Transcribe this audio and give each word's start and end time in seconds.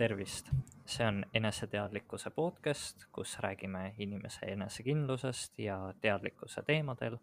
tervist, 0.00 0.48
see 0.88 1.04
on 1.04 1.18
eneseteadlikkuse 1.34 2.30
podcast, 2.32 3.02
kus 3.12 3.34
räägime 3.44 3.94
inimese 3.98 4.46
enesekindlusest 4.48 5.58
ja 5.58 5.94
teadlikkuse 6.00 6.62
teemadel. 6.62 7.18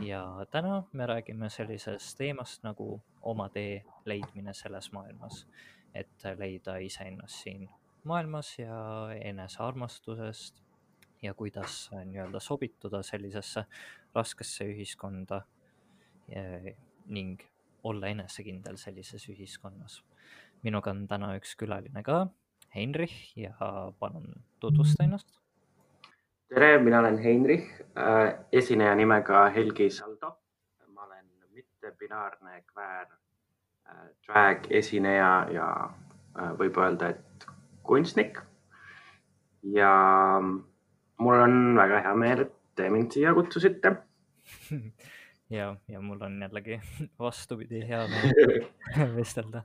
ja 0.00 0.46
täna 0.50 0.82
me 0.92 1.06
räägime 1.06 1.50
sellisest 1.50 2.16
teemast 2.18 2.62
nagu 2.62 3.02
oma 3.22 3.48
tee 3.48 3.84
leidmine 4.04 4.54
selles 4.54 4.92
maailmas, 4.92 5.46
et 5.94 6.24
leida 6.38 6.76
iseennast 6.76 7.42
siin 7.42 7.68
maailmas 8.04 8.58
ja 8.58 9.08
enesearmastusest 9.20 10.62
ja 11.22 11.34
kuidas 11.34 11.90
nii-öelda 12.04 12.40
sobituda 12.40 13.02
sellisesse 13.02 13.64
raskesse 14.14 14.64
ühiskonda 14.64 15.42
eh, 16.28 16.76
ning 17.06 17.42
olla 17.84 18.06
enesekindel 18.06 18.76
sellises 18.76 19.28
ühiskonnas 19.28 20.04
minuga 20.66 20.92
on 20.92 21.06
täna 21.08 21.34
üks 21.38 21.54
külaline 21.60 22.02
ka, 22.06 22.24
Heinrich 22.74 23.32
ja 23.38 23.54
palun 23.98 24.28
tutvusta 24.60 25.04
ennast. 25.04 25.28
tere, 26.48 26.78
mina 26.78 27.00
olen 27.00 27.18
Heinrich 27.18 27.70
äh,, 27.98 28.34
esineja 28.52 28.94
nimega 28.94 29.48
Helgi 29.54 29.90
Saldo. 29.90 30.36
ma 30.86 31.04
olen 31.04 31.26
mittebinaarne 31.54 32.62
kväär 32.72 33.06
äh,, 33.88 34.08
drag 34.26 34.66
esineja 34.70 35.46
ja 35.52 35.68
äh, 36.38 36.52
võib 36.58 36.78
öelda, 36.78 37.08
et 37.08 37.46
kunstnik. 37.82 38.40
ja 39.62 39.92
mul 41.18 41.40
on 41.46 41.76
väga 41.76 42.02
hea 42.04 42.14
meel, 42.14 42.44
et 42.46 42.52
te 42.74 42.90
mind 42.90 43.12
siia 43.12 43.34
kutsusite 43.34 43.96
ja, 45.58 45.74
ja 45.88 46.00
mul 46.00 46.20
on 46.22 46.38
jällegi 46.42 46.80
vastupidi 47.18 47.82
hea 47.88 48.04
meel 48.12 49.16
vestelda 49.16 49.64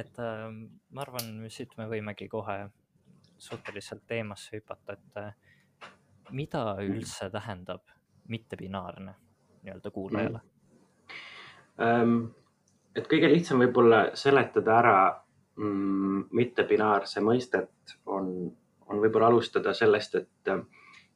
et 0.00 0.18
äh, 0.18 0.48
ma 0.94 1.04
arvan, 1.04 1.32
siit 1.52 1.76
me 1.78 1.86
võimegi 1.90 2.28
kohe 2.30 2.58
suhteliselt 3.40 4.04
teemasse 4.06 4.56
hüpata, 4.56 4.96
et 4.96 5.20
äh, 5.20 5.34
mida 6.36 6.64
üldse 6.84 7.30
tähendab 7.32 7.88
mittebinaarne 8.30 9.14
nii-öelda 9.62 9.90
kuulajale 9.90 10.40
mm.? 11.78 12.20
et 12.96 13.08
kõige 13.10 13.30
lihtsam 13.32 13.62
võib-olla 13.64 14.02
seletada 14.18 14.76
ära 14.78 14.98
mm, 15.56 16.28
mittebinaarse 16.36 17.22
mõistet 17.24 17.96
on, 18.06 18.30
on 18.86 19.02
võib-olla 19.02 19.30
alustada 19.32 19.74
sellest, 19.76 20.20
et 20.20 20.52
äh, 20.52 20.62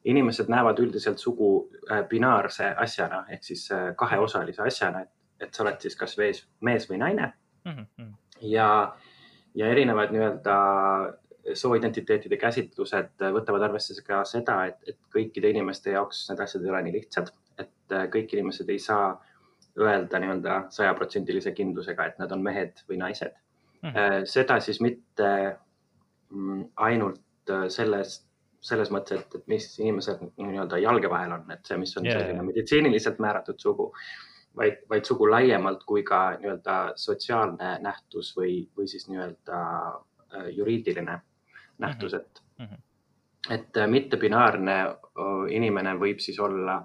inimesed 0.05 0.51
näevad 0.51 0.81
üldiselt 0.81 1.21
sugu 1.21 1.51
äh, 1.91 2.03
binaarse 2.09 2.73
asjana 2.87 3.23
ehk 3.29 3.47
siis 3.53 3.69
kaheosalise 3.97 4.65
asjana, 4.65 5.05
et, 5.05 5.13
et 5.47 5.53
sa 5.53 5.63
oled 5.63 5.81
siis 5.81 5.97
kas 5.99 6.17
mees, 6.21 6.45
mees 6.61 6.89
või 6.89 7.01
naine 7.05 7.31
mm. 7.63 7.81
-hmm 7.81 8.13
ja, 8.49 8.69
ja 9.55 9.69
erinevad 9.71 10.13
nii-öelda 10.13 10.55
sooidentiteetide 11.53 12.37
käsitlused 12.41 13.21
võtavad 13.35 13.67
arvesse 13.67 13.95
ka 14.05 14.23
seda, 14.25 14.57
et, 14.71 14.79
et 14.89 14.97
kõikide 15.13 15.51
inimeste 15.53 15.93
jaoks 15.93 16.25
need 16.31 16.41
asjad 16.45 16.65
ei 16.65 16.73
ole 16.73 16.81
nii 16.87 16.95
lihtsad, 16.97 17.31
et 17.61 17.93
äh, 17.93 18.07
kõik 18.13 18.33
inimesed 18.33 18.69
ei 18.73 18.81
saa 18.81 19.13
öelda 19.79 20.21
nii-öelda 20.23 20.59
sajaprotsendilise 20.73 21.51
kindlusega, 21.55 22.07
et 22.09 22.21
nad 22.21 22.31
on 22.31 22.43
mehed 22.43 22.79
või 22.89 22.99
naised 23.01 23.33
mm. 23.81 23.89
-hmm. 23.89 24.29
seda 24.31 24.59
siis 24.59 24.81
mitte 24.81 25.31
mm, 26.29 26.69
ainult 26.87 27.51
äh, 27.51 27.67
selles, 27.69 28.21
selles 28.61 28.91
mõttes, 28.91 29.21
et, 29.21 29.35
et 29.35 29.47
mis 29.51 29.67
inimesel 29.79 30.31
nii-öelda 30.37 30.79
jalge 30.81 31.11
vahel 31.11 31.37
on, 31.37 31.51
et 31.51 31.65
see, 31.67 31.77
mis 31.77 31.97
on 31.97 32.07
yeah. 32.07 32.21
selline 32.21 32.47
meditsiiniliselt 32.47 33.19
määratud 33.19 33.59
sugu 33.61 33.91
vaid, 34.57 34.81
vaid 34.89 35.05
sugu 35.05 35.27
laiemalt 35.31 35.83
kui 35.83 36.03
ka 36.03 36.37
nii-öelda 36.39 36.77
sotsiaalne 36.99 37.77
nähtus 37.83 38.33
või, 38.37 38.65
või 38.77 38.87
siis 38.87 39.07
nii-öelda 39.09 39.61
äh, 40.35 40.49
juriidiline 40.55 41.19
nähtus, 41.77 42.13
mhm. 42.13 42.21
et 42.21 42.43
mm, 42.59 42.65
-hmm. 42.65 43.53
et 43.53 43.77
äh, 43.77 43.87
mittebinaarne 43.87 44.77
inimene 45.49 45.95
võib 45.99 46.19
siis 46.19 46.39
olla 46.39 46.81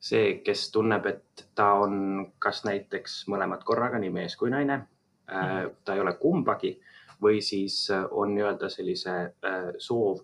see, 0.00 0.40
kes 0.44 0.70
tunneb, 0.72 1.06
et 1.06 1.48
ta 1.54 1.72
on 1.72 2.32
kas 2.38 2.64
näiteks 2.64 3.24
mõlemad 3.28 3.64
korraga, 3.64 3.98
nii 3.98 4.10
mees 4.10 4.36
kui 4.36 4.50
naine 4.50 4.76
mm, 4.76 4.86
-hmm. 5.34 5.76
ta 5.84 5.94
ei 5.94 6.00
ole 6.00 6.12
kumbagi 6.12 6.80
või 7.22 7.40
siis 7.40 7.88
on 8.10 8.34
nii-öelda 8.34 8.68
sellise 8.68 9.34
soov, 9.78 10.22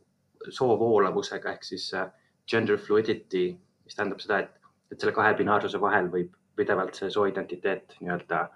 soovoolavusega 0.48 1.52
ehk 1.52 1.64
siis 1.64 1.92
gender 2.48 2.78
fluidity, 2.78 3.56
mis 3.84 3.94
tähendab 3.94 4.20
seda, 4.20 4.38
et, 4.38 4.50
et 4.92 5.00
selle 5.00 5.12
kahe 5.12 5.34
binaarsuse 5.34 5.80
vahel 5.80 6.08
võib 6.12 6.32
pidevalt 6.56 6.94
see 6.94 7.10
sooidentiteet 7.10 7.96
nii-öelda 8.00 8.48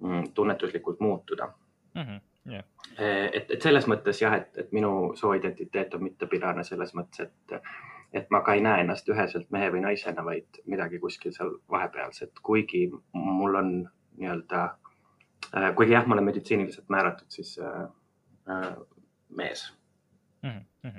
mm, 0.00 0.32
tunnetuslikult 0.34 1.00
muutuda 1.00 1.52
mm. 1.94 2.02
-hmm. 2.02 2.20
Yeah. 2.50 2.64
et, 3.32 3.50
et 3.50 3.62
selles 3.62 3.86
mõttes 3.86 4.22
jah, 4.22 4.34
et, 4.34 4.56
et 4.58 4.72
minu 4.72 5.12
sooidentiteet 5.14 5.94
on 5.94 6.02
mittepidane 6.02 6.64
selles 6.64 6.94
mõttes, 6.96 7.28
et, 7.28 7.66
et 8.16 8.30
ma 8.32 8.40
ka 8.40 8.54
ei 8.56 8.62
näe 8.64 8.80
ennast 8.80 9.08
üheselt 9.12 9.50
mehe 9.52 9.68
või 9.72 9.82
naisena, 9.84 10.24
vaid 10.24 10.62
midagi 10.66 10.98
kuskil 10.98 11.34
seal 11.36 11.52
vahepealset, 11.70 12.40
kuigi 12.42 12.86
mul 13.12 13.60
on 13.60 13.70
nii-öelda, 14.16 14.62
äh, 15.52 15.68
kuigi 15.76 15.92
jah, 15.92 16.08
ma 16.08 16.16
olen 16.16 16.30
meditsiiniliselt 16.30 16.88
määratud 16.88 17.28
siis 17.28 17.58
äh, 17.58 18.72
mees 19.28 19.68
mm. 20.42 20.64
-hmm. 20.82 20.96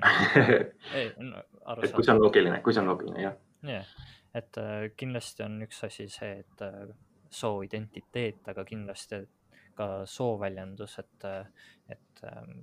ei, 0.98 1.12
no, 1.18 1.42
et 1.82 1.92
kui 1.92 2.04
see 2.04 2.14
on 2.14 2.22
loogiline, 2.22 2.62
kui 2.62 2.72
see 2.72 2.86
on 2.86 2.94
loogiline, 2.94 3.22
jah 3.22 3.38
yeah 3.66 3.86
et 4.34 4.58
äh, 4.58 4.90
kindlasti 4.96 5.44
on 5.44 5.62
üks 5.66 5.82
asi 5.86 6.08
see, 6.12 6.40
et 6.42 6.64
äh, 6.64 6.88
sooidentiteet, 7.32 8.42
aga 8.52 8.64
kindlasti 8.68 9.22
ka 9.76 9.88
sooväljendus, 10.08 10.98
et, 11.00 11.26
äh, 11.28 11.68
et 11.92 12.24
ähm, 12.28 12.62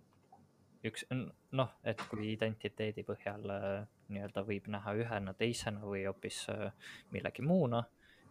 üks 0.85 1.05
noh, 1.11 1.71
et 1.83 2.01
kui 2.09 2.31
identiteedi 2.33 3.03
põhjal 3.03 3.45
nii-öelda 4.09 4.43
võib 4.47 4.69
näha 4.71 4.93
ühena, 5.01 5.33
teisena 5.37 5.83
või 5.83 6.05
hoopis 6.07 6.45
millegi 7.11 7.43
muuna, 7.43 7.81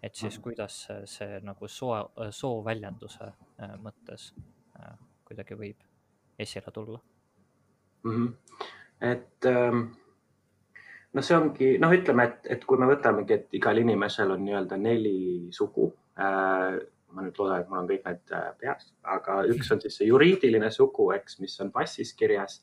et 0.02 0.16
siis 0.16 0.38
kuidas 0.40 0.78
see, 0.86 1.02
see 1.10 1.40
nagu 1.44 1.68
soo, 1.68 1.92
sooväljenduse 2.32 3.28
mõttes 3.84 4.30
kuidagi 5.28 5.58
võib 5.58 5.84
esile 6.40 6.72
tulla 6.72 7.02
mm? 8.04 8.14
-hmm. 8.14 8.32
et 9.12 9.50
ähm 9.52 9.84
no 11.18 11.24
see 11.26 11.36
ongi, 11.36 11.72
noh, 11.82 11.92
ütleme, 11.94 12.28
et, 12.30 12.46
et 12.54 12.64
kui 12.68 12.78
me 12.78 12.86
võtamegi, 12.86 13.34
et 13.34 13.58
igal 13.58 13.82
inimesel 13.82 14.30
on 14.36 14.46
nii-öelda 14.46 14.78
neli 14.78 15.18
sugu 15.54 15.90
äh,. 16.20 16.78
ma 17.08 17.22
nüüd 17.24 17.38
loodan, 17.40 17.62
et 17.62 17.70
mul 17.70 17.78
on 17.80 17.86
kõik 17.88 18.02
need 18.04 18.32
äh, 18.36 18.48
peas, 18.60 18.90
aga 19.08 19.38
üks 19.48 19.70
on 19.72 19.78
siis 19.80 19.94
see 19.96 20.10
juriidiline 20.10 20.68
sugu, 20.70 21.06
eks, 21.16 21.38
mis 21.40 21.54
on 21.64 21.70
passis 21.72 22.12
kirjas 22.14 22.58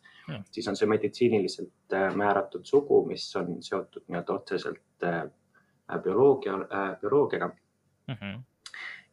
siis 0.52 0.68
on 0.68 0.76
see 0.76 0.90
meditsiiniliselt 0.90 1.94
äh, 1.94 2.16
määratud 2.16 2.66
sugu, 2.66 3.06
mis 3.06 3.28
on 3.36 3.58
seotud 3.64 4.06
nii-öelda 4.08 4.34
otseselt 4.34 5.04
äh, 5.04 5.24
bioloogia 6.04 6.54
äh,, 6.54 7.00
bioloogiaga 7.02 7.48
mm. 7.48 8.16
-hmm. 8.16 8.42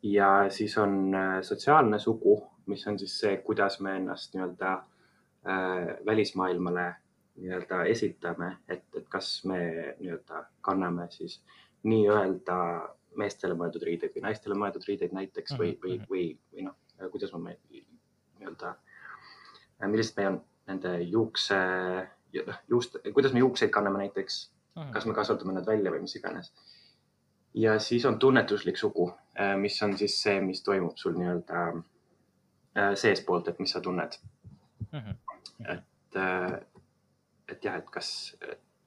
ja 0.02 0.46
siis 0.48 0.78
on 0.78 1.14
äh, 1.14 1.42
sotsiaalne 1.42 1.98
sugu, 1.98 2.50
mis 2.66 2.86
on 2.86 2.98
siis 2.98 3.18
see, 3.20 3.36
kuidas 3.36 3.80
me 3.80 3.96
ennast 3.96 4.34
nii-öelda 4.34 4.72
äh, 4.72 6.06
välismaailmale 6.06 6.94
nii-öelda 7.42 7.84
esitame, 7.90 8.56
et, 8.68 8.84
et 8.96 9.08
kas 9.10 9.44
me 9.48 9.58
nii-öelda 9.98 10.44
kanname 10.60 11.08
siis 11.10 11.40
nii-öelda 11.88 12.56
meestele 13.18 13.56
mõeldud 13.58 13.84
riideid 13.86 14.14
või 14.14 14.24
naistele 14.26 14.56
mõeldud 14.58 14.86
riideid 14.88 15.14
näiteks 15.16 15.56
või, 15.58 15.74
või, 15.82 15.98
mhm. 15.98 16.08
või, 16.10 16.24
või 16.52 16.66
noh, 16.68 16.76
kuidas 17.12 17.34
me 17.34 17.56
nii-öelda, 17.70 18.74
millised 19.86 20.18
meie 20.18 20.32
on 20.32 20.40
nende 20.70 20.94
juukse, 21.02 21.58
juust, 22.70 23.00
kuidas 23.12 23.34
me 23.34 23.42
juukseid 23.42 23.72
kanname 23.74 24.04
näiteks, 24.04 24.42
mhm. 24.78 24.92
kas 24.94 25.08
me 25.08 25.16
kasvatame 25.18 25.56
nad 25.58 25.66
välja 25.66 25.92
või 25.94 26.04
mis 26.06 26.16
iganes. 26.16 26.52
ja 27.54 27.78
siis 27.78 28.04
on 28.08 28.18
tunnetuslik 28.18 28.78
sugu, 28.80 29.10
mis 29.60 29.82
on 29.82 29.96
siis 29.98 30.14
see, 30.22 30.40
mis 30.40 30.62
toimub 30.62 30.96
sul 30.96 31.18
nii-öelda 31.18 31.64
äh, 31.72 32.94
seestpoolt, 32.94 33.48
et 33.48 33.58
mis 33.58 33.70
sa 33.70 33.80
tunned. 33.80 34.16
-hmm. 34.92 35.16
et 35.74 36.71
et 37.52 37.64
jah, 37.64 37.78
et 37.78 37.88
kas, 37.92 38.10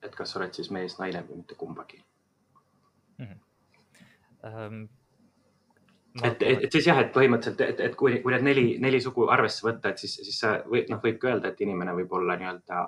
et 0.03 0.15
kas 0.15 0.31
sa 0.31 0.39
oled 0.41 0.53
siis 0.57 0.71
mees, 0.73 0.97
naine 1.00 1.23
või 1.27 1.41
mitte 1.41 1.57
kumbagi 1.59 2.01
mm. 3.17 3.25
-hmm. 3.25 3.41
Um, 4.45 4.83
et, 6.23 6.41
et, 6.41 6.63
et 6.63 6.71
siis 6.71 6.85
jah, 6.85 7.00
et 7.01 7.09
põhimõtteliselt, 7.13 7.62
et, 7.65 7.79
et 7.88 7.95
kui, 7.97 8.19
kui 8.21 8.33
need 8.33 8.45
neli, 8.45 8.65
neli 8.79 9.00
sugu 9.01 9.25
arvesse 9.33 9.65
võtta, 9.65 9.89
et 9.89 10.03
siis, 10.03 10.13
siis 10.27 10.38
sa 10.44 10.51
või 10.69 10.83
noh, 10.91 11.00
võib 11.03 11.17
ka 11.21 11.31
öelda, 11.31 11.50
et 11.50 11.63
inimene 11.65 11.95
võib 11.97 12.13
olla 12.13 12.38
nii-öelda 12.39 12.83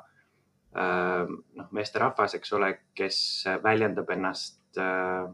äh, 0.83 1.33
noh, 1.59 1.71
meesterahvas, 1.75 2.37
eks 2.37 2.53
ole, 2.59 2.69
kes 2.95 3.19
väljendab 3.63 4.13
ennast 4.15 4.79
äh, 4.83 5.25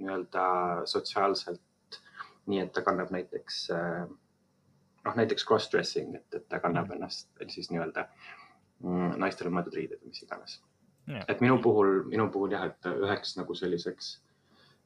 nii-öelda 0.00 0.48
sotsiaalselt 0.90 2.00
nii, 2.50 2.64
et 2.66 2.74
ta 2.74 2.82
kannab 2.82 3.14
näiteks 3.14 3.62
äh, 3.76 4.02
noh, 5.06 5.16
näiteks 5.22 5.46
cross-dressing, 5.46 6.18
et, 6.18 6.28
et 6.34 6.48
ta 6.48 6.60
kannab 6.60 6.90
mm 6.90 6.98
ennast 6.98 7.30
siis 7.54 7.70
nii-öelda 7.70 8.08
äh, 8.08 8.39
naistele 8.80 9.50
mõeldud 9.52 9.74
riided 9.76 10.00
või 10.00 10.14
mis 10.14 10.22
iganes. 10.22 10.60
et 11.28 11.40
minu 11.40 11.58
puhul, 11.62 12.04
minu 12.08 12.28
puhul 12.30 12.52
jah, 12.52 12.64
et 12.70 12.86
üheks 12.90 13.36
nagu 13.36 13.54
selliseks 13.54 14.12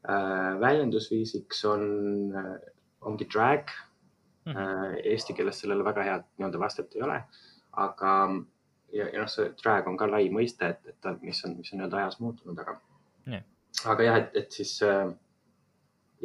äh, 0.08 0.60
väljendusviisiks 0.60 1.64
on 1.64 1.82
äh,, 2.34 2.54
ongi 3.00 3.26
drag 3.32 3.70
Mhm. 4.46 4.56
Äh, 4.56 4.94
Eesti 5.04 5.34
keeles 5.34 5.60
sellele 5.60 5.84
väga 5.84 6.02
head 6.04 6.24
nii-öelda 6.38 6.58
vastet 6.60 6.94
ei 6.94 7.02
ole, 7.02 7.22
aga 7.72 8.10
ja, 8.92 9.06
ja 9.08 9.22
noh, 9.22 9.28
see 9.32 9.46
drag 9.62 9.88
on 9.88 9.96
ka 9.96 10.08
lai 10.10 10.26
mõiste, 10.32 10.68
et, 10.74 10.82
et 10.90 10.98
ta, 11.00 11.14
mis 11.22 11.40
on, 11.48 11.54
mis 11.56 11.72
on 11.72 11.80
nii-öelda 11.80 12.02
ajas 12.02 12.18
muutunud, 12.20 12.58
aga 12.60 12.74
Jah. 13.32 13.46
aga 13.92 14.08
jah, 14.08 14.18
et, 14.20 14.36
et 14.42 14.58
siis 14.58 14.74
äh, 14.84 15.06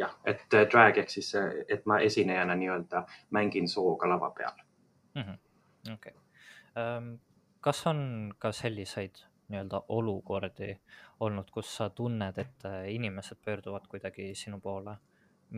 jah, 0.01 0.18
et 0.27 0.44
äh, 0.60 0.66
drag 0.71 1.00
ehk 1.00 1.16
siis, 1.16 1.31
äh, 1.39 1.62
et 1.71 1.88
ma 1.88 2.01
esinejana 2.04 2.60
nii-öelda 2.60 3.06
mängin 3.39 3.71
sooga 3.71 4.12
lava 4.12 4.33
peal. 4.36 4.60
okei. 5.94 6.13
Kas 7.61 7.88
on 7.88 8.31
ka 8.39 8.51
selliseid 8.51 9.23
nii-öelda 9.50 9.81
olukordi 9.89 10.73
olnud, 11.19 11.50
kus 11.51 11.71
sa 11.77 11.89
tunned, 11.89 12.38
et 12.38 12.65
äh, 12.65 12.85
inimesed 12.94 13.39
pöörduvad 13.45 13.88
kuidagi 13.89 14.31
sinu 14.35 14.59
poole 14.59 14.95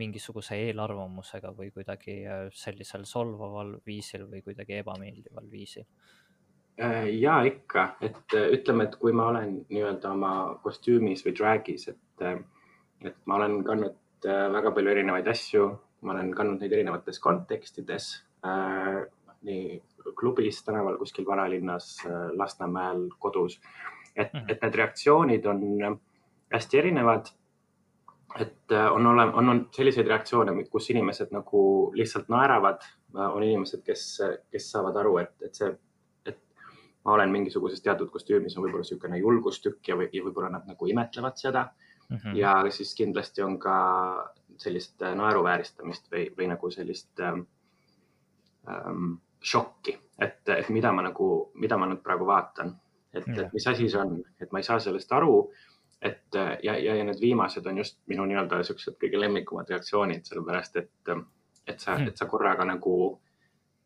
mingisuguse 0.00 0.56
eelarvamusega 0.56 1.52
või 1.56 1.70
kuidagi 1.70 2.22
äh, 2.24 2.46
sellisel 2.56 3.04
solvaval 3.04 3.76
viisil 3.86 4.24
või 4.30 4.42
kuidagi 4.42 4.80
ebameeldival 4.80 5.50
viisil? 5.50 5.84
Äh, 6.80 7.10
ja 7.20 7.42
ikka, 7.44 7.86
et 8.00 8.36
ütleme, 8.40 8.88
et 8.88 8.96
kui 8.96 9.12
ma 9.12 9.28
olen 9.34 9.58
nii-öelda 9.68 10.16
oma 10.16 10.34
kostüümis 10.64 11.24
või 11.26 11.36
drag'is, 11.36 11.88
et, 11.92 12.26
et 13.04 13.16
ma 13.26 13.38
olen 13.38 13.60
kandnud 13.66 13.98
väga 14.24 14.70
palju 14.72 14.90
erinevaid 14.90 15.28
asju, 15.28 15.66
ma 16.06 16.14
olen 16.14 16.30
kandnud 16.34 16.62
neid 16.62 16.72
erinevates 16.72 17.18
kontekstides 17.20 18.12
nii 19.42 19.82
klubis, 20.18 20.62
tänaval, 20.64 20.98
kuskil 20.98 21.26
vanalinnas, 21.26 21.98
Lasnamäel, 22.36 23.08
kodus. 23.18 23.60
et 24.16 24.32
Mhm., 24.34 24.50
et 24.50 24.62
need 24.62 24.74
reaktsioonid 24.74 25.46
on 25.46 25.60
hästi 26.52 26.78
erinevad. 26.78 27.26
et 28.40 28.72
äh, 28.72 28.92
on 28.92 29.06
ole-, 29.06 29.32
on, 29.34 29.48
on 29.48 29.68
selliseid 29.76 30.06
reaktsioone, 30.06 30.64
kus 30.64 30.90
inimesed 30.90 31.28
nagu 31.30 31.92
lihtsalt 31.94 32.28
naeravad, 32.28 32.80
on 33.14 33.42
inimesed, 33.42 33.82
kes, 33.84 34.20
kes 34.50 34.70
saavad 34.70 34.96
aru, 34.96 35.18
et, 35.18 35.34
et 35.44 35.54
see, 35.54 35.68
et 36.26 36.38
ma 37.04 37.12
olen 37.12 37.30
mingisuguses 37.30 37.82
teatud 37.84 38.08
kostüümis, 38.08 38.56
on 38.56 38.64
võib-olla 38.64 38.86
niisugune 38.86 39.18
julgustükk 39.18 39.88
ja, 39.88 39.96
või, 40.00 40.08
ja 40.12 40.24
võib-olla 40.24 40.48
nad 40.48 40.64
nagu 40.66 40.88
imetlevad 40.88 41.36
seda 41.36 41.66
Mhm. 42.12 42.36
ja 42.36 42.64
siis 42.70 42.94
kindlasti 42.94 43.42
on 43.42 43.58
ka 43.58 43.74
sellist 44.60 45.02
äh, 45.02 45.14
naeruvääristamist 45.16 46.10
või, 46.12 46.26
või 46.36 46.48
nagu 46.50 46.70
sellist 46.70 47.20
ähm, 47.20 47.46
ähm, 48.68 49.14
šokki, 49.42 49.96
et, 50.22 50.40
et 50.48 50.70
mida 50.70 50.92
ma 50.92 51.04
nagu, 51.08 51.28
mida 51.60 51.78
ma 51.78 51.88
nüüd 51.90 52.02
praegu 52.04 52.26
vaatan, 52.28 52.72
et, 53.12 53.26
et 53.26 53.52
mis 53.52 53.66
asi 53.68 53.88
see 53.90 54.00
on, 54.00 54.16
et 54.40 54.52
ma 54.52 54.62
ei 54.62 54.66
saa 54.66 54.80
sellest 54.80 55.12
aru. 55.12 55.50
et 56.02 56.34
äh, 56.34 56.56
ja, 56.62 56.72
ja, 56.78 56.96
ja 56.98 57.04
need 57.06 57.20
viimased 57.22 57.66
on 57.66 57.76
just 57.78 58.00
minu 58.10 58.24
nii-öelda 58.26 58.62
siuksed 58.66 58.96
kõige 58.98 59.20
lemmikumad 59.20 59.68
reaktsioonid, 59.70 60.24
sellepärast 60.26 60.76
et, 60.80 60.90
et 61.66 61.80
sa 61.80 61.94
Hmm., 61.94 62.08
et 62.08 62.18
sa 62.18 62.26
korraga 62.26 62.64
nagu 62.66 63.20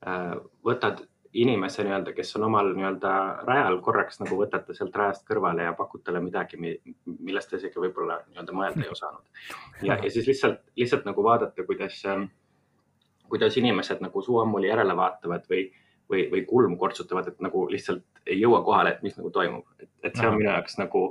äh, 0.07 0.33
võtad 0.65 1.03
inimese 1.37 1.85
nii-öelda, 1.85 2.15
kes 2.17 2.37
on 2.39 2.47
omal 2.49 2.71
nii-öelda 2.73 3.13
rajal 3.45 3.79
korraks 3.85 4.21
nagu 4.23 4.39
võtate 4.41 4.75
sealt 4.77 4.97
rajast 4.97 5.27
kõrvale 5.29 5.67
ja 5.67 5.75
pakud 5.77 6.05
talle 6.05 6.23
midagi, 6.25 6.57
millest 6.57 7.51
ta 7.51 7.61
isegi 7.61 7.81
võib-olla 7.83 8.23
nii-öelda 8.31 8.57
mõelda 8.57 8.85
ei 8.85 8.93
osanud. 8.97 9.45
ja, 9.83 9.99
ja 9.99 10.11
siis 10.11 10.29
lihtsalt, 10.31 10.63
lihtsalt 10.81 11.05
nagu 11.09 11.25
vaadata, 11.27 11.67
kuidas, 11.69 12.01
kuidas 13.29 13.57
inimesed 13.57 14.03
nagu 14.05 14.23
suu 14.23 14.41
ammuli 14.43 14.69
järele 14.69 14.97
vaatavad 14.97 15.47
või, 15.51 15.67
või, 16.11 16.27
või 16.33 16.45
kulmu 16.49 16.77
kortsutavad, 16.81 17.29
et 17.29 17.41
nagu 17.45 17.67
lihtsalt 17.71 18.23
ei 18.27 18.41
jõua 18.41 18.63
kohale, 18.65 18.97
et 18.97 19.03
mis 19.07 19.17
nagu 19.19 19.31
toimub, 19.31 19.67
et, 19.81 19.91
et 20.03 20.17
see 20.17 20.29
on 20.29 20.39
minu 20.39 20.51
jaoks 20.51 20.79
nagu 20.79 21.09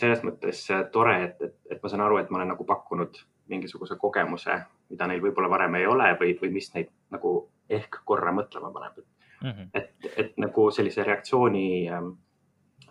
selles 0.00 0.22
mõttes 0.26 0.64
äh, 0.72 0.84
tore, 0.92 1.16
et, 1.24 1.42
et, 1.42 1.56
et 1.70 1.82
ma 1.82 1.90
saan 1.92 2.04
aru, 2.06 2.18
et 2.18 2.30
ma 2.30 2.40
olen 2.40 2.54
nagu 2.54 2.66
pakkunud 2.66 3.22
mingisuguse 3.52 3.96
kogemuse, 4.00 4.58
mida 4.90 5.06
neil 5.06 5.22
võib-olla 5.22 5.50
varem 5.50 5.74
ei 5.78 5.86
ole 5.86 6.12
või, 6.20 6.36
või 6.40 6.52
mis 6.54 6.70
neid 6.74 6.90
nagu 7.12 7.34
ehk 7.72 8.02
korra 8.08 8.32
mõtlema 8.34 8.70
paneb, 8.72 9.02
Mhm. 9.42 9.68
et, 9.74 9.94
et 10.16 10.36
nagu 10.38 10.70
sellise 10.70 11.02
reaktsiooni 11.02 11.88
ähm, 11.90 12.12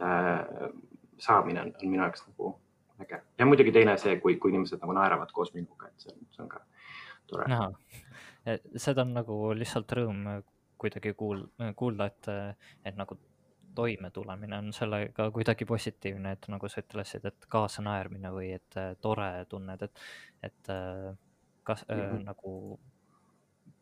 äh, 0.02 0.70
saamine 1.18 1.62
on, 1.62 1.72
on 1.84 1.90
minu 1.90 2.04
jaoks 2.04 2.26
nagu 2.28 2.56
äge. 3.00 3.22
Ja 3.40 3.46
muidugi 3.46 3.72
teine 3.72 3.96
see, 3.98 4.18
kui, 4.20 4.36
kui 4.36 4.52
inimesed 4.52 4.82
nagu 4.82 4.96
naeravad 4.98 5.32
koos 5.32 5.54
minuga, 5.56 5.88
et 5.88 6.04
see 6.04 6.12
on, 6.12 6.26
see 6.36 6.44
on 6.44 6.50
ka 6.52 6.60
tore. 7.32 7.48
Seda 8.78 9.02
on 9.06 9.14
nagu 9.14 9.36
lihtsalt 9.58 9.92
rõõm 9.98 10.24
kuidagi 10.82 11.14
kuul-, 11.14 11.48
kuulda, 11.78 12.08
et, 12.10 12.30
et 12.86 12.96
nagu 12.98 13.18
toimetulemine 13.76 14.58
on 14.58 14.72
sellega 14.76 15.30
kuidagi 15.32 15.66
positiivne, 15.66 16.32
et 16.36 16.48
nagu 16.52 16.68
sa 16.70 16.82
ütlesid, 16.84 17.26
et 17.30 17.46
kaasanaermine 17.54 18.32
või 18.34 18.50
et 18.58 18.78
äh, 18.82 18.96
tore 19.02 19.30
tunned, 19.50 19.82
et, 19.88 20.02
et 20.44 20.72
äh, 20.74 21.12
kas 21.64 21.86
äh, 21.88 22.02
Mhm. 22.18 22.26
nagu, 22.26 22.80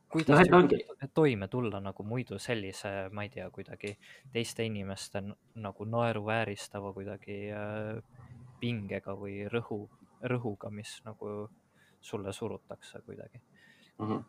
kuidas 0.09 0.39
ongi- 0.57 0.83
to- 0.99 1.07
toime 1.13 1.47
tulla 1.47 1.79
nagu 1.79 2.03
muidu 2.03 2.39
sellise, 2.39 3.09
ma 3.11 3.23
ei 3.23 3.29
tea, 3.29 3.49
kuidagi 3.49 3.95
teiste 4.33 4.65
inimeste 4.65 5.21
nagu 5.55 5.85
naeruvääristava 5.85 6.93
kuidagi 6.93 7.39
äh, 7.53 8.01
pingega 8.59 9.13
või 9.15 9.47
rõhu, 9.49 9.87
rõhuga, 10.21 10.69
mis 10.71 10.99
nagu 11.05 11.49
sulle 12.01 12.33
surutakse 12.33 13.01
kuidagi. 13.05 13.41
Mhm. 13.99 14.23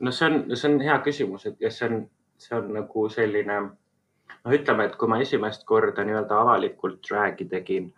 no 0.00 0.10
see 0.12 0.26
on, 0.30 0.56
see 0.56 0.72
on 0.72 0.80
hea 0.80 0.96
küsimus, 1.02 1.46
et 1.46 1.60
ja 1.60 1.70
see 1.70 1.88
on, 1.88 2.02
see 2.38 2.56
on 2.56 2.72
nagu 2.76 3.08
selline, 3.10 3.60
noh, 3.66 4.52
ütleme, 4.54 4.86
et 4.86 4.96
kui 4.96 5.08
ma 5.10 5.20
esimest 5.24 5.64
korda 5.66 6.04
nii-öelda 6.06 6.40
avalikult 6.44 7.00
drag'i 7.08 7.48
tegin 7.50 7.88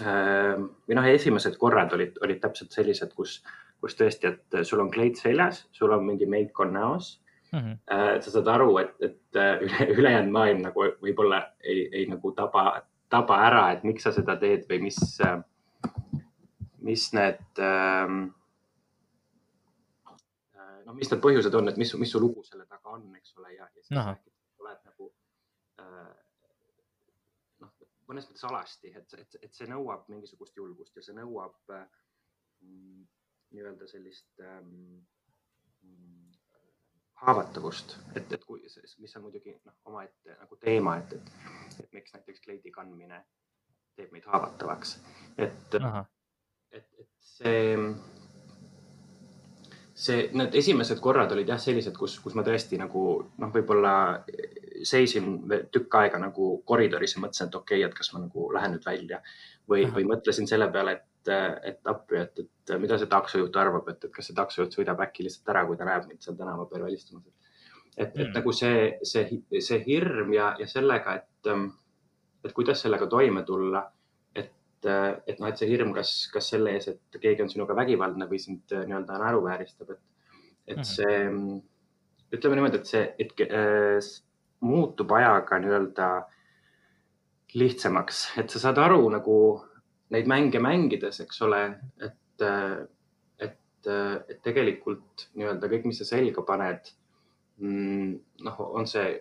ähm, 0.00 0.70
või 0.88 0.96
noh, 0.96 1.08
esimesed 1.12 1.58
korrad 1.60 1.92
olid, 1.92 2.16
olid 2.24 2.40
täpselt 2.40 2.72
sellised, 2.72 3.12
kus, 3.14 3.42
kus 3.82 3.98
tõesti, 3.98 4.32
et 4.32 4.62
sul 4.64 4.80
on 4.80 4.90
kleit 4.90 5.20
seljas, 5.20 5.66
sul 5.72 5.92
on 5.92 6.06
mingi 6.06 6.26
meik 6.26 6.60
on 6.60 6.72
näos 6.78 7.18
Mhm. 7.52 7.72
äh, 7.92 8.20
sa 8.20 8.30
saad 8.30 8.48
aru, 8.48 8.78
et, 8.80 8.94
et 9.04 9.36
äh, 9.36 9.58
üle, 9.60 9.86
ülejäänud 9.98 10.32
maailm 10.32 10.62
nagu 10.64 10.86
võib-olla 11.04 11.42
ei, 11.60 11.82
ei 11.92 12.06
nagu 12.08 12.32
taba, 12.32 12.80
taba 13.12 13.36
ära, 13.44 13.64
et 13.74 13.82
miks 13.84 14.06
sa 14.06 14.12
seda 14.16 14.38
teed 14.40 14.64
või 14.70 14.78
mis, 14.86 14.96
mis 16.80 17.04
need, 17.12 17.42
no 20.92 20.98
mis 20.98 21.08
need 21.08 21.22
põhjused 21.24 21.54
on, 21.56 21.70
et 21.70 21.78
mis, 21.80 21.94
mis 22.00 22.12
su 22.12 22.20
lugu 22.20 22.44
selle 22.44 22.66
taga 22.68 22.92
on, 22.96 23.08
eks 23.16 23.36
ole, 23.40 23.54
ja, 23.56 23.68
ja 23.72 23.84
siis 23.84 23.96
rääkida, 23.96 24.36
oled 24.60 24.82
nagu 24.90 25.08
äh, 25.80 26.10
noh, 27.64 27.72
mõnes 28.10 28.28
mõttes 28.28 28.44
alasti, 28.50 28.92
et, 29.00 29.16
et, 29.18 29.38
et 29.48 29.56
see 29.56 29.70
nõuab 29.70 30.04
mingisugust 30.12 30.58
julgust 30.60 31.00
ja 31.00 31.04
see 31.06 31.16
nõuab 31.16 31.72
äh, 31.72 31.86
mm, 32.66 33.06
nii-öelda 33.56 33.88
sellist 33.88 34.44
ähm, 34.44 35.00
mm, 35.80 36.32
haavatavust, 37.24 37.96
et, 38.14 38.28
et 38.32 38.44
kui, 38.44 38.60
mis 39.00 39.16
on 39.16 39.24
muidugi 39.28 39.56
noh, 39.64 39.78
omaette 39.88 40.36
nagu 40.40 40.60
teema, 40.60 40.98
et, 41.00 41.16
et, 41.16 41.78
et 41.84 41.96
miks 41.96 42.12
näiteks 42.18 42.44
kleidi 42.44 42.74
kandmine 42.74 43.24
teeb 43.96 44.12
meid 44.12 44.28
haavatavaks, 44.28 44.98
et, 45.40 45.80
et, 46.72 46.88
et 47.00 47.16
see, 47.32 47.78
see, 49.94 50.28
need 50.32 50.54
esimesed 50.56 51.00
korrad 51.04 51.32
olid 51.34 51.48
jah 51.48 51.60
sellised, 51.60 51.94
kus, 51.98 52.18
kus 52.24 52.34
ma 52.38 52.44
tõesti 52.46 52.78
nagu 52.80 53.04
noh, 53.38 53.52
võib-olla 53.54 53.94
seisin 54.82 55.34
tükk 55.72 55.94
aega 56.00 56.18
nagu 56.22 56.54
koridoris 56.66 57.16
ja 57.16 57.22
mõtlesin, 57.22 57.50
et 57.50 57.58
okei 57.58 57.80
okay,, 57.82 57.90
et 57.90 57.96
kas 57.98 58.12
ma 58.14 58.22
nagu 58.24 58.48
lähen 58.54 58.76
nüüd 58.76 58.86
välja 58.86 59.20
või, 59.68 59.86
või 59.94 60.06
mõtlesin 60.08 60.48
selle 60.50 60.68
peale, 60.72 60.96
et, 60.98 61.32
et 61.72 61.92
appi, 61.92 62.18
et, 62.18 62.42
et 62.42 62.74
mida 62.82 62.98
see 62.98 63.10
taksojuht 63.10 63.56
arvab, 63.56 63.88
et, 63.92 64.04
et 64.08 64.14
kas 64.14 64.30
see 64.30 64.36
taksojuht 64.38 64.74
sõidab 64.74 65.00
äkki 65.04 65.26
lihtsalt 65.26 65.54
ära, 65.54 65.64
kui 65.68 65.78
ta 65.78 65.86
näeb 65.88 66.08
mind 66.08 66.24
seal 66.24 66.38
tänava 66.38 66.66
peal 66.70 66.86
välistumas. 66.88 67.24
et, 67.96 68.08
et 68.08 68.14
Mm. 68.16 68.32
nagu 68.34 68.52
see, 68.52 68.98
see, 69.04 69.42
see 69.60 69.82
hirm 69.86 70.32
ja, 70.32 70.54
ja 70.58 70.66
sellega, 70.66 71.14
et, 71.14 71.52
et 72.44 72.52
kuidas 72.52 72.80
sellega 72.82 73.06
toime 73.06 73.42
tulla, 73.44 73.84
et, 74.82 75.28
et 75.30 75.40
noh, 75.40 75.48
et 75.48 75.58
see 75.60 75.68
hirm, 75.70 75.92
kas, 75.96 76.12
kas 76.32 76.50
selle 76.54 76.74
ees, 76.76 76.88
et 76.88 77.20
keegi 77.22 77.44
on 77.44 77.50
sinuga 77.52 77.76
vägivaldne 77.78 78.26
või 78.30 78.40
sind 78.42 78.72
äh, 78.74 78.84
nii-öelda 78.88 79.18
naeruvääristab, 79.22 79.94
et, 79.94 80.02
et 80.66 80.82
Mhm. 80.82 80.88
see, 80.88 82.36
ütleme 82.36 82.58
niimoodi, 82.58 82.80
et 82.80 82.86
see, 82.90 83.04
et 83.18 83.44
äh, 83.46 84.12
muutub 84.60 85.12
ajaga 85.12 85.58
nii-öelda 85.62 86.08
lihtsamaks, 87.54 88.24
et 88.40 88.50
sa 88.50 88.58
saad 88.62 88.78
aru 88.80 89.02
nagu 89.12 89.36
neid 90.12 90.28
mänge 90.28 90.60
mängides, 90.60 91.20
eks 91.20 91.42
ole, 91.44 91.60
et, 92.00 92.44
et, 93.38 93.58
et 93.88 94.40
tegelikult 94.44 95.26
nii-öelda 95.36 95.68
kõik, 95.68 95.84
mis 95.88 95.98
sa 96.00 96.06
selga 96.08 96.44
paned, 96.48 96.92
noh, 97.62 98.60
on 98.72 98.88
see 98.88 99.20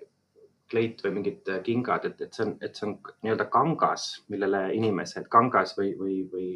kleit 0.72 1.02
või 1.04 1.18
mingid 1.20 1.50
kingad, 1.66 2.06
et, 2.08 2.22
et 2.24 2.36
see 2.36 2.48
on, 2.48 2.56
et 2.64 2.78
see 2.78 2.88
on 2.88 2.98
nii-öelda 3.26 3.48
kangas, 3.54 4.10
millele 4.32 4.66
inimesed, 4.78 5.28
kangas 5.32 5.76
või, 5.78 5.92
või, 6.00 6.18
või 6.32 6.50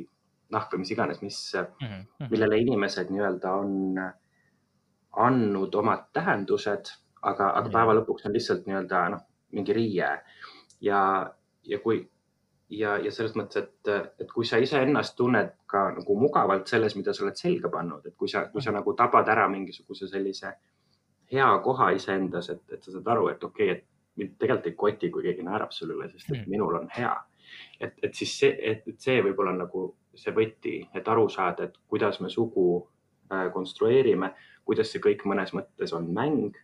nahk 0.55 0.73
või 0.73 0.83
mis 0.83 0.93
iganes, 0.95 1.21
mis, 1.25 1.39
mhm, 1.59 2.29
millele 2.31 2.59
inimesed 2.63 3.11
nii-öelda 3.13 3.53
on 3.61 4.01
andnud 5.25 5.75
omad 5.75 6.09
tähendused, 6.15 6.91
aga, 7.21 7.51
aga 7.51 7.67
Jah. 7.67 7.71
päeva 7.77 7.95
lõpuks 7.99 8.27
on 8.27 8.35
lihtsalt 8.35 8.67
nii-öelda 8.67 9.05
noh, 9.15 9.23
mingi 9.55 9.75
riie. 9.75 10.11
Ja, 10.83 10.99
ja 11.63 11.79
kui 11.83 12.01
ja, 12.69 12.97
ja 12.97 13.11
selles 13.13 13.35
mõttes, 13.37 13.63
et, 13.63 14.13
et 14.19 14.31
kui 14.31 14.45
sa 14.47 14.59
iseennast 14.61 15.15
tunned 15.17 15.53
ka 15.69 15.87
nagu 15.95 16.17
mugavalt 16.19 16.69
selles, 16.69 16.95
mida 16.99 17.13
sa 17.13 17.25
oled 17.25 17.39
selga 17.39 17.71
pannud, 17.71 18.05
et 18.05 18.15
kui 18.17 18.29
sa, 18.31 18.45
kui 18.51 18.63
sa 18.63 18.73
nagu 18.75 18.93
tabad 18.97 19.29
ära 19.31 19.47
mingisuguse 19.51 20.09
sellise 20.11 20.55
hea 21.31 21.49
koha 21.63 21.91
iseendas, 21.95 22.49
et, 22.53 22.63
et 22.71 22.83
sa 22.83 22.95
saad 22.95 23.13
aru, 23.15 23.29
et 23.33 23.43
okei 23.43 23.71
okay,, 23.71 23.77
et 23.77 23.94
mind 24.17 24.35
tegelikult 24.39 24.67
ei 24.67 24.75
koti, 24.75 25.09
kui 25.11 25.23
keegi 25.23 25.43
naerab 25.43 25.71
selle 25.75 25.93
üle, 25.97 26.09
sest 26.11 26.29
et 26.31 26.37
Mm. 26.45 26.49
minul 26.51 26.75
on 26.75 26.89
hea. 26.97 27.15
et, 27.79 27.93
et 28.03 28.13
siis 28.15 28.31
see, 28.39 28.57
et, 28.61 28.83
see 28.99 29.21
võib-olla 29.21 29.51
on 29.51 29.57
nagu 29.57 29.95
see 30.15 30.31
võti, 30.33 30.87
et 30.95 31.07
aru 31.07 31.27
saada, 31.29 31.63
et 31.63 31.75
kuidas 31.87 32.19
me 32.21 32.29
sugu 32.29 32.87
äh, 33.31 33.51
konstrueerime, 33.53 34.33
kuidas 34.65 34.91
see 34.91 34.99
kõik 35.01 35.25
mõnes 35.25 35.51
mõttes 35.53 35.93
on 35.93 36.07
mäng 36.13 36.55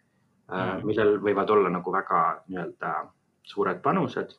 äh, 0.52 0.78
Mm. 0.78 0.86
millel 0.88 1.18
võivad 1.20 1.50
olla 1.50 1.70
nagu 1.70 1.92
väga 1.92 2.44
nii-öelda 2.48 3.10
suured 3.44 3.82
panused 3.82 4.34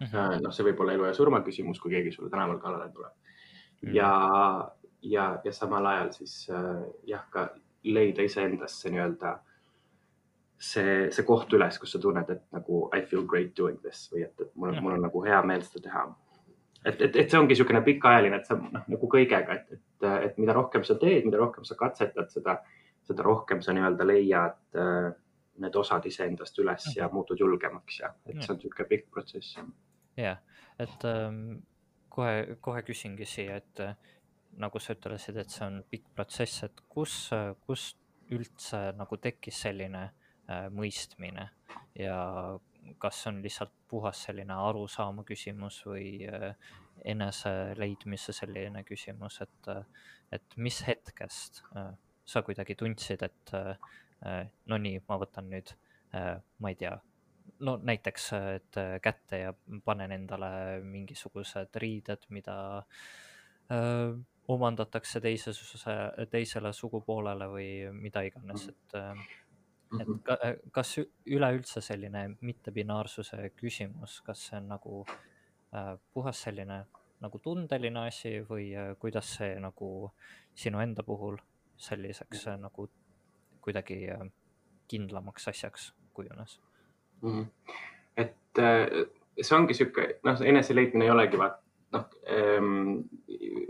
Mhm. 0.00 0.42
noh, 0.42 0.50
see 0.52 0.64
võib 0.64 0.80
olla 0.80 0.92
elu 0.96 1.04
ja 1.04 1.12
surma 1.14 1.40
küsimus, 1.44 1.80
kui 1.80 1.90
keegi 1.92 2.12
sulle 2.12 2.30
tänaval 2.30 2.58
kallale 2.58 2.88
tuleb 2.92 3.12
Mm. 3.82 3.94
ja, 3.94 4.70
ja, 5.02 5.40
ja 5.44 5.52
samal 5.52 5.86
ajal 5.86 6.12
siis 6.12 6.48
äh, 6.50 6.84
jah, 7.06 7.24
ka 7.30 7.50
leida 7.84 8.22
iseendasse 8.22 8.90
nii-öelda 8.90 9.38
see, 10.60 10.96
see 11.14 11.24
koht 11.26 11.52
üles, 11.56 11.78
kus 11.80 11.94
sa 11.94 12.00
tunned, 12.02 12.28
et 12.32 12.42
nagu 12.54 12.82
I 12.96 13.04
feel 13.08 13.24
great 13.28 13.54
doing 13.56 13.78
this 13.84 14.08
või 14.12 14.26
et, 14.26 14.34
et 14.40 14.50
mul 14.54 14.74
on, 14.74 14.82
mul 14.84 14.96
on 14.98 15.06
nagu 15.06 15.22
hea 15.24 15.40
meel 15.48 15.64
seda 15.64 15.86
teha. 15.86 16.02
et, 16.84 17.00
et, 17.00 17.16
et 17.22 17.32
see 17.32 17.38
ongi 17.38 17.54
niisugune 17.54 17.80
pikaajaline, 17.86 18.40
et 18.40 18.50
sa 18.50 18.58
noh, 18.60 18.84
nagu 18.92 19.10
kõigega, 19.14 19.56
et, 19.56 19.72
et, 19.78 20.06
et 20.28 20.38
mida 20.40 20.56
rohkem 20.56 20.84
sa 20.84 20.98
teed, 21.00 21.24
mida 21.28 21.40
rohkem 21.40 21.64
sa 21.68 21.78
katsetad, 21.80 22.28
seda, 22.32 22.58
seda 23.08 23.24
rohkem 23.24 23.64
sa 23.64 23.74
nii-öelda 23.76 24.08
leiad 24.08 24.60
äh, 24.76 25.08
need 25.60 25.80
osad 25.80 26.06
iseendast 26.08 26.60
üles 26.60 26.86
ja 26.96 27.08
muutud 27.12 27.40
julgemaks 27.40 28.00
ja 28.00 28.12
et 28.28 28.38
see 28.40 28.52
on 28.52 28.60
niisugune 28.60 28.88
pikk 28.92 29.10
protsess. 29.16 29.56
jah, 30.20 30.40
et 30.80 31.08
ähm, 31.08 31.42
kohe, 32.12 32.58
kohe 32.60 32.84
küsingi 32.84 33.28
siia, 33.28 33.60
et 33.64 33.84
äh, 33.88 33.96
nagu 34.60 34.80
sa 34.82 34.92
ütlesid, 34.92 35.40
et 35.40 35.56
see 35.56 35.64
on 35.64 35.82
pikk 35.88 36.12
protsess, 36.12 36.66
et 36.68 36.88
kus, 36.88 37.30
kus 37.64 37.94
üldse 38.30 38.90
nagu 38.98 39.16
tekkis 39.16 39.64
selline 39.64 40.04
äh, 40.04 40.16
mõistmine. 40.74 41.48
Ja 41.98 42.18
kas 42.98 43.26
on 43.28 43.42
lihtsalt 43.42 43.72
puhas 43.88 44.24
selline 44.26 44.54
arusaama 44.56 45.24
küsimus 45.28 45.82
või 45.86 46.24
äh, 46.26 46.54
enese 47.04 47.52
leidmise 47.78 48.32
selline 48.36 48.84
küsimus, 48.88 49.40
et, 49.44 49.68
äh, 49.72 50.08
et 50.32 50.56
mis 50.56 50.80
hetkest 50.86 51.62
äh, 51.76 51.92
sa 52.24 52.42
kuidagi 52.46 52.76
tundsid, 52.78 53.22
et 53.26 53.54
äh, 53.54 53.70
äh, 54.26 54.42
no 54.70 54.78
nii, 54.80 55.02
ma 55.08 55.18
võtan 55.20 55.50
nüüd 55.52 55.74
äh,, 56.14 56.36
ma 56.58 56.72
ei 56.72 56.78
tea, 56.80 56.94
no 57.66 57.76
näiteks, 57.82 58.32
et 58.56 58.80
äh, 58.80 58.96
kätte 59.02 59.44
ja 59.44 59.54
panen 59.84 60.14
endale 60.16 60.50
mingisugused 60.84 61.76
riided, 61.82 62.26
mida 62.34 62.56
öö, 63.70 64.14
omandatakse 64.50 65.20
teisesuse, 65.22 65.94
teisele 66.30 66.72
sugupoolele 66.74 67.46
või 67.52 67.68
mida 67.94 68.24
iganes, 68.26 68.66
et, 68.72 68.96
et 70.00 70.10
ka, 70.24 70.36
kas 70.72 70.98
üleüldse 71.26 71.80
selline 71.82 72.28
mittebinaarsuse 72.40 73.50
küsimus, 73.56 74.20
kas 74.26 74.46
see 74.48 74.58
on 74.60 74.68
nagu 74.76 75.04
äh, 75.74 75.96
puhas 76.14 76.42
selline 76.46 76.84
nagu 77.20 77.38
tundeline 77.42 78.06
asi 78.06 78.38
või 78.48 78.70
äh, 78.76 78.94
kuidas 78.98 79.36
see 79.38 79.58
nagu 79.60 80.12
sinu 80.54 80.80
enda 80.80 81.02
puhul 81.02 81.36
selliseks 81.80 82.46
äh, 82.46 82.58
nagu 82.60 82.88
kuidagi 83.60 84.10
äh, 84.10 84.26
kindlamaks 84.88 85.48
asjaks 85.48 85.94
kujunes? 86.12 86.60
mm. 87.22 87.30
-hmm. 87.30 87.46
et 88.16 88.58
äh, 88.58 89.06
see 89.40 89.56
ongi 89.56 89.74
sihuke, 89.74 90.18
noh, 90.22 90.40
eneseleidmine 90.44 91.04
ei 91.04 91.10
olegi 91.10 91.38
vaat 91.38 91.60
noh, 91.92 92.04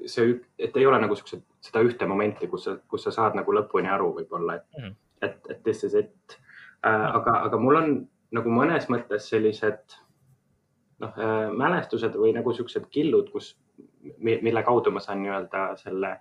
see, 0.07 0.41
et 0.59 0.77
ei 0.77 0.87
ole 0.87 0.99
nagu 1.01 1.17
siukse, 1.17 1.41
seda 1.61 1.81
ühte 1.87 2.07
momenti, 2.07 2.49
kus 2.49 2.65
sa, 2.65 2.77
kus 2.89 3.07
sa 3.07 3.13
saad 3.15 3.39
nagu 3.39 3.55
lõpuni 3.55 3.89
aru 3.89 4.11
võib-olla, 4.19 4.57
et 4.57 4.67
mm, 4.79 4.85
-hmm. 4.85 4.97
Et, 5.61 5.65
this 5.69 5.85
is 5.85 5.95
it 5.95 6.39
äh,. 6.85 7.07
aga, 7.15 7.43
aga 7.47 7.61
mul 7.61 7.81
on 7.83 7.95
nagu 8.33 8.53
mõnes 8.55 8.89
mõttes 8.93 9.29
sellised 9.31 9.97
noh 11.05 11.17
äh,, 11.17 11.49
mälestused 11.53 12.17
või 12.17 12.35
nagu 12.37 12.53
siuksed 12.57 12.89
killud, 12.91 13.31
kus, 13.33 13.55
mille 14.21 14.63
kaudu 14.67 14.93
ma 14.93 15.01
saan 15.05 15.23
nii-öelda 15.23 15.71
selle 15.81 16.19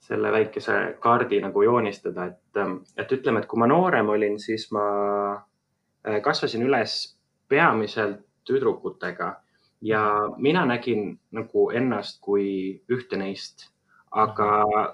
selle 0.00 0.32
väikese 0.32 0.96
kaardi 1.00 1.42
nagu 1.44 1.62
joonistada, 1.62 2.30
et, 2.30 2.60
et 2.96 3.12
ütleme, 3.12 3.42
et 3.42 3.48
kui 3.48 3.60
ma 3.60 3.66
noorem 3.68 4.08
olin, 4.08 4.38
siis 4.40 4.70
ma 4.72 4.84
äh, 5.36 6.22
kasvasin 6.24 6.64
üles 6.64 6.94
peamiselt 7.52 8.22
tüdrukutega 8.48 9.34
ja 9.84 10.02
mina 10.36 10.64
nägin 10.66 11.18
nagu 11.36 11.70
ennast 11.70 12.20
kui 12.24 12.80
ühte 12.88 13.20
neist, 13.20 13.68
aga 14.10 14.48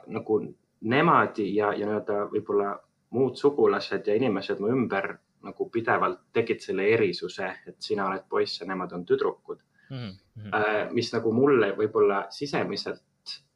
nagu 0.07 0.41
nemad 0.83 1.39
ja, 1.39 1.73
ja 1.73 1.87
nii-öelda 1.87 2.27
võib-olla 2.33 2.75
muud 3.17 3.39
sugulased 3.41 4.07
ja 4.07 4.15
inimesed 4.15 4.61
mu 4.61 4.71
ümber 4.73 5.15
nagu 5.47 5.69
pidevalt 5.73 6.27
tegid 6.35 6.61
selle 6.65 6.89
erisuse, 6.95 7.49
et 7.67 7.77
sina 7.83 8.09
oled 8.11 8.27
poiss 8.29 8.61
ja 8.61 8.67
nemad 8.69 8.93
on 8.93 9.05
tüdrukud 9.07 9.61
mm. 9.91 10.11
-hmm. 10.37 10.93
mis 10.93 11.13
nagu 11.13 11.33
mulle 11.33 11.73
võib-olla 11.79 12.27
sisemiselt 12.31 13.03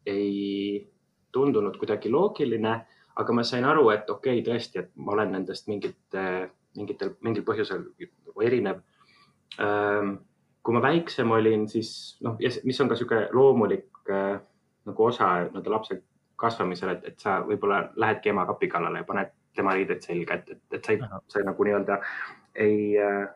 ei 0.07 0.88
tundunud 1.33 1.76
kuidagi 1.79 2.11
loogiline, 2.11 2.75
aga 3.17 3.33
ma 3.33 3.43
sain 3.45 3.64
aru, 3.64 3.90
et 3.90 4.11
okei 4.11 4.40
okay,, 4.40 4.47
tõesti, 4.47 4.81
et 4.85 4.90
ma 4.97 5.12
olen 5.12 5.33
nendest 5.33 5.69
mingite, 5.69 6.25
mingitel, 6.76 7.14
mingil 7.21 7.45
põhjusel 7.47 7.85
nagu 8.00 8.43
erinev. 8.43 8.81
kui 10.62 10.75
ma 10.75 10.83
väiksem 10.83 11.31
olin, 11.31 11.69
siis 11.69 12.19
noh, 12.21 12.37
mis 12.38 12.81
on 12.81 12.88
ka 12.88 12.95
niisugune 12.95 13.29
loomulik 13.33 14.11
äh, 14.11 14.40
nagu 14.87 15.05
osa 15.05 15.29
nii-öelda 15.47 15.71
lapse 15.71 16.02
kasvamisel, 16.37 16.95
et, 16.95 17.05
et 17.05 17.21
sa 17.21 17.40
võib-olla 17.47 17.90
lähedki 17.97 18.33
ema 18.33 18.47
kapi 18.49 18.69
kallale 18.69 19.00
ja 19.00 19.09
paned 19.09 19.33
tema 19.57 19.75
riided 19.75 20.02
selga, 20.04 20.40
et, 20.40 20.50
et, 20.57 20.64
et 20.78 20.85
sa 20.85 20.95
ei, 20.95 21.02
sa 21.28 21.45
nagu 21.45 21.66
nii-öelda 21.66 22.00
ei 22.54 22.80
äh, 22.99 23.28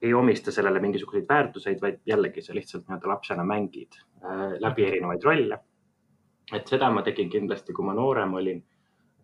ei 0.00 0.14
omista 0.16 0.52
sellele 0.52 0.80
mingisuguseid 0.80 1.26
väärtuseid, 1.28 1.80
vaid 1.82 1.98
jällegi 2.08 2.42
sa 2.42 2.54
lihtsalt 2.56 2.86
nii-öelda 2.88 3.08
lapsena 3.08 3.44
mängid 3.44 3.98
äh, 4.24 4.54
läbi 4.62 4.86
erinevaid 4.88 5.26
rolle 5.28 5.60
et 6.56 6.70
seda 6.70 6.90
ma 6.92 7.02
tegin 7.06 7.30
kindlasti, 7.30 7.74
kui 7.76 7.86
ma 7.86 7.94
noorem 7.96 8.34
olin 8.40 8.62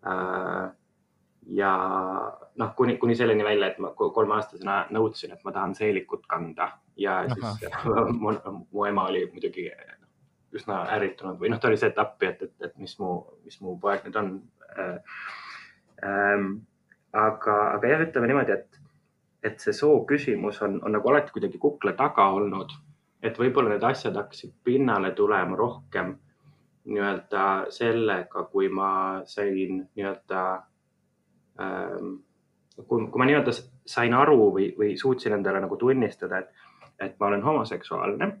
äh,. 0.07 0.67
ja 1.57 1.71
noh, 2.59 2.73
kuni, 2.75 2.97
kuni 2.99 3.15
selleni 3.15 3.43
välja, 3.43 3.71
et 3.71 3.77
ma 3.79 3.93
kolmeaastasena 3.95 4.77
nõudsin, 4.95 5.31
et 5.33 5.43
ma 5.47 5.53
tahan 5.55 5.75
seelikut 5.75 6.25
kanda 6.27 6.73
ja 6.99 7.21
Aha. 7.23 7.53
siis 7.59 7.77
mu, 8.21 8.33
mu 8.71 8.87
ema 8.87 9.07
oli 9.11 9.25
muidugi 9.31 9.69
üsna 10.57 10.81
ärritunud 10.95 11.39
või 11.39 11.51
noh, 11.51 11.59
ta 11.59 11.69
oli 11.69 11.79
see, 11.79 11.91
et 11.91 11.99
appi, 12.01 12.31
et, 12.31 12.43
et, 12.47 12.55
et 12.69 12.77
mis 12.81 12.95
mu, 12.99 13.19
mis 13.45 13.59
mu 13.63 13.77
poeg 13.79 14.07
nüüd 14.07 14.23
on 14.23 14.33
äh,. 14.75 15.19
Ähm, 16.05 16.51
aga, 17.13 17.55
aga 17.77 17.93
jah, 17.93 18.03
ütleme 18.05 18.29
niimoodi, 18.29 18.53
et, 18.53 18.79
et 19.49 19.63
see 19.63 19.73
soo 19.73 20.03
küsimus 20.09 20.61
on, 20.65 20.79
on 20.85 20.93
nagu 20.93 21.09
alati 21.09 21.33
kuidagi 21.33 21.59
kukla 21.61 21.95
taga 21.97 22.29
olnud, 22.37 22.73
et 23.25 23.37
võib-olla 23.39 23.73
need 23.73 23.85
asjad 23.87 24.17
hakkasid 24.19 24.53
pinnale 24.63 25.11
tulema 25.17 25.57
rohkem 25.57 26.13
nii-öelda 26.87 27.43
sellega, 27.73 28.45
kui 28.51 28.69
ma 28.71 28.89
sain 29.27 29.81
nii-öelda 29.95 30.43
ähm,, 31.59 32.13
kui, 32.77 33.07
kui 33.09 33.19
ma 33.19 33.27
nii-öelda 33.27 33.53
sain 33.87 34.13
aru 34.13 34.51
või, 34.55 34.69
või 34.77 34.95
suutsin 34.99 35.35
endale 35.35 35.61
nagu 35.63 35.77
tunnistada, 35.81 36.43
et, 36.43 36.67
et 36.99 37.17
ma 37.19 37.31
olen 37.31 37.43
homoseksuaalne. 37.43 38.33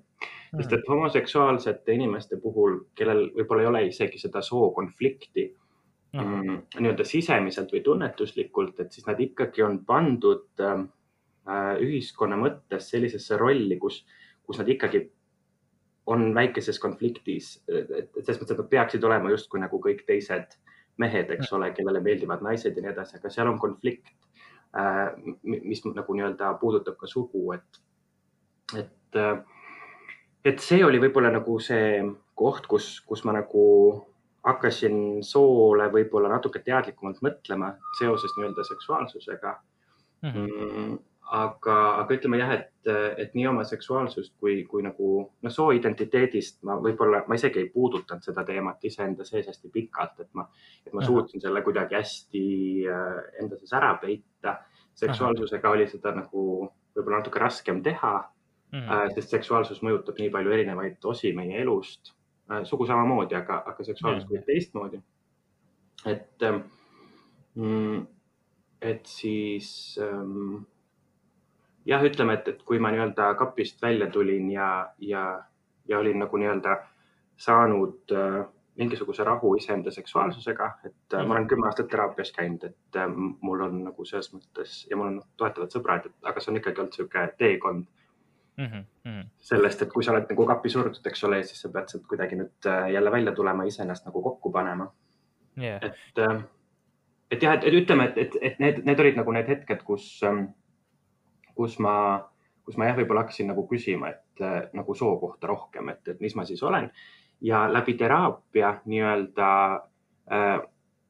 Mm.. 0.47 0.61
sest 0.61 0.73
et 0.77 0.87
homoseksuaalsete 0.89 1.93
inimeste 1.93 2.37
puhul, 2.41 2.79
kellel 2.95 3.27
võib-olla 3.35 3.65
ei 3.65 3.67
ole 3.71 3.81
isegi 3.89 4.21
seda 4.21 4.41
sookonflikti 4.41 5.49
mm. 6.23 6.61
nii-öelda 6.79 7.05
sisemiselt 7.07 7.73
või 7.73 7.83
tunnetuslikult, 7.85 8.79
et 8.83 8.95
siis 8.95 9.07
nad 9.07 9.19
ikkagi 9.21 9.63
on 9.65 9.79
pandud 9.85 10.63
äh, 10.63 10.81
ühiskonna 11.83 12.39
mõttes 12.39 12.89
sellisesse 12.91 13.37
rolli, 13.39 13.77
kus, 13.81 14.03
kus 14.45 14.59
nad 14.61 14.69
ikkagi 14.69 15.05
on 16.07 16.29
väikeses 16.35 16.79
konfliktis, 16.79 17.57
et 17.67 17.89
selles 18.21 18.39
mõttes, 18.39 18.53
et 18.55 18.61
nad 18.61 18.69
peaksid 18.71 19.03
olema 19.03 19.31
justkui 19.33 19.59
nagu 19.59 19.79
kõik 19.83 20.05
teised 20.07 20.55
mehed, 21.01 21.31
eks 21.35 21.51
ole, 21.53 21.71
kellele 21.75 21.99
meeldivad 22.03 22.41
naised 22.45 22.77
ja 22.77 22.83
nii 22.83 22.93
edasi, 22.93 23.17
aga 23.19 23.31
seal 23.31 23.51
on 23.51 23.59
konflikt, 23.59 24.13
mis 25.43 25.83
nagu 25.85 26.15
nii-öelda 26.15 26.53
puudutab 26.61 26.95
ka 26.99 27.09
sugu, 27.11 27.43
et, 27.57 27.81
et, 28.79 29.19
et 30.47 30.63
see 30.63 30.79
oli 30.85 31.01
võib-olla 31.03 31.31
nagu 31.35 31.59
see 31.63 31.99
koht, 32.39 32.69
kus, 32.71 32.89
kus 33.07 33.25
ma 33.27 33.35
nagu 33.35 33.65
hakkasin 34.47 35.23
soole 35.25 35.89
võib-olla 35.93 36.31
natuke 36.31 36.63
teadlikumalt 36.65 37.21
mõtlema 37.25 37.73
seoses 37.99 38.33
nii-öelda 38.37 38.65
seksuaalsusega 38.71 39.53
mm. 40.23 40.33
-hmm 40.33 40.97
aga, 41.27 41.75
aga 42.01 42.15
ütleme 42.15 42.39
jah, 42.39 42.53
et, 42.55 42.89
et 43.19 43.33
nii 43.35 43.47
oma 43.49 43.63
seksuaalsust 43.67 44.33
kui, 44.39 44.61
kui 44.69 44.83
nagu 44.85 45.09
noh, 45.27 45.53
sooidentiteedist 45.53 46.61
ma 46.67 46.77
võib-olla, 46.83 47.23
ma 47.27 47.37
isegi 47.39 47.61
ei 47.63 47.69
puudutanud 47.73 48.23
seda 48.23 48.45
teemat 48.47 48.83
iseenda 48.87 49.27
sees 49.27 49.49
hästi 49.51 49.71
pikalt, 49.73 50.21
et 50.23 50.29
ma, 50.37 50.47
et 50.85 50.95
ma 50.95 51.03
suutsin 51.05 51.43
selle 51.43 51.63
kuidagi 51.65 51.99
hästi 51.99 52.43
enda 53.41 53.59
sees 53.59 53.75
ära 53.75 53.93
peita. 54.01 54.59
seksuaalsusega 54.97 55.69
oli 55.69 55.85
seda 55.87 56.15
nagu 56.15 56.43
võib-olla 56.95 57.19
natuke 57.19 57.39
raskem 57.39 57.83
teha. 57.83 58.13
mm, 58.71 58.79
-hmm. 58.79 58.91
äh, 58.91 59.13
sest 59.15 59.29
seksuaalsus 59.29 59.83
mõjutab 59.83 60.17
nii 60.19 60.29
palju 60.29 60.51
erinevaid 60.51 61.05
osi 61.05 61.33
meie 61.33 61.61
elust 61.61 62.11
äh,. 62.11 62.16
Sugu 62.63 62.85
samamoodi, 62.85 63.35
aga, 63.35 63.63
aga 63.65 63.83
seksuaalsus 63.83 64.29
-hmm. 64.29 64.45
teistmoodi. 64.45 65.01
et 66.05 66.43
ähm, 66.43 66.61
mm, 67.55 68.07
et 68.81 69.05
siis 69.05 69.99
ähm, 70.01 70.65
jah, 71.85 72.03
ütleme, 72.03 72.33
et, 72.37 72.47
et 72.47 72.61
kui 72.63 72.79
ma 72.79 72.91
nii-öelda 72.91 73.31
kapist 73.39 73.81
välja 73.81 74.09
tulin 74.11 74.51
ja, 74.51 74.93
ja, 74.99 75.23
ja 75.87 75.99
olin 75.99 76.19
nagu 76.19 76.37
nii-öelda 76.37 76.77
saanud 77.37 78.13
äh, 78.13 78.45
mingisuguse 78.77 79.23
rahu 79.23 79.55
iseenda 79.55 79.91
seksuaalsusega, 79.91 80.71
et 80.85 80.93
-hmm. 80.93 81.25
ma 81.25 81.33
olen 81.33 81.47
kümme 81.47 81.67
aastat 81.67 81.87
teraapias 81.87 82.31
käinud, 82.31 82.63
et 82.63 82.95
äh, 82.95 83.07
mul 83.41 83.61
on 83.61 83.83
nagu 83.83 84.05
selles 84.05 84.33
mõttes 84.33 84.87
ja 84.89 84.97
mul 84.97 85.07
on 85.07 85.21
toetavad 85.37 85.73
sõbrad, 85.73 86.09
aga 86.23 86.39
see 86.39 86.51
on 86.51 86.57
ikkagi 86.57 86.81
olnud 86.81 86.93
niisugune 86.93 87.33
teekond 87.37 87.85
mm. 88.57 88.85
-hmm. 89.05 89.25
sellest, 89.37 89.81
et 89.81 89.93
kui 89.93 90.03
sa 90.03 90.11
oled 90.11 90.29
nagu 90.29 90.45
kappi 90.45 90.69
surutud, 90.69 91.05
eks 91.05 91.23
ole, 91.23 91.43
siis 91.43 91.61
sa 91.61 91.69
pead 91.73 91.89
sealt 91.91 92.07
kuidagi 92.07 92.39
nüüd 92.39 92.69
äh, 92.69 92.91
jälle 92.93 93.11
välja 93.11 93.31
tulema, 93.31 93.63
iseennast 93.63 94.05
nagu 94.05 94.21
kokku 94.21 94.51
panema 94.51 94.91
yeah.. 95.61 95.79
et, 95.81 96.23
et 97.31 97.43
jah, 97.43 97.53
et, 97.53 97.67
ütleme, 97.73 98.09
et, 98.09 98.17
et, 98.17 98.39
et 98.41 98.59
need, 98.59 98.81
need 98.85 98.99
olid 98.99 99.19
nagu 99.19 99.31
need 99.31 99.47
hetked, 99.47 99.83
kus, 99.83 100.09
ähm, 100.23 100.47
kus 101.55 101.79
ma, 101.79 101.93
kus 102.65 102.77
ma 102.77 102.89
jah, 102.89 102.97
võib-olla 102.97 103.25
hakkasin 103.25 103.47
nagu 103.47 103.67
küsima, 103.67 104.09
et 104.09 104.73
nagu 104.73 104.93
soo 104.93 105.15
kohta 105.19 105.47
rohkem, 105.47 105.89
et, 105.89 106.07
et 106.07 106.19
mis 106.21 106.35
ma 106.35 106.45
siis 106.45 106.63
olen 106.63 106.91
ja 107.41 107.73
läbi 107.73 107.93
teraapia 107.93 108.81
nii-öelda 108.85 109.49
äh, 110.31 110.53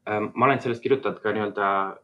äh, 0.09 0.21
ma 0.33 0.45
olen 0.45 0.61
sellest 0.61 0.83
kirjutanud 0.83 1.19
ka 1.23 1.31
nii-öelda 1.31 1.67
äh, 1.87 1.95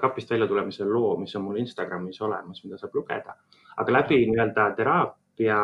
kapist 0.00 0.30
välja 0.30 0.46
tulemise 0.46 0.84
loo, 0.84 1.16
mis 1.16 1.36
on 1.36 1.42
mul 1.42 1.56
Instagramis 1.56 2.20
olemas, 2.22 2.64
mida 2.64 2.78
saab 2.78 2.94
lugeda, 2.94 3.36
aga 3.76 3.92
läbi 3.92 4.18
nii-öelda 4.28 4.66
teraapia 4.76 5.60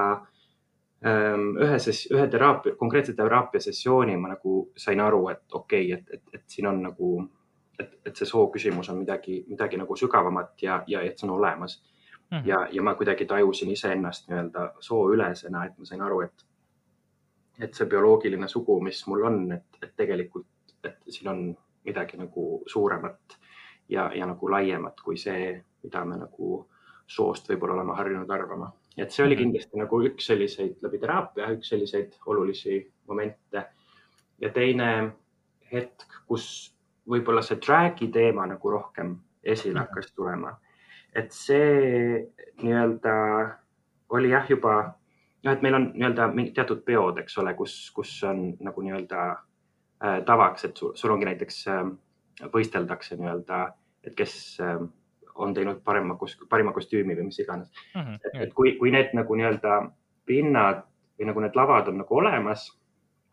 ähm, 1.07 1.51
ühe, 1.61 1.79
ühe 2.15 2.29
teraapia, 2.33 2.77
konkreetse 2.81 3.15
teraapia 3.17 3.61
sessiooni 3.61 4.17
ma 4.17 4.33
nagu 4.35 4.59
sain 4.77 5.01
aru, 5.01 5.29
et 5.35 5.59
okei 5.59 5.93
okay,, 5.93 5.99
et, 5.99 6.15
et, 6.15 6.41
et 6.41 6.57
siin 6.57 6.71
on 6.71 6.81
nagu, 6.89 7.11
et, 7.79 7.99
et 8.07 8.17
see 8.17 8.29
soo 8.29 8.49
küsimus 8.55 8.91
on 8.93 9.03
midagi, 9.03 9.43
midagi 9.49 9.77
nagu 9.77 9.97
sügavamat 9.97 10.63
ja, 10.63 10.83
ja 10.87 11.05
et 11.05 11.19
see 11.19 11.29
on 11.29 11.37
olemas 11.37 11.79
mm. 12.31 12.39
-hmm. 12.39 12.49
ja, 12.49 12.67
ja 12.73 12.83
ma 12.83 12.95
kuidagi 12.95 13.27
tajusin 13.27 13.71
iseennast 13.71 14.29
nii-öelda 14.29 14.73
sooülesena, 14.81 15.65
et 15.65 15.79
ma 15.79 15.85
sain 15.85 16.03
aru, 16.03 16.21
et 16.21 16.47
et 17.59 17.75
see 17.75 17.87
bioloogiline 17.89 18.49
sugu, 18.49 18.81
mis 18.81 19.07
mul 19.07 19.23
on, 19.25 19.53
et, 19.53 19.79
et 19.83 19.93
tegelikult, 19.97 20.47
et 20.85 20.99
siin 21.09 21.29
on 21.29 21.57
midagi 21.85 22.19
nagu 22.21 22.63
suuremat 22.67 23.39
ja, 23.89 24.11
ja 24.15 24.27
nagu 24.27 24.51
laiemat 24.51 25.01
kui 25.01 25.19
see, 25.21 25.55
mida 25.83 26.05
me 26.05 26.19
nagu 26.21 26.67
soost 27.07 27.49
võib-olla 27.51 27.79
oleme 27.79 27.95
harjunud 27.95 28.31
arvama. 28.31 28.73
et 28.97 29.13
see 29.13 29.25
oli 29.25 29.35
mhm. 29.35 29.43
kindlasti 29.43 29.79
nagu 29.79 30.01
üks 30.09 30.27
selliseid 30.27 30.83
läbi 30.83 30.99
teraapia, 30.99 31.51
üks 31.55 31.69
selliseid 31.69 32.17
olulisi 32.27 32.81
momente. 33.09 33.67
ja 34.41 34.51
teine 34.53 35.13
hetk, 35.73 36.23
kus 36.27 36.75
võib-olla 37.09 37.43
see 37.43 37.61
drag'i 37.63 38.09
teema 38.13 38.47
nagu 38.47 38.71
rohkem 38.71 39.17
esile 39.43 39.79
mhm. 39.79 39.87
hakkas 39.87 40.13
tulema, 40.13 40.57
et 41.15 41.33
see 41.33 42.27
nii-öelda 42.63 43.15
oli 44.09 44.31
jah, 44.31 44.47
juba 44.51 44.77
noh, 45.47 45.53
et 45.53 45.63
meil 45.63 45.79
on 45.79 45.91
nii-öelda 45.95 46.31
teatud 46.55 46.83
peod, 46.87 47.21
eks 47.23 47.39
ole, 47.43 47.55
kus, 47.59 47.77
kus 47.95 48.13
on 48.27 48.49
nagu 48.65 48.83
nii-öelda 48.83 49.23
äh, 49.31 50.19
tavaks, 50.27 50.67
et 50.69 50.77
sul, 50.77 50.95
sul 50.99 51.15
ongi 51.15 51.29
näiteks 51.29 51.63
äh, 51.71 51.85
võisteldakse 52.53 53.17
nii-öelda, 53.17 53.61
et 54.05 54.15
kes 54.17 54.35
äh, 54.61 54.81
on 55.37 55.55
teinud 55.55 55.81
parema, 55.85 56.17
parima 56.49 56.73
kostüümi 56.73 57.17
või 57.17 57.29
mis 57.31 57.39
iganes 57.43 57.71
mm. 57.95 58.01
-hmm. 58.01 58.19
et, 58.25 58.43
et 58.47 58.55
kui, 58.55 58.77
kui 58.81 58.93
need 58.95 59.15
nagu 59.17 59.35
nii-öelda 59.35 59.79
pinnad 60.27 60.85
või 61.19 61.31
nagu 61.31 61.45
need 61.45 61.57
lavad 61.57 61.89
on 61.89 61.99
nagu 62.03 62.17
olemas 62.17 62.69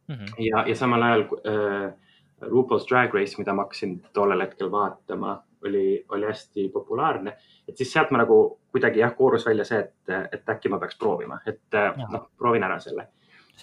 mm 0.08 0.16
-hmm. 0.16 0.36
ja, 0.48 0.66
ja 0.68 0.76
samal 0.76 1.04
ajal 1.04 1.26
äh, 1.48 1.94
RuPaul's 2.42 2.88
Drag 2.90 3.14
Race, 3.14 3.36
mida 3.38 3.54
ma 3.54 3.64
hakkasin 3.64 4.02
tollel 4.14 4.42
hetkel 4.42 4.72
vaatama, 4.72 5.44
oli, 5.64 6.06
oli 6.10 6.26
hästi 6.26 6.70
populaarne, 6.70 7.38
et 7.68 7.78
siis 7.78 7.94
sealt 7.94 8.12
ma 8.12 8.18
nagu 8.18 8.60
kuidagi 8.72 9.00
jah, 9.00 9.16
koorus 9.16 9.46
välja 9.46 9.66
see, 9.66 9.80
et, 9.80 10.10
et 10.32 10.50
äkki 10.50 10.70
ma 10.70 10.80
peaks 10.80 10.98
proovima, 11.00 11.40
et 11.48 11.78
noh, 12.12 12.28
proovin 12.38 12.64
ära 12.64 12.80
selle. 12.80 13.08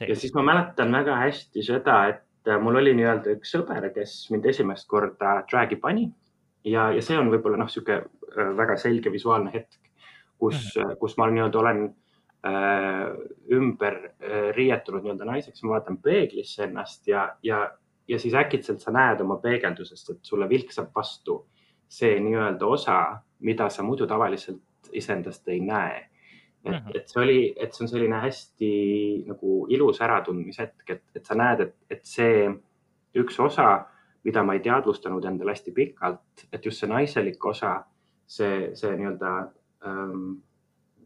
ja 0.09 0.17
siis 0.17 0.35
ma 0.35 0.43
mäletan 0.43 0.93
väga 0.93 1.17
hästi 1.17 1.63
seda, 1.63 2.07
et 2.09 2.23
mul 2.61 2.81
oli 2.81 2.95
nii-öelda 2.97 3.35
üks 3.37 3.53
sõber, 3.55 3.91
kes 3.95 4.31
mind 4.33 4.47
esimest 4.49 4.89
korda 4.89 5.41
drag'i 5.51 5.77
pani 5.81 6.09
ja, 6.65 6.91
ja 6.95 7.03
see 7.05 7.19
on 7.19 7.31
võib-olla 7.33 7.61
noh, 7.61 7.69
niisugune 7.69 8.01
äh, 8.01 8.53
väga 8.57 8.77
selge 8.81 9.13
visuaalne 9.13 9.53
hetk, 9.55 9.79
kus 10.41 10.57
mm, 10.57 10.83
-hmm. 10.83 10.97
kus 11.01 11.17
ma 11.19 11.29
nii-öelda 11.31 11.59
olen 11.59 11.83
äh, 12.47 13.07
ümber 13.53 13.99
äh, 14.05 14.51
riietunud 14.57 15.05
nii-öelda 15.05 15.29
naiseks, 15.29 15.63
ma 15.63 15.77
vaatan 15.77 16.01
peeglisse 16.03 16.65
ennast 16.65 17.09
ja, 17.09 17.29
ja, 17.43 17.71
ja 18.09 18.19
siis 18.19 18.35
äkitselt 18.35 18.81
sa 18.81 18.91
näed 18.91 19.21
oma 19.21 19.37
peegeldusest, 19.37 20.11
et 20.11 20.25
sulle 20.25 20.49
vilksab 20.49 20.91
vastu 20.95 21.47
see 21.89 22.21
nii-öelda 22.21 22.67
osa, 22.67 23.01
mida 23.41 23.69
sa 23.69 23.83
muidu 23.83 24.07
tavaliselt 24.07 24.63
iseendast 24.93 25.49
ei 25.49 25.61
näe. 25.61 26.10
Et 26.65 26.97
et 26.97 27.09
see 27.09 27.23
oli, 27.23 27.39
et 27.57 27.73
see 27.75 27.85
on 27.85 27.89
selline 27.89 28.19
hästi 28.21 28.73
nagu 29.29 29.55
ilus 29.73 30.01
äratundmishetk, 30.05 30.85
et, 30.91 31.03
et 31.17 31.27
sa 31.27 31.37
näed, 31.39 31.65
et, 31.65 31.75
et 31.91 32.05
see 32.05 32.51
üks 33.21 33.41
osa, 33.41 33.71
mida 34.25 34.43
ma 34.45 34.55
ei 34.55 34.63
teadvustanud 34.65 35.25
endale 35.25 35.55
hästi 35.55 35.73
pikalt, 35.73 36.45
et 36.53 36.65
just 36.65 36.83
see 36.83 36.91
naiselik 36.91 37.45
osa, 37.45 37.79
see, 38.29 38.71
see 38.77 38.93
nii-öelda 38.99 39.33
ähm, 39.89 40.27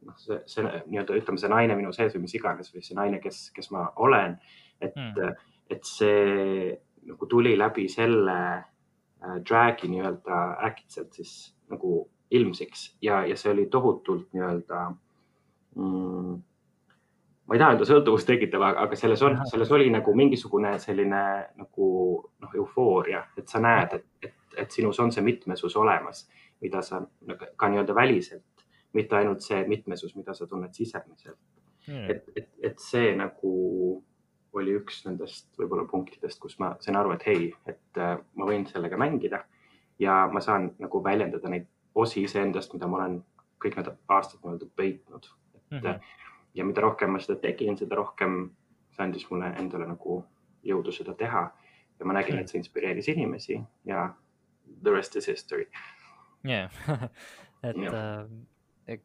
noh, 0.03 0.19
see, 0.19 0.41
see 0.51 0.65
nii-öelda 0.67 1.21
ütleme, 1.21 1.41
see 1.41 1.53
naine 1.53 1.79
minu 1.79 1.93
sees 1.95 2.17
või 2.17 2.27
mis 2.27 2.35
iganes 2.37 2.75
või 2.75 2.83
see 2.85 2.99
naine, 2.99 3.21
kes, 3.23 3.47
kes 3.55 3.71
ma 3.75 3.89
olen, 4.05 4.39
et 4.83 4.97
mm., 4.97 5.51
et 5.73 5.87
see 5.89 6.75
nagu 7.09 7.27
tuli 7.27 7.55
läbi 7.57 7.87
selle 7.89 8.37
äh, 8.53 9.39
drag'i 9.49 9.89
nii-öelda 9.89 10.41
äkitselt 10.67 11.17
siis 11.17 11.55
nagu 11.73 12.03
ilmsiks 12.35 12.91
ja, 13.03 13.23
ja 13.25 13.37
see 13.41 13.53
oli 13.53 13.65
tohutult 13.73 14.29
nii-öelda 14.37 14.83
mm, 15.75 16.37
ma 17.47 17.57
ei 17.57 17.61
taha 17.61 17.75
öelda 17.75 17.89
sõltuvust 17.89 18.29
tekitav, 18.29 18.65
aga 18.85 18.97
selles 18.99 19.23
on, 19.27 19.37
selles 19.51 19.73
oli 19.75 19.91
nagu 19.93 20.15
mingisugune 20.17 20.77
selline 20.83 21.25
nagu 21.61 21.89
noh, 22.25 22.57
eufooria, 22.61 23.25
et 23.39 23.51
sa 23.51 23.61
näed, 23.63 23.99
et, 23.99 24.09
et, 24.31 24.59
et 24.65 24.79
sinus 24.79 25.01
on 25.03 25.13
see 25.13 25.25
mitmesus 25.25 25.77
olemas, 25.81 26.25
mida 26.65 26.83
sa 26.83 27.03
ka 27.57 27.69
nii-öelda 27.69 27.97
väliselt, 27.97 28.67
mitte 28.95 29.19
ainult 29.19 29.45
see 29.45 29.61
mitmesus, 29.69 30.15
mida 30.17 30.35
sa 30.35 30.47
tunned 30.47 30.73
sisemiselt. 30.75 31.41
Mm.. 31.85 32.07
et, 32.09 32.29
et, 32.37 32.47
et 32.65 32.79
see 32.81 33.11
nagu 33.13 33.51
oli 34.57 34.73
üks 34.79 35.03
nendest 35.05 35.51
võib-olla 35.59 35.85
punktidest, 35.91 36.39
kus 36.41 36.57
ma 36.63 36.71
sain 36.81 36.97
aru, 36.97 37.13
et 37.13 37.27
hei, 37.29 37.51
et 37.69 38.01
äh, 38.01 38.15
ma 38.39 38.49
võin 38.49 38.65
sellega 38.71 38.97
mängida 38.97 39.43
ja 40.01 40.25
ma 40.33 40.41
saan 40.41 40.71
nagu 40.81 41.03
väljendada 41.05 41.51
neid 41.51 41.67
osi 41.95 42.25
iseendast, 42.25 42.73
mida 42.75 42.89
ma 42.91 43.03
olen 43.03 43.19
kõik 43.63 43.79
need 43.79 43.91
aastad 44.17 44.41
nii-öelda 44.43 44.69
peitnud. 44.77 45.29
Mm 45.75 45.89
-hmm. 45.89 46.01
ja 46.55 46.65
mida 46.65 46.81
rohkem 46.81 47.11
ma 47.11 47.21
seda 47.21 47.39
tegin, 47.41 47.77
seda 47.79 47.97
rohkem 47.97 48.51
see 48.95 49.05
andis 49.05 49.31
mulle 49.31 49.53
endale 49.59 49.87
nagu 49.87 50.25
jõudu 50.65 50.93
seda 50.93 51.15
teha 51.15 51.51
ja 51.99 52.07
ma 52.07 52.13
nägin, 52.13 52.39
et 52.39 52.49
see 52.49 52.59
inspireeris 52.59 53.09
inimesi 53.09 53.61
ja 53.85 54.15
the 54.83 54.91
rest 54.91 55.17
is 55.17 55.27
history. 55.27 55.67
jah, 56.45 56.71
et 57.69 57.77
yeah. 57.77 58.27
äh, 58.89 58.99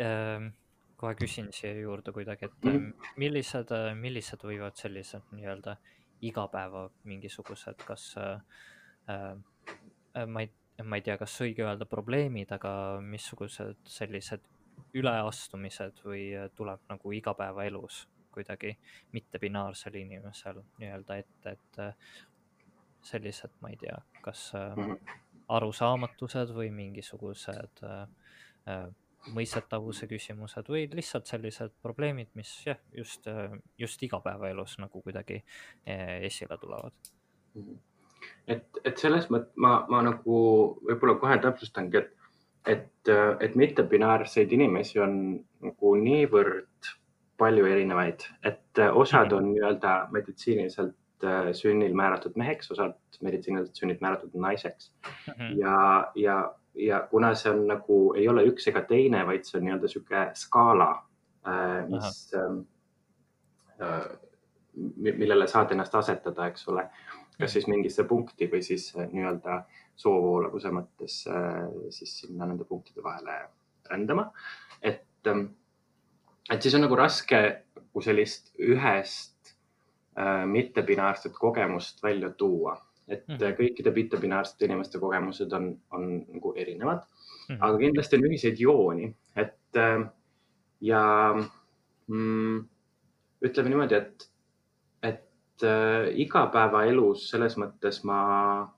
äh, 0.00 0.52
kohe 0.96 1.14
küsin 1.14 1.52
siia 1.52 1.74
juurde 1.80 2.12
kuidagi, 2.12 2.44
et 2.44 2.64
mm 2.64 2.76
-hmm. 2.76 3.10
millised, 3.16 3.68
millised 3.94 4.40
võivad 4.44 4.76
sellised 4.76 5.22
nii-öelda 5.32 5.76
igapäeva 6.20 6.90
mingisugused, 7.04 7.82
kas 7.86 8.14
äh, 8.16 8.40
äh, 9.08 10.26
ma 10.26 10.40
ei 10.40 10.52
ma 10.84 10.96
ei 10.96 11.02
tea, 11.02 11.16
kas 11.16 11.34
õige 11.40 11.64
öelda 11.64 11.86
probleemid, 11.88 12.50
aga 12.52 13.00
missugused 13.00 13.78
sellised 13.88 14.42
üleastumised 14.96 16.02
või 16.04 16.28
äh, 16.36 16.50
tuleb 16.56 16.82
nagu 16.90 17.12
igapäevaelus 17.16 18.04
kuidagi 18.36 18.74
mittebinaarsel 19.16 19.94
inimesel 19.96 20.60
nii-öelda 20.80 21.16
ette, 21.22 21.56
et 21.56 21.80
äh, 21.80 22.12
sellised, 23.06 23.54
ma 23.62 23.72
ei 23.72 23.80
tea, 23.80 23.96
kas 24.24 24.50
äh, 24.58 24.76
mhm. 24.76 25.16
arusaamatused 25.48 26.54
või 26.56 26.72
mingisugused 26.74 27.84
mõistetavuse 29.34 30.06
küsimused 30.10 30.68
või 30.70 30.88
lihtsalt 30.90 31.26
sellised 31.30 31.74
probleemid, 31.82 32.32
mis 32.38 32.50
jah, 32.66 32.78
just, 32.94 33.26
just 33.78 34.02
igapäevaelus 34.02 34.74
nagu 34.82 35.02
kuidagi 35.02 35.38
esile 36.26 36.58
tulevad. 36.58 37.12
-hmm 37.54 37.78
et, 38.46 38.78
et 38.84 38.98
selles 38.98 39.28
mõttes 39.32 39.54
ma, 39.62 39.78
ma 39.90 40.02
nagu 40.06 40.36
võib-olla 40.86 41.16
kohe 41.20 41.38
täpsustangi, 41.42 42.02
et, 42.02 42.25
et, 42.66 43.10
et 43.40 43.54
mittebinaarseid 43.54 44.52
inimesi 44.52 45.00
on 45.00 45.16
nagu 45.62 45.94
niivõrd 46.00 46.92
palju 47.38 47.66
erinevaid, 47.68 48.24
et 48.48 48.80
osad 48.92 49.32
on 49.36 49.50
nii-öelda 49.52 49.96
meditsiiniliselt 50.12 51.24
äh, 51.24 51.50
sünnil 51.56 51.94
määratud 51.94 52.36
meheks, 52.40 52.70
osad 52.72 52.96
meditsiiniliselt 53.22 53.76
sünnid 53.76 54.00
määratud 54.00 54.34
naiseks 54.34 54.90
mm. 54.90 55.32
-hmm. 55.32 55.58
ja, 55.60 56.12
ja, 56.14 56.38
ja 56.74 57.00
kuna 57.10 57.34
see 57.34 57.52
on 57.52 57.66
nagu, 57.68 58.14
ei 58.14 58.28
ole 58.28 58.46
üks 58.48 58.68
ega 58.68 58.82
teine, 58.88 59.26
vaid 59.26 59.44
see 59.44 59.60
on 59.60 59.68
nii-öelda 59.68 59.92
sihuke 59.92 60.30
skaala 60.34 60.90
mis, 61.88 62.34
millele 64.96 65.46
saad 65.46 65.72
ennast 65.72 65.94
asetada, 65.94 66.48
eks 66.50 66.68
ole, 66.68 66.86
kas 67.38 67.52
siis 67.56 67.68
mingisse 67.70 68.04
punkti 68.04 68.48
või 68.52 68.62
siis 68.66 68.90
nii-öelda 68.96 69.62
soovoolavuse 69.96 70.72
mõttes 70.74 71.20
siis 71.96 72.18
sinna 72.20 72.46
nende 72.46 72.64
punktide 72.68 73.02
vahele 73.04 73.38
rändama. 73.90 74.30
et, 74.82 75.04
et 75.26 76.62
siis 76.62 76.74
on 76.74 76.84
nagu 76.84 76.98
raske 76.98 77.40
nagu 77.96 78.04
sellist 78.04 78.52
ühest 78.60 79.54
mittebinaarset 80.46 81.32
kogemust 81.36 82.02
välja 82.02 82.30
tuua 82.30 82.76
et 83.08 83.28
mm 83.28 83.34
-hmm. 83.36 83.56
kõikide 83.56 83.92
mittebinaarsete 83.94 84.64
inimeste 84.64 84.98
kogemused 84.98 85.52
on, 85.52 85.78
on 85.90 86.26
nagu 86.32 86.52
erinevad 86.56 86.98
mm, 86.98 87.54
-hmm. 87.54 87.58
aga 87.60 87.78
kindlasti 87.78 88.16
on 88.16 88.24
ühiseid 88.28 88.60
jooni, 88.60 89.14
et 89.36 89.78
ja 90.80 91.34
mm, 92.06 92.64
ütleme 93.44 93.68
niimoodi, 93.68 93.94
et, 93.94 94.30
et 95.02 95.62
äh, 95.62 96.10
igapäevaelus 96.24 97.30
selles 97.30 97.56
mõttes 97.60 98.02
ma 98.04 98.20
äh, 98.62 98.68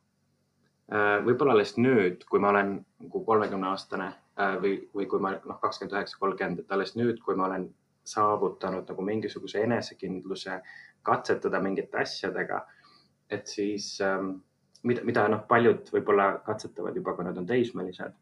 võib-olla 1.24 1.52
alles 1.52 1.74
nüüd, 1.76 2.24
kui 2.30 2.40
ma 2.40 2.48
olen 2.52 2.78
nagu 3.02 3.24
kolmekümne 3.24 3.68
aastane 3.68 4.08
äh, 4.40 4.56
või, 4.62 4.72
või 4.94 5.06
kui 5.10 5.20
ma 5.20 5.34
noh, 5.36 5.60
kakskümmend 5.60 5.96
üheksa, 5.96 6.16
kolmkümmend, 6.20 6.64
et 6.64 6.72
alles 6.72 6.94
nüüd, 6.96 7.20
kui 7.24 7.36
ma 7.36 7.48
olen 7.50 7.68
saavutanud 8.08 8.88
nagu 8.88 9.04
mingisuguse 9.04 9.60
enesekindluse 9.66 10.62
katsetada 11.04 11.60
mingite 11.60 12.00
asjadega 12.00 12.62
et 13.30 13.46
siis 13.46 14.00
ähm, 14.00 14.30
mida, 14.82 15.04
mida 15.04 15.26
noh, 15.30 15.44
paljud 15.48 15.90
võib-olla 15.92 16.30
katsetavad 16.46 16.96
juba, 16.96 17.14
kui 17.16 17.26
nad 17.26 17.38
on 17.40 17.46
teismelised. 17.48 18.16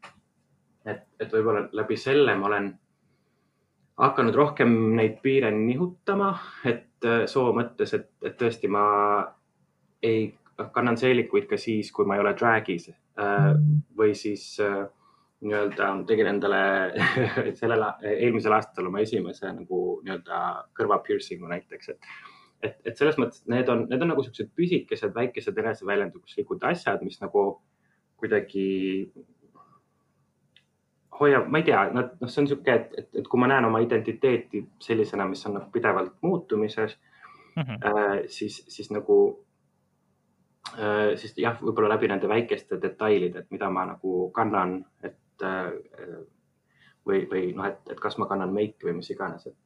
et, 0.87 1.07
et 1.21 1.33
võib-olla 1.33 1.67
läbi 1.75 1.97
selle 1.99 2.35
ma 2.39 2.47
olen 2.51 2.71
hakanud 3.99 4.35
rohkem 4.37 4.73
neid 4.97 5.21
piire 5.23 5.51
nihutama, 5.55 6.33
et 6.73 7.07
äh, 7.07 7.25
soo 7.31 7.53
mõttes, 7.57 7.95
et, 7.95 8.11
et 8.23 8.37
tõesti 8.39 8.71
ma 8.71 8.87
ei 10.03 10.29
kannan 10.73 10.97
seelikuid 10.97 11.49
ka 11.51 11.59
siis, 11.61 11.93
kui 11.93 12.07
ma 12.09 12.17
ei 12.17 12.23
ole 12.25 12.35
drag'is 12.39 12.89
äh, 12.91 13.51
või 13.99 14.15
siis 14.17 14.49
äh, 14.65 14.87
nii-öelda 15.47 15.91
tegin 16.09 16.31
endale 16.31 16.63
sellel, 17.61 17.85
eelmisel 18.03 18.57
aastal 18.57 18.89
oma 18.89 19.03
esimese 19.05 19.53
nagu 19.53 20.01
nii-öelda 20.05 20.41
kõrva 20.77 21.03
piercing'u 21.05 21.53
näiteks, 21.53 21.95
et 21.95 22.11
et, 22.65 22.77
et 22.89 22.97
selles 22.97 23.19
mõttes 23.21 23.45
need 23.53 23.69
on, 23.69 23.85
need 23.91 24.03
on 24.03 24.15
nagu 24.15 24.23
siuksed 24.25 24.49
pisikesed, 24.57 25.13
väikesed 25.15 25.59
eneseväljenduslikud 25.61 26.65
asjad, 26.71 27.03
mis 27.05 27.21
nagu 27.21 27.43
kuidagi 28.17 28.69
hoiab, 31.21 31.49
ma 31.53 31.61
ei 31.61 31.67
tea, 31.69 31.83
noh, 31.95 32.15
see 32.29 32.43
on 32.43 32.49
sihuke, 32.51 32.73
et, 32.73 32.95
et, 33.01 33.09
et 33.21 33.29
kui 33.29 33.41
ma 33.41 33.49
näen 33.51 33.69
oma 33.69 33.81
identiteeti 33.85 34.63
sellisena, 34.83 35.29
mis 35.29 35.45
on 35.49 35.59
nagu 35.59 35.71
pidevalt 35.73 36.17
muutumises 36.25 36.97
mm, 37.57 37.63
-hmm. 37.63 37.87
äh, 37.91 38.25
siis, 38.33 38.63
siis 38.73 38.91
nagu 38.91 39.19
siis 41.17 41.37
jah, 41.39 41.59
võib-olla 41.63 41.95
läbi 41.95 42.09
nende 42.11 42.29
väikeste 42.29 42.81
detailide, 42.83 43.45
et 43.45 43.53
mida 43.55 43.69
ma 43.71 43.85
nagu 43.93 44.31
kannan, 44.35 44.81
et 45.05 45.45
äh, 45.47 45.71
või, 47.07 47.23
või 47.31 47.53
noh, 47.55 47.69
et, 47.71 47.81
et 47.93 48.01
kas 48.03 48.19
ma 48.19 48.27
kannan 48.27 48.53
meiki 48.55 48.89
või 48.89 48.99
mis 48.99 49.11
iganes, 49.15 49.47
et 49.47 49.57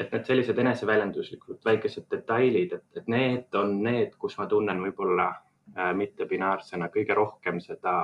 et 0.00 0.12
need 0.14 0.24
sellised 0.24 0.58
eneseväljenduslikud 0.58 1.58
väikesed 1.66 2.06
detailid, 2.08 2.72
et, 2.72 2.84
et 2.96 3.08
need 3.10 3.56
on 3.58 3.74
need, 3.84 4.14
kus 4.22 4.38
ma 4.38 4.46
tunnen 4.48 4.80
võib-olla 4.80 5.26
äh, 5.34 5.90
mittebinaarsena 5.96 6.88
kõige 6.94 7.16
rohkem 7.18 7.60
seda 7.60 7.96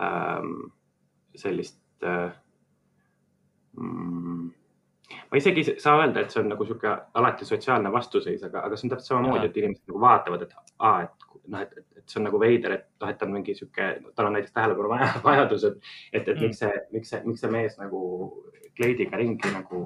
ähm, 0.00 0.54
sellist 1.36 2.06
äh, 2.08 2.32
mm, 3.76 4.48
ma 5.30 5.40
isegi 5.40 5.64
ei 5.64 5.76
saa 5.80 5.98
öelda, 6.00 6.24
et 6.24 6.34
see 6.34 6.42
on 6.42 6.50
nagu 6.52 6.66
sihuke 6.68 6.96
alati 7.20 7.46
sotsiaalne 7.48 7.92
vastuseis, 7.92 8.42
aga, 8.46 8.64
aga 8.68 8.76
see 8.76 8.88
on 8.88 8.94
täpselt 8.94 9.12
samamoodi, 9.12 9.50
et 9.50 9.60
inimesed 9.62 9.90
nagu 9.90 10.00
vaatavad, 10.02 10.46
et 10.46 10.56
aa, 10.78 11.04
et 11.06 11.28
noh, 11.48 11.60
et, 11.60 11.76
et, 11.78 11.86
et 12.00 12.08
see 12.08 12.20
on 12.20 12.26
nagu 12.28 12.40
veider, 12.40 12.78
et 12.78 12.86
noh, 13.02 13.10
et 13.10 13.20
ta 13.20 13.28
on 13.28 13.34
mingi 13.34 13.54
sihuke, 13.58 13.90
tal 14.16 14.30
on 14.30 14.36
näiteks 14.38 14.54
tähelepanu 14.56 14.92
vajadus, 15.28 15.68
et, 15.70 15.92
et, 16.12 16.32
et 16.32 16.40
miks 16.40 16.62
see, 16.62 16.72
miks 16.94 17.14
see, 17.14 17.22
miks 17.28 17.44
see 17.44 17.52
mees 17.52 17.78
nagu 17.80 18.00
kleidiga 18.78 19.20
ringi 19.20 19.52
nagu 19.54 19.84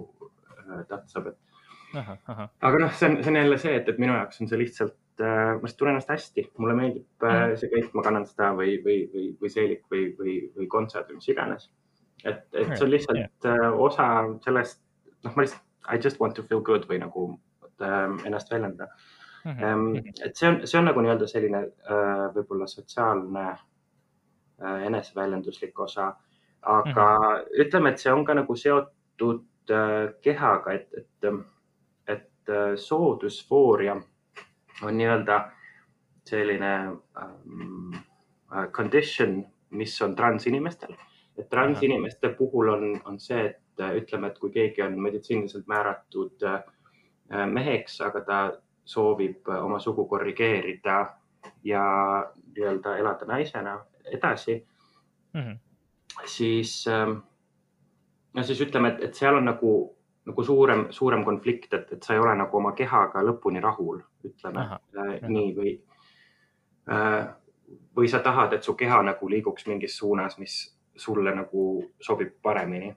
tatsab, 0.89 1.33
et. 1.33 1.39
aga 1.97 2.81
noh, 2.83 2.93
see 2.93 3.09
on, 3.09 3.21
see 3.23 3.33
on 3.33 3.41
jälle 3.41 3.61
see, 3.61 3.77
et, 3.81 3.89
et 3.89 4.01
minu 4.01 4.15
jaoks 4.15 4.43
on 4.43 4.51
see 4.51 4.61
lihtsalt 4.61 5.23
äh,, 5.25 5.55
ma 5.57 5.63
lihtsalt 5.63 5.79
tunnen 5.81 5.97
ennast 5.97 6.13
hästi, 6.13 6.49
mulle 6.61 6.77
meeldib 6.79 7.25
äh, 7.25 7.35
mhm. 7.35 7.59
see 7.61 7.73
kõik, 7.73 7.93
ma 7.97 8.05
kannan 8.07 8.27
seda 8.29 8.53
või, 8.59 8.79
või, 8.85 8.99
või, 9.15 9.29
või 9.41 9.53
seelik 9.53 9.87
või, 9.93 10.09
või, 10.19 10.39
või 10.57 10.69
kontsert 10.71 11.09
või 11.11 11.21
mis 11.21 11.31
iganes. 11.33 11.71
et, 12.25 12.45
et 12.53 12.75
see 12.75 12.85
on 12.85 12.93
lihtsalt 12.93 13.49
äh, 13.49 13.65
osa 13.89 14.11
sellest, 14.45 14.83
noh, 15.25 15.33
ma 15.35 15.43
lihtsalt, 15.43 15.65
I 15.89 15.97
just 16.05 16.21
want 16.21 16.35
to 16.37 16.43
feel 16.43 16.61
good 16.61 16.85
või 16.89 17.01
nagu 17.01 17.29
äh, 17.81 18.27
ennast 18.27 18.51
väljendada 18.51 18.89
mm. 19.45 19.53
-hmm. 19.53 20.13
et 20.25 20.37
see 20.37 20.49
on, 20.49 20.61
see 20.67 20.79
on 20.79 20.85
nagu 20.91 21.01
nii-öelda 21.01 21.27
selline 21.27 21.65
äh, 21.65 22.25
võib-olla 22.35 22.67
sotsiaalne 22.67 23.47
äh, 23.51 24.87
eneseväljenduslik 24.87 25.79
osa, 25.81 26.15
aga 26.63 27.07
mm 27.19 27.25
-hmm. 27.25 27.63
ütleme, 27.67 27.91
et 27.91 27.99
see 27.99 28.13
on 28.13 28.25
ka 28.25 28.35
nagu 28.35 28.57
seotud 28.57 29.45
Äh, 29.71 30.15
kehaga, 30.23 30.73
et, 30.73 30.89
et, 30.97 31.25
et 32.07 32.49
äh, 32.49 32.77
soodusfooria 32.77 33.99
on 34.83 34.97
nii-öelda 34.97 35.37
selline 36.25 36.71
um, 36.89 37.93
condition, 38.73 39.43
mis 39.71 40.01
on 40.03 40.17
transinimestel. 40.17 40.95
et 41.39 41.51
transinimeste 41.51 42.29
puhul 42.39 42.69
on, 42.69 43.01
on 43.05 43.21
see, 43.21 43.45
et 43.45 43.61
ütleme, 43.79 44.29
et 44.29 44.39
kui 44.39 44.51
keegi 44.51 44.83
on 44.83 44.99
meditsiiniliselt 45.01 45.67
määratud 45.71 46.45
meheks, 47.53 48.01
aga 48.01 48.21
ta 48.25 48.39
soovib 48.89 49.49
oma 49.61 49.79
sugu 49.79 50.07
korrigeerida 50.09 50.99
ja 51.65 51.85
nii-öelda 52.57 52.97
elada 52.97 53.27
naisena 53.27 53.79
edasi 54.13 54.67
mm, 55.35 55.41
-hmm. 55.41 55.59
siis 56.27 56.87
ähm, 56.89 57.19
no 58.33 58.43
siis 58.43 58.61
ütleme, 58.61 58.89
et, 58.89 59.03
et 59.05 59.15
seal 59.15 59.37
on 59.37 59.45
nagu, 59.45 59.73
nagu 60.27 60.45
suurem, 60.45 60.87
suurem 60.91 61.25
konflikt, 61.25 61.75
et, 61.75 61.93
et 61.93 62.03
sa 62.03 62.15
ei 62.15 62.23
ole 62.23 62.35
nagu 62.39 62.57
oma 62.57 62.73
kehaga 62.73 63.23
lõpuni 63.25 63.63
rahul, 63.63 64.01
ütleme 64.25 64.65
aha, 64.65 64.81
äh, 64.97 65.29
nii 65.29 65.53
või 65.57 65.75
äh,. 66.91 67.29
või 67.97 68.09
sa 68.09 68.23
tahad, 68.25 68.53
et 68.53 68.65
su 68.65 68.73
keha 68.75 69.03
nagu 69.03 69.29
liiguks 69.29 69.67
mingis 69.67 69.99
suunas, 69.99 70.39
mis 70.39 70.55
sulle 70.97 71.35
nagu 71.35 71.65
sobib 72.01 72.31
paremini. 72.43 72.95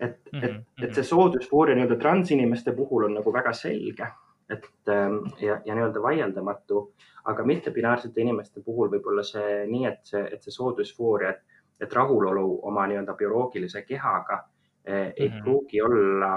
Et 0.00 0.18
mm, 0.32 0.38
-hmm. 0.38 0.44
et, 0.44 0.50
mhm, 0.50 0.84
et 0.84 0.94
see 0.94 1.02
mhm. 1.02 1.08
soodusfooria 1.08 1.76
nii-öelda 1.76 1.96
transinimeste 2.00 2.72
puhul 2.72 3.04
on 3.04 3.14
nagu 3.14 3.32
väga 3.32 3.52
selge, 3.52 4.06
et 4.50 4.88
ähm, 4.88 5.20
ja, 5.40 5.60
ja 5.64 5.74
nii-öelda 5.74 6.02
vaieldamatu, 6.02 6.92
aga 7.24 7.44
mittepinaarsete 7.44 8.20
inimeste 8.20 8.60
puhul 8.64 8.88
võib 8.90 9.06
olla 9.06 9.22
see 9.22 9.66
nii, 9.66 9.86
et 9.86 10.00
see, 10.02 10.24
et 10.32 10.42
see 10.42 10.52
soodusfooria, 10.52 11.30
et 11.30 11.58
et 11.80 11.92
rahulolu 11.92 12.60
oma 12.68 12.86
nii-öelda 12.86 13.14
bioloogilise 13.16 13.82
kehaga 13.88 14.42
eh, 14.84 15.12
ei 15.16 15.28
mm 15.28 15.34
-hmm. 15.34 15.42
pruugi 15.42 15.82
olla 15.82 16.34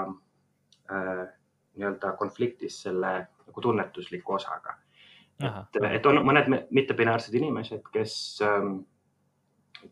äh, 0.92 1.28
nii-öelda 1.76 2.12
konfliktis 2.12 2.82
selle 2.82 3.26
nagu 3.46 3.60
tunnetusliku 3.60 4.32
osaga. 4.32 4.74
et, 5.42 5.92
et 5.92 6.06
on 6.06 6.20
mõned 6.26 6.66
mittepinaarsed 6.70 7.34
inimesed, 7.34 7.82
kes 7.92 8.38
ähm,, 8.42 8.76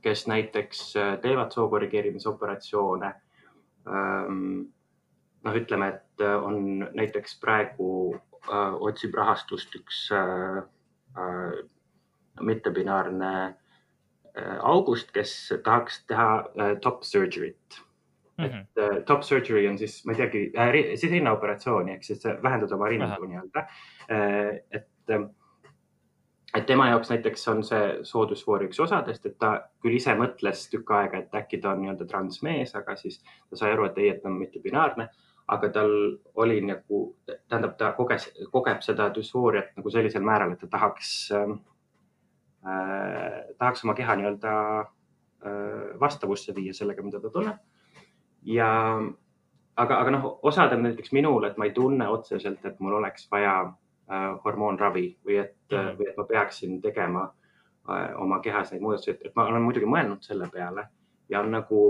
kes 0.01 0.27
näiteks 0.27 0.97
äh, 0.97 1.19
teevad 1.21 1.51
soo 1.51 1.69
korrigeerimisoperatsioone 1.69 3.07
ähm,. 3.07 3.23
Noh, 3.87 5.57
ütleme, 5.59 5.89
et 5.89 6.23
äh, 6.23 6.37
on 6.45 6.87
näiteks 6.95 7.41
praegu 7.41 8.15
äh, 8.15 8.75
otsib 8.79 9.15
rahastust 9.19 9.75
üks 9.75 10.05
äh, 10.15 10.63
äh, 11.19 11.57
mittepinaarne 12.41 13.57
Äh, 14.33 14.59
August, 14.65 15.13
kes 15.13 15.53
tahaks 15.65 16.07
teha 16.09 16.49
äh, 16.57 16.77
top 16.81 17.03
surgery't 17.05 17.81
mm. 18.39 18.45
-hmm. 18.45 18.61
et 18.61 18.79
uh, 18.81 19.05
top 19.05 19.23
surgery 19.23 19.69
on 19.69 19.79
siis, 19.79 20.05
ma 20.07 20.13
ei 20.13 20.17
teagi 20.17 20.53
äh,, 20.57 20.97
siis 20.97 21.13
rinnaoperatsiooni 21.13 21.93
ehk 21.93 22.05
siis 22.05 22.25
vähendada 22.43 22.75
oma 22.75 22.89
rindu 22.89 23.27
nii-öelda 23.27 23.61
uh,. 23.61 24.57
et, 24.71 24.89
et 26.55 26.67
tema 26.67 26.89
jaoks 26.91 27.11
näiteks 27.11 27.49
on 27.49 27.63
see 27.65 27.85
soodusfoor 28.09 28.67
üks 28.67 28.81
osadest, 28.81 29.27
et 29.27 29.39
ta 29.41 29.53
küll 29.81 29.97
ise 29.97 30.15
mõtles 30.19 30.67
tükk 30.73 30.91
aega, 30.99 31.23
et 31.23 31.35
äkki 31.43 31.61
ta 31.63 31.73
on 31.73 31.83
nii-öelda 31.83 32.07
transmees, 32.11 32.75
aga 32.77 32.97
siis 32.97 33.23
ta 33.23 33.57
sai 33.57 33.73
aru, 33.73 33.89
et 33.89 33.99
ei, 33.99 34.11
et 34.13 34.23
ta 34.23 34.29
on 34.29 34.41
mittebinaarne 34.41 35.09
aga 35.53 35.69
tal 35.75 35.93
oli 36.35 36.61
nagu, 36.65 37.03
tähendab, 37.49 37.77
ta 37.79 37.93
koges, 37.97 38.29
kogeb 38.53 38.83
seda 38.85 39.09
düsfooriat 39.15 39.73
nagu 39.77 39.91
sellisel 39.91 40.25
määral, 40.25 40.55
et 40.55 40.63
ta 40.63 40.69
tahaks 40.77 41.11
äh, 41.37 41.55
tahaks 43.59 43.85
oma 43.85 43.95
keha 43.99 44.17
nii-öelda 44.19 44.53
äh, 44.81 46.01
vastavusse 46.01 46.55
viia 46.57 46.75
sellega, 46.77 47.03
mida 47.03 47.21
ta 47.21 47.31
tunneb. 47.35 47.59
ja 48.47 48.69
aga, 49.77 49.99
aga 49.99 50.11
noh, 50.15 50.39
osadel 50.43 50.83
näiteks 50.83 51.13
minul, 51.13 51.45
et 51.49 51.59
ma 51.59 51.69
ei 51.69 51.75
tunne 51.77 52.09
otseselt, 52.09 52.65
et 52.65 52.81
mul 52.81 53.01
oleks 53.01 53.29
vaja 53.31 53.57
hormoonravi 54.45 55.07
või 55.27 55.39
et 55.41 55.55
mm, 55.71 55.79
-hmm. 55.79 55.99
või 55.99 56.09
et 56.11 56.17
ma 56.17 56.25
peaksin 56.25 56.81
tegema 56.83 57.23
äh, 57.91 58.11
oma 58.21 58.41
kehas 58.41 58.73
neid 58.73 58.83
muudatusi, 58.83 59.11
et 59.11 59.37
ma 59.37 59.47
olen 59.49 59.63
muidugi 59.63 59.87
mõelnud 59.87 60.23
selle 60.23 60.49
peale 60.53 60.87
ja 61.29 61.41
on 61.41 61.51
nagu, 61.51 61.83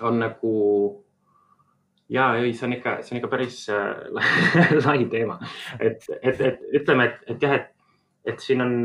on 0.00 0.18
nagu 0.18 0.52
ja 2.08 2.34
ei, 2.36 2.54
see 2.54 2.66
on 2.66 2.76
ikka, 2.78 2.98
see 3.02 3.16
on 3.16 3.22
ikka 3.22 3.32
päris 3.32 3.66
lai 4.86 5.04
teema, 5.10 5.38
et, 5.80 6.06
et, 6.22 6.40
et 6.40 6.60
ütleme, 6.80 7.04
et, 7.04 7.18
et 7.26 7.42
jah, 7.42 7.54
et, 7.54 7.72
et 8.24 8.40
siin 8.40 8.62
on 8.62 8.76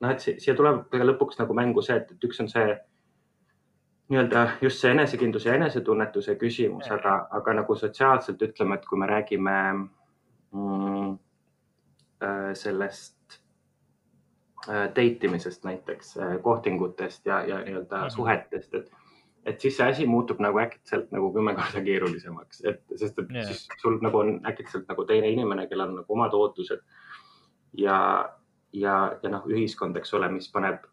noh, 0.00 0.10
et 0.10 0.20
siia 0.20 0.54
tuleb 0.54 0.92
lõpuks 0.92 1.40
nagu 1.40 1.56
mängu 1.56 1.82
see, 1.82 1.96
et, 1.96 2.12
üks 2.24 2.40
on 2.44 2.52
see 2.52 2.76
nii-öelda 4.12 4.48
just 4.62 4.78
see 4.82 4.92
enesekindluse 4.92 5.48
ja 5.48 5.56
enesetunnetuse 5.56 6.36
küsimus, 6.38 6.90
aga, 6.94 7.26
aga 7.34 7.54
nagu 7.62 7.74
sotsiaalselt 7.74 8.42
ütleme, 8.42 8.76
et 8.76 8.84
kui 8.86 9.00
me 9.00 9.08
räägime 9.10 9.54
äh, 9.72 9.86
sellest 12.54 13.40
äh, 14.68 14.88
date 14.96 15.26
imisest 15.28 15.64
näiteks, 15.64 16.16
äh, 16.16 16.36
kohtingutest 16.42 17.26
ja, 17.26 17.42
ja 17.46 17.60
nii-öelda 17.64 18.02
-hmm. 18.02 18.10
suhetest, 18.10 18.74
et, 18.74 18.90
et 19.44 19.60
siis 19.60 19.76
see 19.76 19.88
asi 19.88 20.06
muutub 20.06 20.40
nagu 20.40 20.58
äkitselt 20.58 21.12
nagu 21.12 21.32
kümme 21.32 21.54
korda 21.54 21.82
keerulisemaks, 21.84 22.64
et 22.64 22.82
sest 22.96 23.18
et 23.18 23.30
yeah. 23.30 23.46
siis 23.46 23.68
sul 23.82 23.98
nagu 24.00 24.18
on 24.18 24.40
äkitselt 24.46 24.88
nagu 24.88 25.04
teine 25.04 25.28
inimene, 25.28 25.66
kellel 25.66 25.88
on 25.88 26.00
nagu 26.02 26.12
omad 26.12 26.34
ootused 26.34 26.80
ja, 27.72 28.28
ja, 28.72 29.18
ja 29.22 29.30
noh, 29.30 29.46
ühiskond, 29.46 29.96
eks 29.96 30.14
ole, 30.14 30.28
mis 30.28 30.48
paneb 30.52 30.86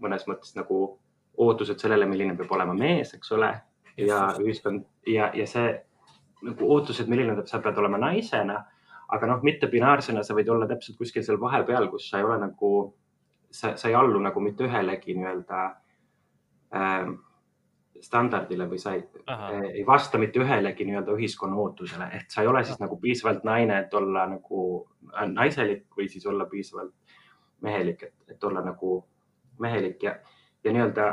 mõnes 0.00 0.26
mõttes 0.26 0.56
nagu 0.56 0.98
ootused 1.38 1.78
sellele, 1.78 2.06
milline 2.06 2.36
peab 2.36 2.50
olema 2.52 2.74
mees, 2.74 3.14
eks 3.14 3.32
ole, 3.32 3.52
ja 3.96 4.34
ühiskond 4.40 4.84
ja, 5.06 5.30
ja 5.34 5.46
see 5.46 5.72
nagu 6.42 6.68
ootused, 6.74 7.08
milline 7.08 7.36
sa 7.46 7.60
pead 7.62 7.78
olema 7.78 7.98
naisena, 7.98 8.64
aga 9.12 9.28
noh, 9.28 9.42
mittepinaarsena 9.44 10.22
sa 10.24 10.36
võid 10.36 10.48
olla 10.52 10.68
täpselt 10.70 10.98
kuskil 10.98 11.24
seal 11.26 11.40
vahepeal, 11.40 11.90
kus 11.92 12.08
sa 12.10 12.20
ei 12.20 12.26
ole 12.28 12.38
nagu, 12.40 12.72
sa, 13.50 13.74
sa 13.76 13.90
ei 13.90 13.98
allu 13.98 14.20
nagu 14.22 14.40
mitte 14.40 14.64
ühelegi 14.64 15.16
nii-öelda 15.18 15.60
äh, 16.78 17.12
standardile 18.02 18.66
või 18.70 18.80
sa 18.82 18.96
ei, 18.96 19.04
äh, 19.30 19.58
ei 19.78 19.86
vasta 19.86 20.18
mitte 20.18 20.42
ühelegi 20.42 20.86
nii-öelda 20.88 21.14
ühiskonna 21.18 21.60
ootusele, 21.64 22.08
ehk 22.18 22.32
sa 22.32 22.42
ei 22.42 22.50
ole 22.50 22.64
siis 22.64 22.80
nagu 22.82 22.98
piisavalt 23.00 23.44
naine, 23.46 23.78
et 23.84 23.94
olla 23.94 24.26
nagu 24.32 24.66
naiselik 25.32 25.86
või 25.98 26.08
siis 26.10 26.26
olla 26.26 26.48
piisavalt 26.50 26.94
mehelik, 27.62 28.08
et, 28.08 28.14
et 28.34 28.44
olla 28.44 28.64
nagu 28.64 29.02
mehelik 29.62 30.02
ja 30.02 30.16
ja 30.64 30.72
nii-öelda 30.72 31.06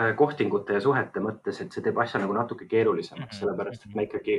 äh, 0.00 0.16
kohtingute 0.16 0.76
ja 0.76 0.80
suhete 0.80 1.20
mõttes, 1.20 1.60
et 1.60 1.72
see 1.72 1.84
teeb 1.84 1.98
asja 1.98 2.20
nagu 2.20 2.32
natuke 2.36 2.66
keerulisemaks 2.68 3.36
-hmm. 3.36 3.40
sellepärast 3.40 3.86
et 3.86 3.94
me 3.94 4.04
ikkagi, 4.08 4.36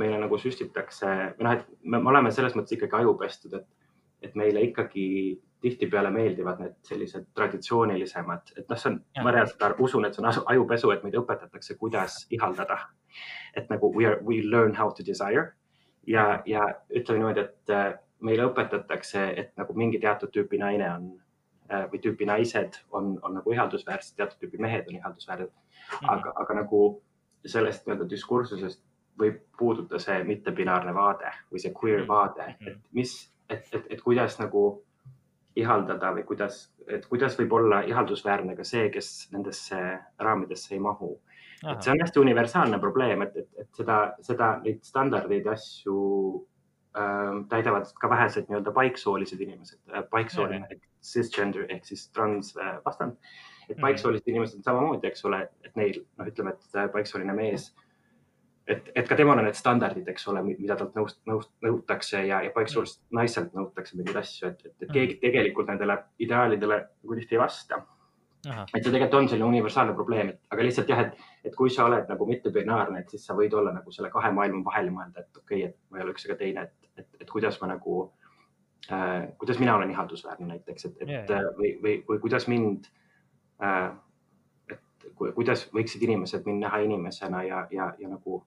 meile 0.00 0.18
nagu 0.20 0.38
süstitakse 0.40 1.08
või 1.38 1.46
noh, 1.46 1.56
et 1.56 1.66
me, 1.82 1.98
me 1.98 2.12
oleme 2.12 2.32
selles 2.34 2.56
mõttes 2.58 2.76
ikkagi 2.76 3.00
ajupestud, 3.00 3.56
et, 3.58 3.66
et 4.22 4.36
meile 4.38 4.62
ikkagi 4.68 5.06
tihtipeale 5.64 6.10
meeldivad 6.12 6.60
need 6.60 6.74
sellised 6.84 7.30
traditsioonilisemad, 7.34 8.54
et 8.58 8.68
noh, 8.68 8.80
see 8.80 8.90
on, 8.92 9.00
ma 9.24 9.32
reaalselt 9.32 9.80
usun, 9.80 10.04
et 10.04 10.16
see 10.16 10.24
on 10.24 10.30
ajupesu, 10.52 10.92
et 10.92 11.04
meid 11.06 11.16
õpetatakse, 11.20 11.78
kuidas 11.80 12.24
ihaldada. 12.30 12.78
et 13.54 13.68
nagu 13.70 13.92
we 13.94 14.06
are, 14.06 14.18
we 14.22 14.42
learn 14.42 14.74
how 14.74 14.90
to 14.90 15.04
desire 15.06 15.52
ja, 16.06 16.42
ja 16.46 16.66
ütleme 16.90 17.20
niimoodi, 17.20 17.40
et 17.40 17.70
äh, 17.70 17.92
meile 18.20 18.48
õpetatakse, 18.50 19.28
et 19.36 19.52
nagu 19.56 19.74
mingi 19.74 20.00
teatud 20.02 20.32
tüüpi 20.34 20.58
naine 20.58 20.90
on 20.90 21.12
Äh, 21.72 21.86
või 21.88 22.00
tüüpi 22.04 22.26
naised 22.28 22.74
on, 22.92 23.14
on 23.24 23.38
nagu 23.38 23.52
ihaldusväärsed, 23.54 24.18
teatud 24.18 24.36
tüüpi 24.42 24.58
mehed 24.60 24.88
on 24.90 24.98
ihaldusväärsed 24.98 25.48
mm. 25.48 25.94
-hmm. 25.94 26.10
aga, 26.12 26.32
aga 26.42 26.56
nagu 26.58 26.80
sellest 27.48 27.86
nii-öelda 27.86 28.08
diskursusest 28.10 28.82
võib 29.20 29.40
puududa 29.58 29.98
see 30.02 30.22
mittepinaarne 30.26 30.94
vaade 30.94 31.30
või 31.52 31.62
see 31.62 31.74
queer 31.74 32.02
mhm. 32.02 32.08
vaade, 32.10 32.48
et 32.58 32.66
mhm. 32.66 32.82
mis, 32.98 33.14
et, 33.48 33.68
et, 33.72 33.86
et 33.96 34.02
kuidas 34.02 34.38
nagu 34.40 34.66
ihaldada 35.56 36.10
või 36.16 36.24
kuidas, 36.26 36.64
et 36.90 37.04
kuidas 37.06 37.36
võib 37.38 37.52
olla 37.54 37.82
ihaldusväärne 37.86 38.56
ka 38.58 38.66
see, 38.66 38.88
kes 38.94 39.10
nendesse 39.32 39.78
raamidesse 40.20 40.74
ei 40.74 40.80
mahu. 40.82 41.14
et 41.70 41.82
see 41.82 41.92
on 41.92 42.02
hästi 42.02 42.20
universaalne 42.20 42.78
probleem, 42.78 43.22
et, 43.22 43.36
et, 43.36 43.48
et 43.62 43.78
seda, 43.78 43.98
seda, 44.20 44.50
neid 44.64 44.82
standardeid 44.84 45.46
ja 45.46 45.54
asju 45.54 46.00
äh, 46.98 47.38
täidavad 47.48 47.88
ka 48.00 48.10
vähesed 48.10 48.50
nii-öelda 48.50 48.74
paiksoolised 48.74 49.40
inimesed. 49.40 49.80
Äh, 49.94 50.04
paiksooline 50.10 50.66
ehk 50.70 50.82
cisgender 51.04 51.70
ehk 51.70 51.86
siis 51.86 52.08
transvastand. 52.10 53.16
et 53.68 53.76
mhm. 53.76 53.80
paiksoolised 53.86 54.28
inimesed 54.28 54.58
on 54.58 54.66
samamoodi, 54.66 55.06
eks 55.08 55.24
ole, 55.24 55.40
et 55.64 55.76
neil 55.76 56.02
noh, 56.18 56.26
ütleme, 56.28 56.52
et 56.52 56.76
äh, 56.76 56.90
paiksooline 56.92 57.32
mees, 57.32 57.70
et, 58.68 58.90
et 58.94 59.08
ka 59.08 59.16
temal 59.18 59.38
on 59.38 59.48
need 59.48 59.58
standardid, 59.58 60.08
eks 60.08 60.28
ole, 60.32 60.42
mida 60.48 60.76
talt 60.80 60.94
nõust, 60.98 61.20
nõust, 61.28 61.50
nõutakse 61.64 62.22
ja, 62.26 62.42
ja 62.44 62.52
paiksoolisest 62.54 63.02
naiselt 63.16 63.56
nõutakse 63.56 63.98
mingeid 63.98 64.20
asju, 64.22 64.52
et, 64.52 64.62
et, 64.66 64.76
et 64.80 64.92
keegi 64.92 65.16
mhm. 65.16 65.20
tegelikult 65.26 65.72
nendele 65.72 65.98
ideaalidele 66.24 66.80
nagu 66.84 67.20
tihti 67.20 67.36
ei 67.38 67.44
vasta 67.44 67.84
et 68.44 68.82
see 68.82 68.92
tegelikult 68.92 69.16
on 69.18 69.28
selline 69.28 69.46
universaalne 69.46 69.94
probleem, 69.96 70.32
et 70.34 70.52
aga 70.54 70.66
lihtsalt 70.66 70.90
jah, 70.92 71.00
et, 71.06 71.28
et 71.48 71.54
kui 71.56 71.72
sa 71.72 71.86
oled 71.88 72.10
nagu 72.10 72.26
mittebinaarne, 72.28 73.00
et 73.00 73.14
siis 73.14 73.24
sa 73.26 73.36
võid 73.38 73.54
olla 73.56 73.72
nagu 73.74 73.92
selle 73.94 74.10
kahe 74.12 74.30
maailma 74.36 74.64
vahel 74.66 74.90
ja 74.90 74.96
mõelda, 74.98 75.24
et 75.24 75.40
okei 75.40 75.62
okay,, 75.64 75.70
et 75.70 75.78
ma 75.90 76.00
ei 76.00 76.04
ole 76.04 76.14
üks 76.14 76.26
ega 76.28 76.36
teine, 76.40 76.66
et, 76.68 76.90
et, 77.00 77.08
et 77.22 77.30
kuidas 77.30 77.58
ma 77.62 77.70
nagu 77.72 77.98
äh,, 78.90 79.30
kuidas 79.40 79.60
mina 79.62 79.76
olen 79.78 79.92
ihaldusväärne 79.94 80.48
näiteks, 80.50 80.88
et, 80.90 80.98
et 81.00 81.14
yeah, 81.14 81.30
yeah. 81.30 81.52
või, 81.58 81.74
või, 81.84 81.96
või 82.08 82.20
kuidas 82.26 82.48
mind 82.50 82.90
äh,, 83.64 83.92
et 84.74 85.08
kuidas 85.20 85.68
võiksid 85.72 86.04
inimesed 86.04 86.48
mind 86.48 86.66
näha 86.66 86.82
inimesena 86.84 87.44
ja, 87.48 87.64
ja, 87.72 87.92
ja 87.98 88.12
nagu, 88.12 88.42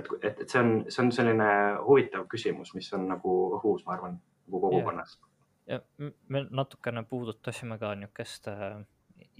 et, 0.00 0.12
et, 0.22 0.44
et 0.44 0.48
see 0.48 0.60
on, 0.60 0.76
see 0.88 1.04
on 1.04 1.12
selline 1.14 1.50
huvitav 1.86 2.26
küsimus, 2.32 2.74
mis 2.74 2.92
on 2.96 3.08
nagu 3.12 3.36
õhus, 3.60 3.86
ma 3.86 3.96
arvan, 3.96 4.20
nagu 4.46 4.62
kogukonnas 4.66 5.18
ja 5.70 5.80
me 6.28 6.46
natukene 6.50 7.02
puudutasime 7.08 7.78
ka 7.78 7.92
niisugust 7.98 8.48
äh, 8.50 8.80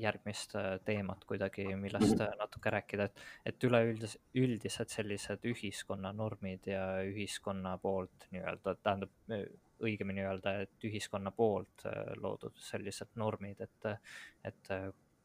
järgmist 0.01 0.55
äh, 0.59 0.77
teemat 0.85 1.25
kuidagi, 1.29 1.67
millest 1.77 2.15
mhm. 2.15 2.23
äh, 2.27 2.37
natuke 2.39 2.73
rääkida, 2.75 3.09
et, 3.11 3.25
et 3.47 3.67
üleüldis, 3.69 4.17
üldiselt 4.39 4.95
sellised 4.95 5.47
ühiskonna 5.51 6.13
normid 6.17 6.71
ja 6.71 6.85
ühiskonna 7.07 7.77
poolt 7.83 8.29
nii-öelda, 8.35 8.77
tähendab 8.83 9.37
õigemini 9.81 10.27
öelda, 10.27 10.59
et 10.67 10.85
ühiskonna 10.85 11.33
poolt 11.33 11.87
loodud 12.21 12.59
sellised 12.61 13.15
normid, 13.17 13.63
et, 13.65 14.11
et 14.45 14.73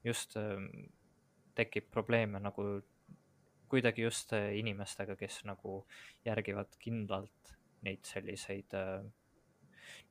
just 0.04 0.38
tekib 1.56 1.90
probleeme 1.92 2.40
nagu 2.40 2.64
kuidagi 3.76 4.08
just 4.08 4.32
inimestega, 4.34 5.18
kes 5.20 5.44
nagu 5.46 5.82
järgivad 6.26 6.80
kindlalt 6.80 7.56
neid 7.86 8.08
selliseid 8.08 8.74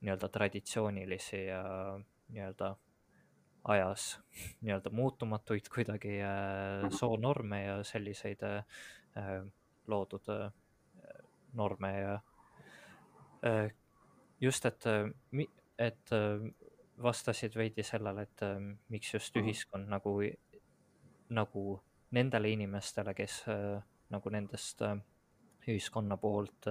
nii-öelda 0.05 0.29
traditsioonilisi 0.29 1.47
ja 1.49 1.63
nii-öelda 2.29 2.75
ajas 3.65 4.21
nii-öelda 4.61 4.91
muutumatuid 4.91 5.69
kuidagi 5.75 6.21
äh, 6.23 6.91
soonorme 6.91 7.65
ja 7.65 7.85
selliseid 7.85 8.43
äh, 8.43 8.65
loodud 9.87 10.29
äh, 10.29 10.53
norme 11.53 12.01
ja 12.01 12.21
just, 14.41 14.65
et, 14.65 14.85
et 15.79 16.11
vastasid 17.03 17.57
veidi 17.57 17.85
sellele, 17.85 18.23
et 18.25 18.41
miks 18.89 19.13
just 19.15 19.37
mhm. 19.37 19.45
ühiskond 19.45 19.91
nagu, 19.93 20.15
nagu 21.29 21.65
nendele 22.15 22.53
inimestele, 22.55 23.15
kes 23.15 23.43
nagu 24.15 24.31
nendest 24.31 24.83
ühiskonna 25.67 26.17
poolt 26.21 26.69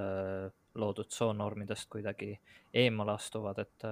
loodud 0.79 1.09
soonormidest 1.11 1.89
kuidagi 1.91 2.31
eemale 2.73 3.15
astuvad, 3.17 3.59
et, 3.59 3.85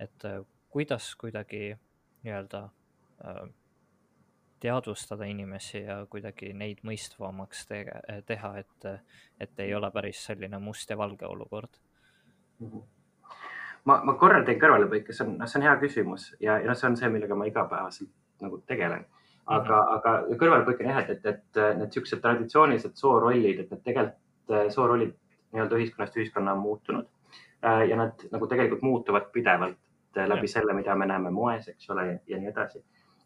et 0.00 0.26
kuidas 0.70 1.14
kuidagi 1.20 1.76
nii-öelda 2.24 2.62
äh, 2.64 3.42
teadvustada 4.60 5.24
inimesi 5.24 5.82
ja 5.82 6.06
kuidagi 6.10 6.52
neid 6.52 6.82
mõistvamaks 6.84 7.66
te 7.68 7.84
teha, 8.26 8.52
et, 8.60 8.88
et 9.40 9.62
ei 9.64 9.74
ole 9.74 9.90
päris 9.90 10.24
selline 10.28 10.58
must 10.60 10.90
ja 10.90 10.98
valge 10.98 11.26
olukord 11.26 11.80
mm. 12.58 12.66
-hmm. 12.66 12.82
ma, 13.84 14.00
ma 14.04 14.14
korra 14.14 14.44
teen 14.44 14.60
kõrvalepõike, 14.60 15.16
see 15.16 15.26
on, 15.26 15.38
noh, 15.38 15.48
see 15.48 15.60
on 15.60 15.68
hea 15.68 15.76
küsimus 15.80 16.28
ja, 16.40 16.58
ja 16.58 16.68
noh, 16.68 16.76
see 16.76 16.90
on 16.90 16.96
see, 17.00 17.08
millega 17.08 17.34
ma 17.34 17.48
igapäevaselt 17.48 18.12
nagu 18.40 18.62
tegelen. 18.66 19.06
Aga 19.46 19.76
-hmm. 19.80 19.94
aga 19.96 20.38
kõrvalepõike 20.42 20.84
on 20.84 20.90
jah, 20.90 21.10
et, 21.10 21.26
et, 21.26 21.62
need 21.78 21.92
siuksed 21.92 22.20
traditsioonilised 22.20 22.94
soorollid, 22.94 23.60
et 23.60 23.70
need 23.70 23.84
tegelikult 23.84 24.56
äh, 24.56 24.68
soorollid 24.68 25.14
nii-öelda 25.52 25.76
ühiskonnast 25.76 26.16
ühiskonna 26.16 26.52
on 26.52 26.58
muutunud 26.58 27.06
äh, 27.64 27.88
ja 27.88 27.96
nad 27.96 28.26
nagu 28.30 28.46
tegelikult 28.46 28.82
muutuvad 28.82 29.32
pidevalt 29.32 29.78
Äh, 30.16 30.28
läbi 30.28 30.44
ja. 30.44 30.48
selle, 30.48 30.72
mida 30.72 30.94
me 30.94 31.06
näeme 31.06 31.30
moes, 31.30 31.68
eks 31.68 31.90
ole, 31.90 32.20
ja 32.26 32.38
nii 32.38 32.50
edasi. 32.50 32.82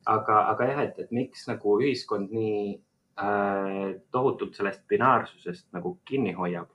aga, 0.07 0.41
aga 0.51 0.65
jah, 0.69 0.81
et, 0.83 0.99
et 1.01 1.13
miks 1.17 1.47
nagu 1.49 1.79
ühiskond 1.81 2.33
nii 2.37 2.75
äh, 3.25 3.95
tohutult 4.13 4.59
sellest 4.59 4.83
binaarsusest 4.89 5.71
nagu 5.73 5.95
kinni 6.05 6.35
hoiab. 6.37 6.69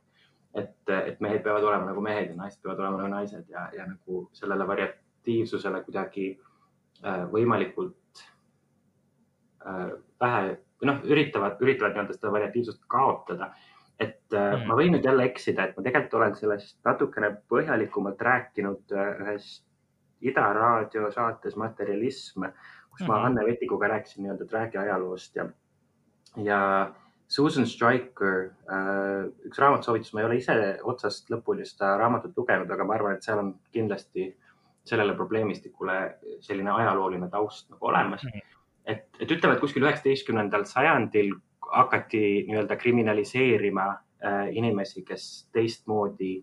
et, 0.54 0.90
et 0.90 1.20
mehed 1.22 1.44
peavad 1.46 1.64
olema 1.64 1.86
nagu 1.92 2.02
mehed 2.02 2.32
ja 2.32 2.36
naised 2.36 2.58
peavad 2.64 2.80
olema 2.80 2.98
nagu 2.98 3.10
naised 3.12 3.52
ja, 3.54 3.68
ja 3.78 3.86
nagu 3.86 4.24
sellele 4.34 4.66
variatiivsusele 4.68 5.84
kuidagi 5.86 6.26
äh, 7.06 7.28
võimalikult 7.30 7.99
vähe 9.66 10.44
või 10.80 10.88
noh, 10.88 11.02
üritavad, 11.04 11.60
üritavad 11.62 11.96
nii-öelda 11.96 12.16
seda 12.16 12.32
variatiivsust 12.32 12.86
kaotada 12.88 13.52
et 14.00 14.34
äh, 14.34 14.54
mm. 14.56 14.68
ma 14.70 14.78
võin 14.80 14.94
nüüd 14.96 15.06
jälle 15.06 15.26
eksida, 15.28 15.68
et 15.68 15.78
ma 15.78 15.84
tegelikult 15.84 16.16
olen 16.22 16.38
sellest 16.40 16.78
natukene 16.88 17.34
põhjalikumalt 17.52 18.22
rääkinud 18.30 18.96
äh, 18.96 19.10
ühest 19.26 19.66
Ida 20.20 20.50
raadio 20.52 21.08
saates 21.16 21.54
Materialism, 21.56 22.44
kus 22.44 23.02
mm 23.02 23.06
-hmm. 23.06 23.08
ma 23.08 23.18
mhm. 23.18 23.26
Anne 23.26 23.46
Vetikuga 23.46 23.88
rääkisin 23.88 24.24
nii-öelda 24.24 24.46
träägi 24.46 24.78
ajaloost 24.78 25.36
ja, 25.36 25.46
ja 26.36 26.60
Susan 27.28 27.68
Stryker, 27.68 28.50
üks 29.46 29.60
raamatusoovitus, 29.62 30.14
ma 30.14 30.20
ei 30.20 30.26
ole 30.26 30.36
ise 30.36 30.80
otsast 30.84 31.30
lõpuni 31.32 31.66
seda 31.66 31.94
raamatut 31.98 32.38
lugenud, 32.38 32.72
aga 32.72 32.84
ma 32.84 32.94
arvan, 32.94 33.16
et 33.16 33.24
seal 33.24 33.40
on 33.40 33.54
kindlasti 33.72 34.26
sellele 34.84 35.14
probleemistikule 35.14 36.18
selline 36.42 36.72
ajalooline 36.72 37.30
taust 37.30 37.70
nagu 37.70 37.86
olemas. 37.86 38.26
et, 38.26 38.49
et 39.20 39.32
ütleme, 39.32 39.56
et 39.56 39.64
kuskil 39.64 39.84
üheksateistkümnendal 39.84 40.66
sajandil 40.70 41.34
hakati 41.70 42.22
nii-öelda 42.48 42.78
kriminaliseerima 42.80 43.88
äh, 43.92 44.48
inimesi, 44.58 45.04
kes 45.06 45.50
teistmoodi 45.54 46.38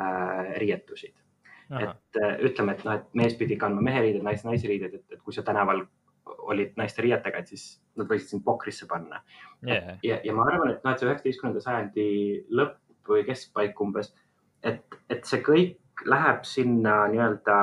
äh, 0.00 0.54
riietusid. 0.60 1.14
et 1.68 2.16
äh, 2.22 2.38
ütleme, 2.48 2.72
et 2.72 2.84
noh, 2.84 2.94
et 2.96 3.08
mees 3.12 3.34
pidi 3.36 3.56
kandma 3.60 3.82
meheriided, 3.84 4.22
nais 4.24 4.44
naisriided, 4.44 4.94
et, 4.94 5.04
et 5.12 5.20
kui 5.20 5.34
sa 5.36 5.42
tänaval 5.44 5.82
olid 6.48 6.72
naiste 6.80 7.04
riietega, 7.04 7.42
et 7.42 7.50
siis 7.52 7.64
nad 7.96 8.08
võisid 8.08 8.32
sind 8.32 8.44
pokrisse 8.44 8.86
panna. 8.88 9.20
Yeah.. 9.66 9.98
ja, 10.04 10.16
ja 10.24 10.36
ma 10.36 10.46
arvan, 10.48 10.72
et 10.72 10.84
noh, 10.84 10.94
et 10.94 11.00
see 11.00 11.08
üheksateistkümnenda 11.08 11.60
sajandi 11.64 12.06
lõpp 12.56 13.12
või 13.12 13.26
keskpaik 13.28 13.80
umbes, 13.84 14.14
et, 14.64 14.80
et 15.12 15.28
see 15.28 15.44
kõik 15.44 16.04
läheb 16.08 16.48
sinna 16.48 17.02
nii-öelda 17.12 17.58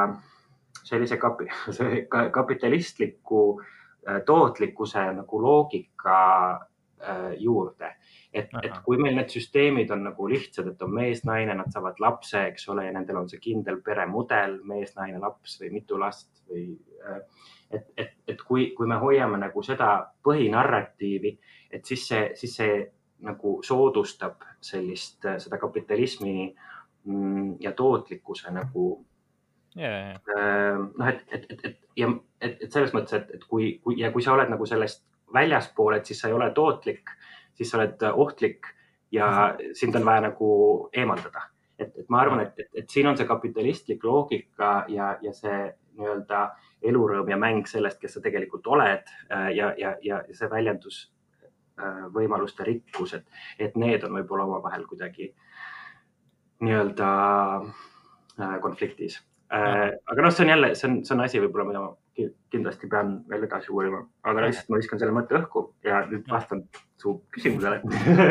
sellise 0.85 1.17
kapi, 1.17 1.49
kapitalistliku 2.37 3.41
äh, 3.55 3.73
tootlikkuse 4.25 5.05
nagu 5.13 5.41
loogika 5.41 6.17
äh, 7.01 7.31
juurde. 7.37 7.95
et, 8.33 8.49
et 8.63 8.73
kui 8.83 8.97
meil 8.99 9.15
need 9.15 9.31
süsteemid 9.31 9.91
on 9.95 10.03
nagu 10.09 10.27
lihtsad, 10.27 10.67
et 10.67 10.81
on 10.83 10.91
mees, 10.91 11.23
naine, 11.23 11.53
nad 11.55 11.71
saavad 11.71 12.01
lapse, 12.03 12.41
eks 12.49 12.67
ole, 12.69 12.83
ja 12.85 12.91
nendel 12.91 13.21
on 13.21 13.29
see 13.31 13.39
kindel 13.39 13.79
peremudel, 13.85 14.57
mees, 14.67 14.91
naine, 14.97 15.21
laps 15.23 15.55
või 15.61 15.71
mitu 15.77 15.99
last 15.99 16.43
või 16.51 16.65
äh, 17.07 17.21
et, 17.71 17.87
et, 17.97 18.11
et 18.27 18.43
kui, 18.43 18.73
kui 18.75 18.87
me 18.87 18.99
hoiame 18.99 19.39
nagu 19.39 19.63
seda 19.63 19.95
põhinarratiivi, 20.23 21.31
et 21.71 21.85
siis 21.85 22.07
see, 22.11 22.27
siis 22.35 22.59
see 22.59 22.77
nagu 23.25 23.57
soodustab 23.63 24.43
sellist, 24.61 25.23
seda 25.23 25.57
kapitalismi 25.57 26.35
äh, 26.49 26.71
Mm, 27.05 27.55
ja 27.59 27.71
tootlikkuse 27.71 28.51
nagu 28.51 29.05
yeah.. 29.77 30.19
noh, 30.97 31.07
et, 31.07 31.23
et, 31.31 31.45
et, 31.49 31.65
et 31.65 31.77
ja 31.99 32.09
et, 32.41 32.57
et 32.61 32.71
selles 32.71 32.93
mõttes, 32.95 33.15
et, 33.17 33.35
et 33.38 33.43
kui, 33.49 33.75
kui 33.83 33.99
ja 33.99 34.11
kui 34.13 34.23
sa 34.23 34.35
oled 34.35 34.51
nagu 34.51 34.67
sellest 34.69 35.03
väljaspool, 35.33 35.97
et 35.97 36.05
siis 36.07 36.21
sa 36.21 36.29
ei 36.29 36.38
ole 36.38 36.51
tootlik, 36.55 37.11
siis 37.57 37.71
sa 37.71 37.79
oled 37.79 38.05
ohtlik 38.13 38.67
ja 39.11 39.27
mm 39.27 39.57
-hmm. 39.57 39.73
sind 39.73 39.95
on 39.95 40.05
vaja 40.05 40.21
nagu 40.29 40.89
eemaldada. 40.93 41.41
et, 41.79 41.97
et 41.97 42.09
ma 42.09 42.21
arvan, 42.21 42.39
et, 42.39 42.59
et, 42.59 42.69
et 42.73 42.89
siin 42.89 43.07
on 43.07 43.17
see 43.17 43.27
kapitalistlik 43.27 44.03
loogika 44.03 44.85
ja, 44.88 45.17
ja 45.21 45.33
see 45.33 45.75
nii-öelda 45.97 46.55
elurõõm 46.81 47.29
ja 47.29 47.38
mäng 47.38 47.67
sellest, 47.67 47.99
kes 47.99 48.13
sa 48.13 48.21
tegelikult 48.21 48.67
oled 48.67 49.03
äh, 49.31 49.49
ja, 49.55 49.73
ja, 49.77 49.95
ja 50.01 50.23
see 50.31 50.49
väljendus 50.49 51.11
äh, 51.79 52.05
võimaluste 52.13 52.63
rikkus, 52.63 53.13
et, 53.13 53.25
et 53.59 53.75
need 53.75 54.03
on 54.03 54.11
võib-olla 54.11 54.43
omavahel 54.43 54.88
kuidagi 54.88 55.29
äh, 55.29 55.45
nii-öelda 56.59 57.09
äh, 58.39 58.61
konfliktis. 58.61 59.19
Äh, 59.53 59.91
aga 60.10 60.23
noh, 60.25 60.31
see 60.34 60.43
on 60.43 60.49
jälle, 60.49 60.71
see 60.75 60.88
on, 60.89 60.95
see 61.05 61.13
on 61.13 61.21
asi 61.21 61.39
võib-olla, 61.41 61.67
mida 61.69 61.81
ma 61.84 62.29
kindlasti 62.49 62.88
pean 62.89 63.12
veel 63.29 63.43
edasi 63.45 63.69
uurima, 63.69 63.99
aga 64.25 64.45
lihtsalt 64.47 64.71
ma 64.73 64.79
viskan 64.79 65.01
selle 65.01 65.13
mõtte 65.13 65.38
õhku 65.38 65.62
ja 65.86 65.99
nüüd 66.10 66.25
vastan 66.31 66.63
su 67.01 67.13
küsimusele. 67.36 67.81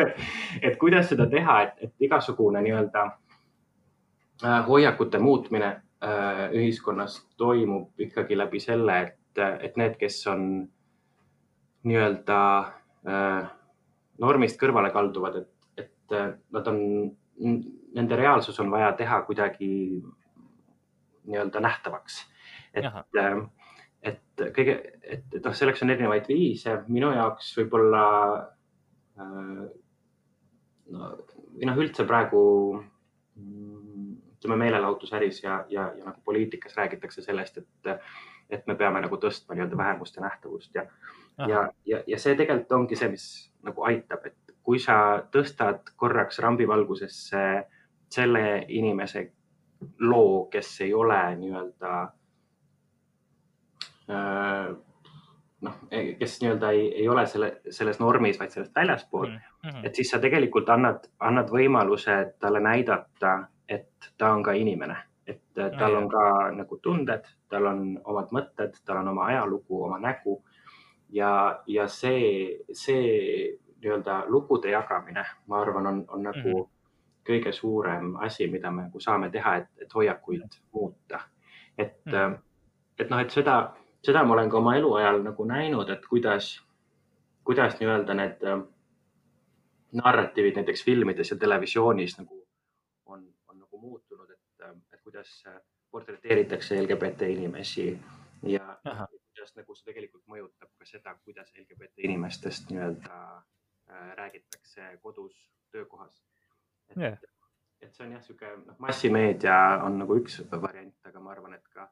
Et 0.66 0.74
kuidas 0.80 1.06
seda 1.12 1.28
teha, 1.30 1.60
et, 1.68 1.84
et 1.86 2.06
igasugune 2.08 2.62
nii-öelda 2.64 3.04
äh, 3.06 4.60
hoiakute 4.68 5.22
muutmine 5.22 5.76
ühiskonnas 6.52 7.14
toimub 7.40 8.02
ikkagi 8.04 8.36
läbi 8.36 8.58
selle, 8.60 8.96
et, 9.06 9.38
et 9.40 9.78
need, 9.80 9.94
kes 9.96 10.18
on 10.28 10.42
nii-öelda 11.88 12.40
normist 14.20 14.58
kõrvale 14.60 14.90
kalduvad, 14.92 15.38
et, 15.40 15.80
et 15.80 16.36
nad 16.52 16.68
on 16.68 16.82
nende 17.96 18.18
reaalsus 18.20 18.60
on 18.60 18.68
vaja 18.74 18.92
teha 18.98 19.22
kuidagi 19.24 19.70
nii-öelda 21.24 21.60
nähtavaks. 21.64 22.20
et, 22.74 22.84
äh, 23.20 23.38
et 24.02 24.44
kõige, 24.56 24.74
et, 25.02 25.24
et 25.32 25.44
noh, 25.44 25.54
selleks 25.54 25.82
on 25.82 25.94
erinevaid 25.94 26.28
viise, 26.28 26.78
minu 26.88 27.12
jaoks 27.14 27.52
võib-olla 27.58 28.04
äh, 29.18 29.64
no, 30.90 31.12
või 31.54 31.70
noh, 31.70 31.80
üldse 31.80 32.06
praegu 32.08 32.42
ütleme 34.44 34.56
meelelahutusäris 34.60 35.42
ja, 35.42 35.64
ja, 35.68 35.88
ja 35.98 36.04
nagu 36.04 36.20
poliitikas 36.24 36.76
räägitakse 36.76 37.22
sellest, 37.22 37.58
et, 37.58 38.00
et 38.50 38.66
me 38.66 38.76
peame 38.76 39.00
nagu 39.00 39.16
tõstma 39.16 39.56
nii-öelda 39.56 39.78
vähemuste 39.80 40.20
nähtavust 40.20 40.74
ja, 40.76 40.84
ja, 41.48 41.68
ja, 41.88 42.02
ja 42.06 42.18
see 42.20 42.36
tegelikult 42.36 42.72
ongi 42.76 42.98
see, 43.00 43.08
mis 43.14 43.28
nagu 43.64 43.86
aitab, 43.88 44.26
et 44.28 44.56
kui 44.64 44.80
sa 44.80 44.96
tõstad 45.32 45.94
korraks 45.96 46.38
rambivalgusesse 46.44 47.40
selle 48.12 48.44
inimese 48.68 49.30
loo, 49.98 50.46
kes 50.50 50.80
ei 50.80 50.94
ole 50.94 51.20
nii-öelda 51.36 51.92
äh, 54.10 54.74
noh, 55.64 55.78
kes 56.18 56.36
nii-öelda 56.42 56.70
ei, 56.70 56.86
ei 57.02 57.08
ole 57.08 57.26
selle, 57.26 57.50
selles 57.70 58.00
normis, 58.00 58.38
vaid 58.40 58.54
sellest 58.54 58.74
väljaspool 58.76 59.28
mm, 59.28 59.40
-hmm. 59.64 59.86
et 59.86 59.94
siis 59.94 60.10
sa 60.10 60.18
tegelikult 60.18 60.68
annad, 60.68 61.08
annad 61.20 61.50
võimaluse 61.50 62.16
talle 62.40 62.60
näidata, 62.60 63.36
et 63.68 64.10
ta 64.18 64.32
on 64.32 64.42
ka 64.42 64.52
inimene, 64.52 64.96
et 65.26 65.42
tal 65.54 65.96
on 65.96 66.08
ka 66.08 66.24
nagu 66.56 66.78
tunded, 66.82 67.24
tal 67.48 67.66
on 67.66 67.86
omad 68.04 68.32
mõtted, 68.36 68.80
tal 68.84 69.02
on 69.02 69.08
oma 69.08 69.30
ajalugu, 69.32 69.84
oma 69.84 69.98
nägu 69.98 70.42
ja, 71.14 71.62
ja 71.66 71.88
see, 71.88 72.60
see 72.72 73.58
nii-öelda 73.80 74.24
lugude 74.32 74.70
jagamine, 74.70 75.24
ma 75.46 75.60
arvan, 75.60 75.86
on, 75.86 76.04
on 76.08 76.22
nagu 76.22 76.48
mm 76.48 76.54
-hmm. 76.54 76.70
Kõige 77.26 77.52
suurem 77.52 78.14
asi, 78.22 78.46
mida 78.50 78.70
me 78.70 78.88
nagu 78.88 79.00
saame 79.00 79.30
teha, 79.32 79.56
et, 79.62 79.70
et 79.82 79.94
hoiakuid 79.94 80.58
muuta. 80.72 81.20
et 81.78 82.04
mm, 82.06 82.36
et 82.98 83.10
noh, 83.10 83.18
et 83.18 83.30
seda, 83.30 83.56
seda 84.06 84.22
ma 84.24 84.36
olen 84.36 84.50
ka 84.50 84.58
oma 84.58 84.76
eluajal 84.78 85.22
nagu 85.22 85.44
näinud, 85.44 85.90
et 85.90 86.06
kuidas, 86.06 86.52
kuidas 87.44 87.78
nii-öelda 87.80 88.14
need 88.14 88.44
äh, 88.46 88.60
narratiivid 89.92 90.60
näiteks 90.60 90.84
filmides 90.84 91.30
ja 91.30 91.36
televisioonis 91.36 92.18
nagu 92.18 92.38
on, 93.06 93.24
on 93.48 93.58
nagu 93.58 93.80
muutunud, 93.80 94.30
et, 94.30 94.68
et 94.92 95.00
kuidas 95.02 95.32
portreteeritakse 95.90 96.80
LGBT 96.82 97.30
inimesi 97.34 97.88
ja 98.42 98.76
Aha. 98.84 99.08
kuidas 99.10 99.56
nagu 99.56 99.74
see 99.74 99.90
tegelikult 99.90 100.24
mõjutab 100.30 100.70
ka 100.78 100.86
seda, 100.86 101.16
kuidas 101.24 101.50
LGBT 101.58 102.06
inimestest 102.10 102.70
nii-öelda 102.70 103.18
Äh, 103.90 104.16
räägitakse 104.16 104.98
kodus, 105.02 105.52
töökohas. 105.70 106.24
Et 106.90 107.00
yeah., 107.00 107.18
et 107.84 107.92
see 107.92 108.06
on 108.06 108.14
jah, 108.14 108.22
sihuke 108.24 108.48
noh, 108.62 108.78
massimeedia 108.80 109.56
on 109.84 109.98
nagu 110.00 110.16
üks 110.16 110.40
variant, 110.50 110.94
aga 111.04 111.20
ma 111.20 111.34
arvan, 111.34 111.52
et 111.58 111.66
ka 111.74 111.84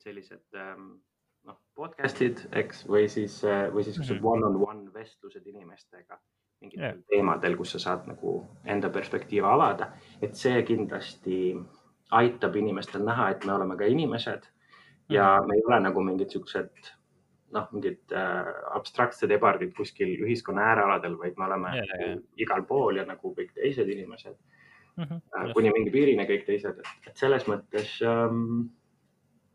sellised 0.00 0.56
ähm, 0.56 0.94
noh, 1.46 1.58
podcast'id, 1.76 2.46
eks, 2.56 2.86
või 2.88 3.10
siis, 3.12 3.42
äh, 3.44 3.66
või 3.74 3.84
siis 3.84 3.98
mm 4.00 4.08
-hmm. 4.08 4.30
one-on-one 4.32 4.92
vestlused 4.94 5.46
inimestega 5.46 6.18
mingitel 6.60 6.84
yeah. 6.84 7.00
teemadel, 7.12 7.56
kus 7.56 7.76
sa 7.76 7.82
saad 7.82 8.06
nagu 8.08 8.38
enda 8.64 8.90
perspektiivi 8.90 9.44
avada, 9.46 9.90
et 10.22 10.36
see 10.40 10.62
kindlasti 10.64 11.40
aitab 12.16 12.56
inimestel 12.56 13.04
näha, 13.04 13.30
et 13.30 13.44
me 13.44 13.52
oleme 13.52 13.76
ka 13.76 13.84
inimesed 13.84 14.46
ja 15.08 15.24
mm 15.26 15.42
-hmm. 15.42 15.48
me 15.48 15.54
ei 15.54 15.64
ole 15.66 15.80
nagu 15.80 16.02
mingid 16.02 16.30
siuksed 16.30 16.92
noh, 17.54 17.68
mingid 17.72 18.14
äh, 18.14 18.50
abstraktsed 18.74 19.30
ebardid 19.30 19.74
kuskil 19.76 20.16
ühiskonna 20.26 20.64
äärealadel, 20.72 21.14
vaid 21.20 21.38
me 21.38 21.46
oleme 21.46 21.74
yeah, 21.76 21.94
yeah. 22.00 22.18
igal 22.42 22.64
pool 22.66 22.98
ja 23.00 23.06
nagu 23.06 23.32
kõik 23.36 23.52
teised 23.54 23.88
inimesed 23.92 24.34
mm. 24.34 25.04
-hmm, 25.04 25.22
äh, 25.38 25.52
kuni 25.54 25.72
mingi 25.74 25.94
piirini 25.94 26.26
kõik 26.28 26.46
teised, 26.48 26.82
et 27.06 27.22
selles 27.22 27.46
mõttes 27.50 27.96
ähm, 28.02 28.68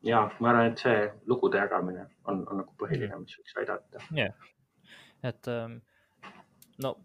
ja 0.08 0.24
ma 0.40 0.54
arvan, 0.54 0.72
et 0.72 0.82
see 0.82 1.06
lugude 1.30 1.60
jagamine 1.62 2.08
on, 2.26 2.44
on 2.48 2.64
nagu 2.64 2.76
põhiline, 2.80 3.22
mis 3.22 3.38
võiks 3.40 3.58
aidata. 3.64 4.04
jah, 4.16 4.52
et 5.24 5.48
ähm, 5.52 5.80
no 6.84 6.96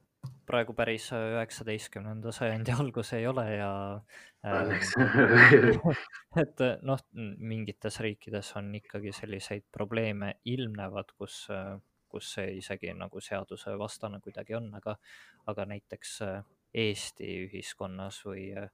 praegu 0.47 0.75
päris 0.77 1.09
üheksateistkümnenda 1.17 2.33
sajandi 2.35 2.75
algus 2.81 3.13
ei 3.17 3.27
ole 3.27 3.47
ja 3.57 3.71
äh, 4.47 4.87
et 6.43 6.65
noh, 6.87 7.03
mingites 7.39 8.01
riikides 8.05 8.53
on 8.61 8.73
ikkagi 8.79 9.15
selliseid 9.17 9.67
probleeme 9.73 10.37
ilmnevad, 10.45 11.13
kus, 11.19 11.45
kus 12.09 12.35
see 12.39 12.57
isegi 12.61 12.95
nagu 12.95 13.21
seadusevastane 13.21 14.21
kuidagi 14.25 14.59
on, 14.59 14.71
aga, 14.79 14.97
aga 15.51 15.69
näiteks 15.75 16.21
Eesti 16.77 17.29
ühiskonnas 17.47 18.21
või 18.27 18.51
äh, 18.53 18.69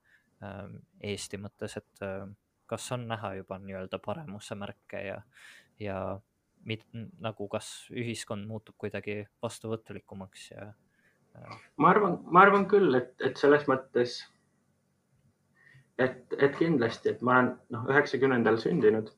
Eesti 1.03 1.39
mõttes, 1.39 1.77
et 1.79 2.03
äh, 2.03 2.27
kas 2.67 2.89
on 2.95 3.07
näha 3.11 3.35
juba 3.39 3.59
nii-öelda 3.63 4.01
paremuse 4.03 4.57
märke 4.59 5.03
ja, 5.07 5.19
ja 5.81 5.99
mit, 6.67 6.87
nagu 7.23 7.49
kas 7.53 7.69
ühiskond 7.93 8.47
muutub 8.49 8.79
kuidagi 8.81 9.23
vastuvõtlikumaks 9.43 10.49
ja 10.55 10.73
ma 11.77 11.91
arvan, 11.91 12.19
ma 12.31 12.45
arvan 12.47 12.67
küll, 12.71 12.95
et, 12.95 13.13
et 13.25 13.37
selles 13.41 13.65
mõttes, 13.71 14.19
et, 15.99 16.23
et 16.39 16.57
kindlasti, 16.59 17.13
et 17.13 17.23
ma 17.23 17.39
olen 17.39 17.53
noh, 17.75 17.85
üheksakümnendal 17.91 18.59
sündinud 18.63 19.11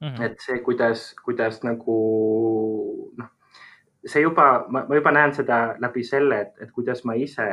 mm. 0.00 0.08
-hmm. 0.08 0.22
et 0.22 0.38
see, 0.40 0.58
kuidas, 0.66 1.08
kuidas 1.24 1.62
nagu 1.64 1.96
noh, 3.18 3.32
see 4.06 4.22
juba, 4.22 4.66
ma 4.70 4.86
juba 4.94 5.12
näen 5.12 5.34
seda 5.34 5.76
läbi 5.82 6.04
selle, 6.04 6.40
et, 6.46 6.62
et 6.62 6.72
kuidas 6.72 7.04
ma 7.04 7.14
ise 7.14 7.48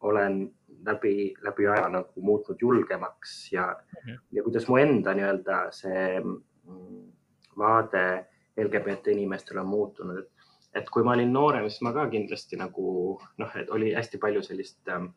olen 0.00 0.42
läbi, 0.86 1.34
läbi 1.44 1.66
aja 1.68 1.88
nagu 1.88 2.22
muutnud 2.24 2.60
julgemaks 2.60 3.52
ja 3.52 3.66
mm, 3.66 4.12
-hmm. 4.12 4.18
ja 4.32 4.42
kuidas 4.42 4.68
mu 4.68 4.76
enda 4.76 5.14
nii-öelda 5.14 5.62
see 5.70 6.20
mm, 6.20 7.12
vaade 7.58 8.26
LGBT 8.56 9.06
inimestele 9.06 9.60
on 9.60 9.66
muutunud, 9.66 10.18
et, 10.18 10.30
et 10.74 10.90
kui 10.90 11.02
ma 11.06 11.16
olin 11.16 11.32
noorem, 11.32 11.66
siis 11.68 11.82
ma 11.82 11.92
ka 11.94 12.06
kindlasti 12.12 12.58
nagu 12.60 13.18
noh, 13.42 13.56
et 13.58 13.70
oli 13.74 13.94
hästi 13.94 14.20
palju 14.22 14.42
sellist 14.46 14.92
ähm, 14.92 15.10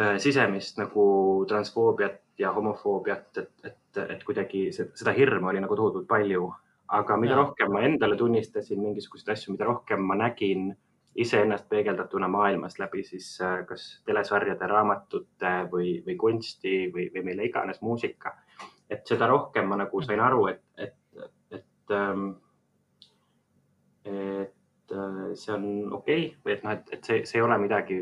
äh, 0.00 0.18
sisemist 0.20 0.78
nagu 0.80 1.06
transfoobiat 1.48 2.20
ja 2.38 2.52
homofoobiat, 2.52 3.38
et, 3.38 3.52
et, 3.64 4.02
et 4.16 4.24
kuidagi 4.24 4.66
seda 4.74 5.14
hirmu 5.16 5.52
oli 5.52 5.62
nagu 5.64 5.76
tohutult 5.76 6.08
palju. 6.08 6.52
aga 6.92 7.16
mida 7.16 7.32
ja. 7.32 7.36
rohkem 7.38 7.70
ma 7.72 7.80
endale 7.86 8.16
tunnistasin 8.20 8.80
mingisuguseid 8.82 9.30
asju, 9.32 9.54
mida 9.54 9.64
rohkem 9.64 10.02
ma 10.04 10.14
nägin 10.20 10.74
iseennast 11.16 11.68
peegeldatuna 11.68 12.28
maailmas 12.28 12.78
läbi 12.78 13.04
siis 13.04 13.40
äh, 13.40 13.62
kas 13.66 14.02
telesarjade, 14.04 14.66
raamatute 14.66 15.52
või, 15.72 15.94
või 16.06 16.16
kunsti 16.20 16.76
või, 16.92 17.08
või 17.14 17.24
mille 17.30 17.48
iganes 17.48 17.80
muusika. 17.80 18.36
et 18.90 19.06
seda 19.08 19.26
rohkem 19.26 19.68
ma 19.68 19.76
nagu 19.80 20.02
sain 20.04 20.20
aru, 20.20 20.46
et, 20.52 20.62
et, 20.76 20.96
et, 21.50 21.94
ähm, 21.96 22.32
et 24.08 24.94
äh, 24.94 25.34
see 25.38 25.54
on 25.54 25.66
okei 25.92 26.26
okay, 26.26 26.30
või 26.44 26.56
et 26.56 26.64
noh, 26.66 26.76
et, 26.76 26.94
et 26.96 27.04
see, 27.10 27.22
see 27.28 27.38
ei 27.40 27.44
ole 27.46 27.58
midagi, 27.62 28.00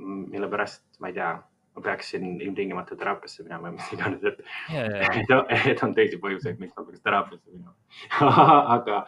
mille 0.00 0.48
pärast, 0.52 0.84
ma 1.02 1.10
ei 1.10 1.16
tea, 1.16 1.32
ma 1.76 1.84
peaksin 1.84 2.26
ilmtingimata 2.40 2.96
teraapiasse 2.98 3.44
minema 3.46 3.68
või 3.68 3.78
mis 3.78 3.92
iganes, 3.96 4.24
et 4.26 4.40
yeah,, 4.72 5.20
yeah. 5.26 5.68
et 5.72 5.84
on 5.86 5.94
teisi 5.96 6.20
põhjuseid, 6.22 6.58
miks 6.62 6.76
ma 6.76 6.86
peaks 6.86 7.04
teraapiasse 7.06 7.52
minema 7.52 7.74
aga, 8.76 9.04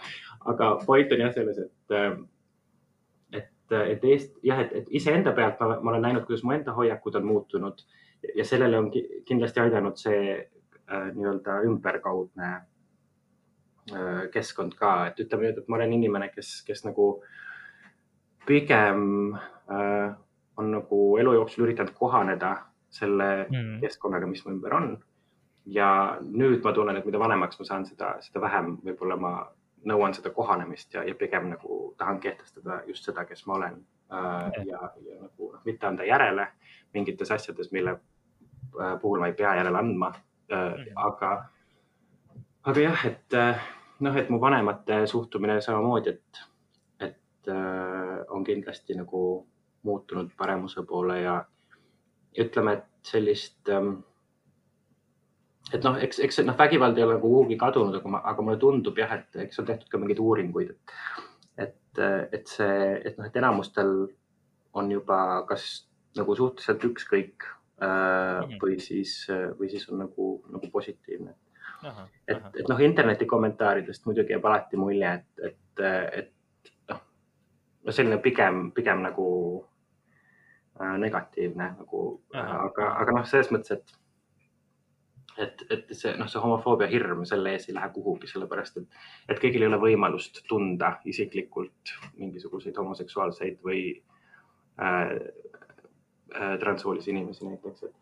aga 0.53 0.71
point 0.87 1.13
on 1.15 1.27
jah 1.27 1.35
selles, 1.37 1.65
et 1.67 1.99
ähm, 1.99 2.23
et 3.73 4.03
Eest, 4.05 4.35
jah, 4.45 4.59
et, 4.61 4.73
et 4.83 4.89
iseenda 5.01 5.33
pealt 5.33 5.61
ma, 5.63 5.79
ma 5.81 5.93
olen 5.95 6.03
näinud, 6.05 6.27
kuidas 6.29 6.43
mu 6.45 6.53
enda 6.53 6.75
hoiakud 6.77 7.15
on 7.17 7.25
muutunud 7.25 7.79
ja 8.37 8.45
sellele 8.45 8.79
on 8.79 8.91
kindlasti 8.93 9.63
aidanud 9.63 9.97
see 9.97 10.35
äh, 10.37 11.07
nii-öelda 11.15 11.63
ümberkaudne 11.69 12.51
äh, 12.51 12.61
keskkond 14.33 14.77
ka, 14.79 15.09
et 15.11 15.21
ütleme 15.25 15.49
nüüd, 15.49 15.57
et 15.59 15.69
ma 15.69 15.79
olen 15.79 15.93
inimene, 15.97 16.29
kes, 16.31 16.61
kes 16.67 16.85
nagu 16.87 17.07
pigem 18.47 19.35
äh, 19.35 20.13
on 20.57 20.71
nagu 20.71 21.01
elu 21.19 21.33
jooksul 21.35 21.67
üritanud 21.67 21.95
kohaneda 21.99 22.53
selle 22.93 23.47
mm. 23.49 23.81
keskkonnaga, 23.81 24.29
mis 24.29 24.45
mu 24.45 24.55
ümber 24.57 24.77
on. 24.77 24.93
ja 25.67 26.19
nüüd 26.23 26.65
ma 26.65 26.73
tunnen, 26.75 26.97
et 26.99 27.05
mida 27.07 27.21
vanemaks 27.23 27.61
ma 27.61 27.65
saan, 27.65 27.85
seda, 27.87 28.17
seda 28.25 28.41
vähem 28.43 28.73
võib-olla 28.83 29.17
ma 29.17 29.33
nõuan 29.87 30.15
seda 30.15 30.33
kohanemist 30.35 30.95
ja, 30.95 31.05
ja 31.07 31.15
pigem 31.19 31.53
nagu 31.53 31.95
tahan 31.99 32.19
kehtestada 32.23 32.81
just 32.89 33.07
seda, 33.07 33.23
kes 33.29 33.45
ma 33.47 33.61
olen 33.61 33.77
äh,. 34.11 34.65
ja, 34.67 34.91
ja 35.07 35.21
nagu 35.21 35.53
noh, 35.53 35.61
mitte 35.65 35.87
anda 35.87 36.07
järele 36.07 36.49
mingites 36.95 37.31
asjades, 37.31 37.71
mille 37.73 37.95
äh, 37.95 38.97
puhul 39.03 39.23
ma 39.23 39.31
ei 39.31 39.39
pea 39.39 39.55
järele 39.61 39.79
andma 39.79 40.11
äh,. 40.51 40.83
aga, 40.97 41.33
aga 42.65 42.85
jah, 42.87 43.07
et 43.09 43.37
äh, 43.39 43.63
noh, 44.07 44.17
et 44.19 44.31
mu 44.31 44.39
vanemate 44.43 45.03
suhtumine 45.11 45.59
samamoodi, 45.65 46.15
et, 46.15 46.43
et 47.09 47.51
äh, 47.51 48.17
on 48.31 48.45
kindlasti 48.47 48.97
nagu 48.99 49.23
muutunud 49.83 50.31
paremuse 50.39 50.85
poole 50.87 51.19
ja 51.23 51.41
ütleme, 52.39 52.79
et 52.79 53.11
sellist 53.13 53.69
ähm, 53.73 53.97
et 55.73 55.83
noh, 55.87 55.99
eks, 55.99 56.21
eks 56.23 56.43
noh, 56.47 56.57
vägivald 56.59 56.99
ei 56.99 57.07
ole 57.07 57.17
nagu 57.17 57.31
kuhugi 57.31 57.59
kadunud, 57.61 57.99
aga, 57.99 58.23
aga 58.33 58.47
mulle 58.47 58.61
tundub 58.63 58.99
jah, 58.99 59.17
et 59.19 59.43
eks 59.47 59.63
on 59.63 59.69
tehtud 59.69 59.91
ka 59.91 60.01
mingeid 60.01 60.23
uuringuid, 60.23 60.75
et, 60.75 60.97
et, 61.67 62.03
et 62.39 62.51
see, 62.51 62.77
et 63.03 63.19
noh, 63.19 63.27
et 63.27 63.41
enamustel 63.43 63.95
on 64.79 64.91
juba 64.91 65.19
kas 65.49 65.89
nagu 66.17 66.35
suhteliselt 66.37 66.85
ükskõik 66.93 67.47
äh, 67.47 67.89
mhm. 67.89 68.59
või 68.63 68.79
siis, 68.81 69.25
või 69.59 69.73
siis 69.73 69.89
on 69.91 70.05
nagu, 70.05 70.35
nagu 70.53 70.71
positiivne. 70.73 71.35
Et, 72.29 72.45
et 72.61 72.69
noh, 72.69 72.81
interneti 72.85 73.27
kommentaaridest 73.27 74.07
muidugi 74.07 74.35
jääb 74.35 74.47
alati 74.47 74.81
mulje, 74.81 75.13
et, 75.13 75.45
et, 75.49 75.83
et 76.21 76.73
noh, 76.91 77.03
no 77.87 77.97
selline 77.97 78.19
pigem, 78.23 78.69
pigem 78.77 79.03
nagu 79.03 79.27
äh, 80.81 80.95
negatiivne 81.03 81.73
nagu, 81.81 82.05
aga, 82.35 82.93
aga 83.03 83.19
noh, 83.19 83.27
selles 83.29 83.53
mõttes, 83.55 83.79
et 83.79 83.99
et, 85.41 85.63
et 85.71 85.93
see 85.97 86.13
noh, 86.19 86.29
see 86.29 86.41
homofoobia 86.43 86.89
hirm 86.91 87.25
selle 87.29 87.55
ees 87.57 87.69
ei 87.69 87.77
lähe 87.77 87.89
kuhugi, 87.95 88.29
sellepärast 88.31 88.81
et, 88.83 88.99
et 89.33 89.41
kõigil 89.41 89.65
ei 89.65 89.71
ole 89.71 89.79
võimalust 89.81 90.43
tunda 90.49 90.95
isiklikult 91.09 91.95
mingisuguseid 92.19 92.77
homoseksuaalseid 92.77 93.61
või 93.65 93.85
äh, 94.83 95.15
äh, 96.37 96.55
transsoolisi 96.61 97.15
inimesi 97.15 97.49
näiteks, 97.49 97.89
et, 97.89 97.95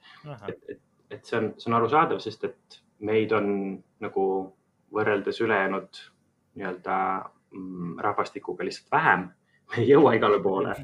et, 0.49 0.64
et, 0.74 0.83
et 1.18 1.26
see 1.26 1.39
on, 1.39 1.53
see 1.59 1.70
on 1.70 1.78
arusaadav, 1.78 2.22
sest 2.24 2.49
et 2.51 2.81
meid 3.01 3.32
on 3.32 3.51
nagu 4.01 4.24
võrreldes 4.94 5.40
ülejäänud 5.40 6.01
nii-öelda 6.59 6.96
mm, 7.53 7.98
rahvastikuga 7.98 8.64
lihtsalt 8.66 8.90
vähem, 8.92 9.28
me 9.70 9.82
ei 9.82 9.90
jõua 9.92 10.14
igale 10.18 10.40
poole 10.42 10.74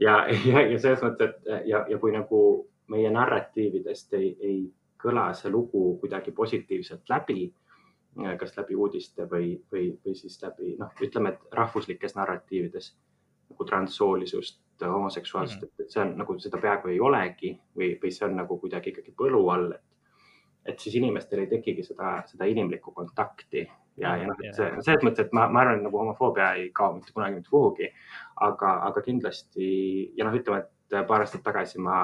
ja, 0.00 0.16
ja, 0.50 0.60
ja 0.60 0.78
selles 0.78 1.04
mõttes, 1.04 1.36
et 1.46 1.68
ja, 1.70 1.84
ja 1.88 1.98
kui 2.02 2.12
nagu 2.14 2.40
meie 2.92 3.10
narratiividest 3.10 4.14
ei, 4.18 4.32
ei 4.40 4.58
kõla 5.02 5.30
see 5.38 5.50
lugu 5.52 5.96
kuidagi 6.00 6.32
positiivselt 6.34 7.08
läbi, 7.10 7.48
kas 8.40 8.54
läbi 8.56 8.76
uudiste 8.76 9.26
või, 9.30 9.56
või, 9.72 9.90
või 10.04 10.14
siis 10.16 10.38
läbi 10.42 10.76
noh, 10.80 10.92
ütleme, 11.02 11.34
et 11.34 11.58
rahvuslikes 11.58 12.16
narratiivides 12.16 12.94
nagu 13.50 13.64
transssoolisust, 13.64 14.60
homoseksuaalsust 14.82 15.62
mm, 15.62 15.68
-hmm. 15.68 15.84
et 15.84 15.92
see 15.92 16.02
on 16.02 16.16
nagu 16.18 16.38
seda 16.42 16.58
peaaegu 16.60 16.88
ei 16.92 17.00
olegi 17.00 17.52
või, 17.76 17.92
või 18.02 18.12
see 18.12 18.26
on 18.28 18.36
nagu 18.40 18.58
kuidagi 18.60 18.90
ikkagi 18.92 19.14
põlu 19.16 19.42
all, 19.52 19.70
et 19.76 19.84
et 20.68 20.82
siis 20.82 20.96
inimestel 21.00 21.44
ei 21.44 21.50
tekigi 21.50 21.84
seda, 21.86 22.20
seda 22.30 22.48
inimlikku 22.50 22.94
kontakti. 22.96 23.66
Ja, 23.96 24.12
ja 24.20 24.28
noh, 24.28 24.36
et 24.44 24.52
see, 24.52 24.68
selles 24.84 25.04
mõttes, 25.06 25.24
et 25.24 25.34
ma, 25.36 25.46
ma 25.48 25.62
arvan, 25.62 25.78
et 25.80 25.86
nagu 25.86 25.96
homofoobia 25.96 26.50
ei 26.58 26.66
kao 26.76 26.92
mitte 26.98 27.14
kunagi 27.16 27.38
mitte 27.38 27.48
kuhugi, 27.48 27.88
aga, 28.44 28.74
aga 28.90 29.02
kindlasti 29.06 29.68
ja 30.18 30.26
noh, 30.26 30.36
ütleme, 30.36 30.66
et 30.66 30.98
paar 31.08 31.24
aastat 31.24 31.40
tagasi 31.46 31.80
ma 31.80 31.98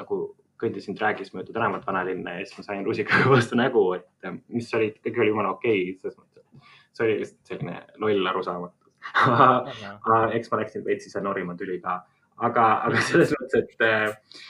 nagu 0.00 0.18
kõndisin 0.60 0.96
track'is 0.98 1.30
mööda 1.34 1.54
tänavat 1.54 1.86
vanalinna 1.86 2.34
ja 2.36 2.44
siis 2.44 2.58
ma 2.58 2.66
sain 2.66 2.82
rusikaga 2.86 3.30
vastu 3.34 3.58
nägu, 3.58 3.84
et 3.96 4.34
mis 4.50 4.68
oli, 4.74 4.90
kõik 5.06 5.22
oli 5.22 5.32
jumala 5.32 5.54
okei 5.54 5.84
okay,, 5.84 5.96
selles 6.02 6.18
mõttes, 6.18 6.42
et 6.42 6.96
see 6.98 7.06
oli 7.06 7.16
lihtsalt 7.22 7.52
selline 7.54 7.78
loll 8.02 8.32
arusaamatus 8.32 8.80
eks 10.36 10.50
ma 10.50 10.60
läksin 10.60 10.84
veits 10.84 11.08
ise 11.08 11.22
norima 11.24 11.54
tüli 11.58 11.78
ka, 11.82 12.00
aga, 12.48 12.66
aga 12.88 13.06
selles 13.06 13.32
mõttes, 13.38 13.70
et, 13.78 14.44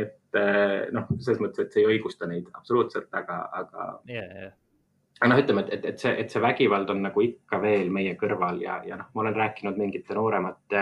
et 0.00 0.18
noh, 0.34 1.08
selles 1.18 1.40
mõttes, 1.42 1.66
et 1.66 1.72
see 1.74 1.82
ei 1.84 1.94
õigusta 1.94 2.28
neid 2.30 2.48
absoluutselt, 2.54 3.08
aga, 3.12 3.44
aga 3.62 3.88
yeah,. 4.10 4.34
Yeah 4.40 4.58
aga 5.22 5.28
noh, 5.30 5.38
ütleme, 5.38 5.62
et, 5.62 5.68
et, 5.76 5.84
et 5.92 6.00
see, 6.02 6.10
et 6.18 6.32
see 6.34 6.40
vägivald 6.42 6.88
on 6.90 6.98
nagu 7.04 7.22
ikka 7.22 7.60
veel 7.62 7.92
meie 7.94 8.16
kõrval 8.18 8.56
ja, 8.58 8.80
ja 8.82 8.96
noh, 8.98 9.06
ma 9.14 9.22
olen 9.22 9.36
rääkinud 9.36 9.76
mingite 9.78 10.16
nooremate, 10.18 10.80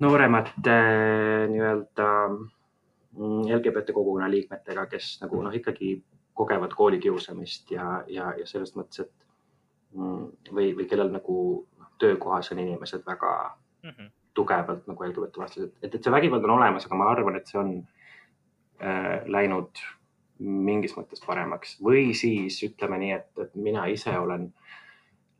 nooremate 0.00 0.76
nii-öelda 1.52 2.06
Mm, 3.18 3.56
LGBT 3.56 3.92
kogukonna 3.92 4.30
liikmetega, 4.30 4.86
kes 4.86 5.16
nagu 5.22 5.40
noh, 5.42 5.54
ikkagi 5.54 5.96
kogevad 6.38 6.74
koolikiusamist 6.76 7.70
ja, 7.74 7.86
ja, 8.06 8.28
ja 8.38 8.46
selles 8.46 8.74
mõttes, 8.76 9.02
et 9.02 9.96
mm, 9.96 10.52
või, 10.54 10.68
või 10.78 10.86
kellel 10.90 11.10
nagu 11.10 11.38
noh, 11.80 11.88
töökohas 11.98 12.52
on 12.54 12.60
inimesed 12.62 13.02
väga 13.06 13.32
mm 13.82 13.90
-hmm. 13.90 14.10
Tugevalt 14.38 14.86
nagu 14.90 15.06
LGBT 15.08 15.42
vastased, 15.42 15.76
et, 15.82 15.94
et 15.94 16.02
see 16.02 16.14
vägivald 16.14 16.46
on 16.46 16.56
olemas, 16.58 16.86
aga 16.86 16.98
ma 16.98 17.10
arvan, 17.12 17.38
et 17.38 17.50
see 17.50 17.58
on 17.60 17.72
äh, 18.82 19.26
läinud 19.26 19.82
mingis 20.38 20.94
mõttes 20.94 21.22
paremaks. 21.24 21.76
Või 21.82 22.12
siis 22.14 22.60
ütleme 22.66 23.00
nii, 23.02 23.14
et, 23.16 23.30
et 23.42 23.56
mina 23.58 23.88
ise 23.90 24.14
olen 24.18 24.48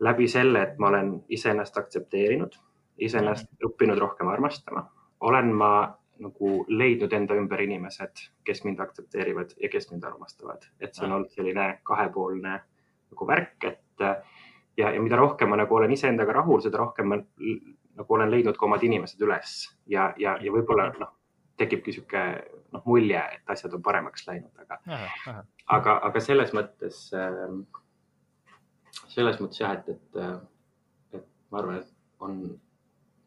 läbi 0.03 0.27
selle, 0.31 0.63
et 0.63 0.79
ma 0.83 0.91
olen 0.91 1.15
iseennast 1.35 1.79
aktsepteerinud, 1.79 2.59
iseennast 2.99 3.47
-hmm. 3.47 3.71
õppinud 3.71 3.99
rohkem 4.03 4.29
armastama, 4.29 4.89
olen 5.21 5.55
ma 5.55 5.73
nagu 6.19 6.65
leidnud 6.69 7.13
enda 7.15 7.37
ümber 7.39 7.61
inimesed, 7.63 8.25
kes 8.45 8.65
mind 8.65 8.81
aktsepteerivad 8.83 9.55
ja 9.63 9.69
kes 9.71 9.91
mind 9.91 10.05
armastavad, 10.05 10.67
et 10.81 10.95
see 10.95 11.07
on 11.07 11.13
olnud 11.13 11.31
selline 11.31 11.67
kahepoolne 11.87 12.55
nagu 13.11 13.27
värk, 13.27 13.65
et 13.65 14.03
ja, 14.79 14.91
ja 14.91 15.03
mida 15.03 15.17
rohkem 15.17 15.51
ma 15.51 15.59
nagu 15.61 15.75
olen 15.75 15.95
iseendaga 15.95 16.33
rahul, 16.41 16.61
seda 16.65 16.81
rohkem 16.83 17.13
ma 17.13 17.21
nagu 17.99 18.15
olen 18.15 18.31
leidnud 18.31 18.57
ka 18.59 18.67
omad 18.69 18.85
inimesed 18.87 19.23
üles 19.27 19.61
ja, 19.91 20.13
ja, 20.21 20.37
ja 20.43 20.55
võib-olla 20.55 20.89
noh, 20.99 21.13
tekibki 21.59 21.95
sihuke 21.95 22.25
noh, 22.73 22.83
mulje, 22.87 23.21
et 23.35 23.53
asjad 23.55 23.75
on 23.75 23.83
paremaks 23.83 24.27
läinud, 24.29 24.53
aga, 24.63 24.79
aga, 25.79 25.97
aga 26.11 26.23
selles 26.23 26.55
mõttes, 26.57 27.09
selles 29.09 29.41
mõttes 29.43 29.61
jah, 29.63 29.75
et, 29.79 29.89
et, 29.97 31.19
et 31.19 31.27
ma 31.51 31.63
arvan, 31.63 31.83
et 31.83 32.25
on 32.25 32.39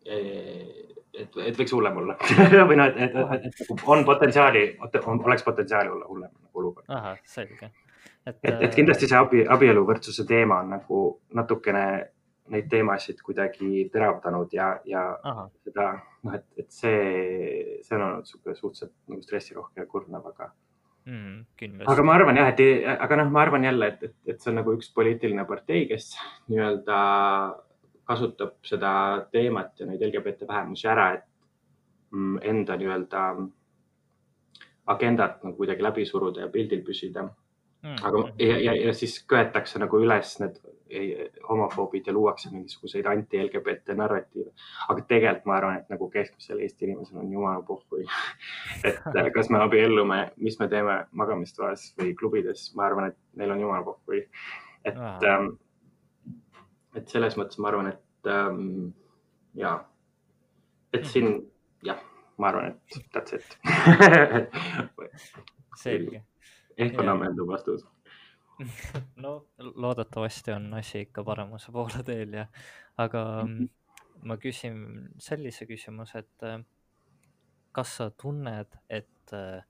et, 0.06 1.38
et 1.46 1.60
võiks 1.60 1.74
hullem 1.76 2.00
olla 2.02 2.18
või 2.70 2.80
noh, 2.80 2.88
et, 2.90 3.00
et, 3.10 3.20
et, 3.38 3.62
et 3.66 3.86
on 3.86 4.06
potentsiaali, 4.08 4.66
oleks 4.82 5.46
potentsiaali 5.48 5.92
olla 5.92 6.08
hullem 6.08 6.32
nagu 6.32 6.64
olukord. 6.64 6.88
ahah, 6.88 7.20
selge. 7.28 7.72
et, 8.26 8.38
et, 8.44 8.66
et 8.68 8.76
kindlasti 8.76 9.10
see 9.12 9.20
abi, 9.20 9.44
abieluvõrdsuse 9.58 10.26
teema 10.30 10.62
on 10.64 10.74
nagu 10.78 11.04
natukene 11.38 11.86
neid 12.52 12.68
teemasid 12.72 13.22
kuidagi 13.26 13.86
teravdanud 13.94 14.52
ja, 14.54 14.74
ja 14.86 15.06
ahah, 15.24 15.48
seda 15.66 15.88
noh, 16.24 16.36
et, 16.36 16.46
et 16.60 16.68
see, 16.74 17.80
see 17.86 17.96
on 17.98 18.06
olnud 18.08 18.28
sihuke 18.30 18.56
suhteliselt 18.58 18.94
nagu 19.12 19.24
stressirohke 19.26 19.84
ja 19.84 19.88
kurnav, 19.90 20.28
aga, 20.34 20.52
mm, 21.08 21.88
aga 21.94 22.06
ma 22.08 22.18
arvan 22.20 22.42
jah, 22.42 22.52
et, 22.54 22.64
aga 22.94 23.22
noh, 23.22 23.32
ma 23.34 23.46
arvan 23.46 23.68
jälle, 23.70 23.92
et, 23.94 24.04
et, 24.10 24.18
et 24.34 24.42
see 24.42 24.52
on 24.52 24.60
nagu 24.62 24.76
üks 24.78 24.92
poliitiline 24.96 25.48
partei, 25.50 25.86
kes 25.90 26.14
nii-öelda 26.52 27.00
kasutab 28.12 28.58
seda 28.68 28.94
teemat 29.32 29.80
ja 29.80 29.88
neid 29.88 30.04
LGBT 30.10 30.48
vähemusi 30.50 30.88
ära, 30.92 31.12
et 31.18 31.28
mm, 32.12 32.42
enda 32.54 32.78
nii-öelda 32.80 33.26
agendat 34.92 35.44
nagu 35.46 35.56
kuidagi 35.58 35.86
läbi 35.86 36.06
suruda 36.06 36.46
ja 36.46 36.52
pildil 36.52 36.84
püsida. 36.86 37.30
Mm, 37.82 37.98
aga 38.06 38.20
ja, 38.40 38.58
ja, 38.62 38.74
ja 38.78 38.92
siis 38.94 39.16
köetakse 39.30 39.80
nagu 39.82 39.98
üles 39.98 40.36
need 40.40 40.60
homofoobid 41.50 42.08
ja 42.08 42.14
luuakse 42.14 42.50
mingisuguseid 42.52 43.06
anti-LGBT 43.06 43.96
narratiive. 43.96 44.52
aga 44.90 45.02
tegelikult 45.08 45.46
ma 45.46 45.56
arvan, 45.56 45.78
et 45.78 45.90
nagu 45.90 46.10
keskmisel 46.10 46.60
Eesti 46.60 46.86
inimesel 46.86 47.18
on 47.18 47.34
jumala 47.34 47.62
pohhui. 47.62 48.06
et 48.84 49.16
äh, 49.16 49.32
kas 49.34 49.50
me 49.50 49.58
abiellume, 49.64 50.32
mis 50.38 50.60
me 50.60 50.68
teeme 50.68 51.06
magamistoas 51.12 51.96
või 52.00 52.16
klubides, 52.16 52.76
ma 52.76 52.86
arvan, 52.90 53.12
et 53.12 53.18
neil 53.40 53.52
on 53.52 53.60
jumala 53.60 53.84
pohhui. 53.84 54.28
et 54.86 54.98
Aa. 54.98 55.20
ähm,, 55.26 55.48
et 56.96 57.08
selles 57.08 57.38
mõttes 57.40 57.60
ma 57.60 57.68
arvan, 57.72 57.88
et 57.94 58.32
ähm, 58.32 58.92
ja, 59.56 59.86
et 60.94 61.06
siin 61.06 61.52
jah, 61.84 62.00
ma 62.38 62.48
arvan, 62.52 62.76
et 62.76 63.16
that's 63.16 63.34
it. 63.34 63.58
selge. 65.84 66.24
Ehk 66.78 67.00
on 67.00 67.10
ammendav 67.16 67.48
vastus. 67.48 67.86
no 69.24 69.48
loodetavasti 69.58 70.52
on 70.52 70.74
asi 70.78 71.06
ikka 71.08 71.24
paremuse 71.26 71.72
poole 71.74 72.04
teel 72.06 72.36
ja, 72.42 72.46
aga 73.02 73.24
mm, 73.46 73.70
ma 74.30 74.38
küsin 74.38 74.78
sellise 75.22 75.66
küsimuse, 75.70 76.22
et 76.22 76.46
äh, 76.48 76.60
kas 77.72 77.96
sa 77.98 78.10
tunned, 78.12 78.78
et 78.90 79.34
äh, 79.34 79.64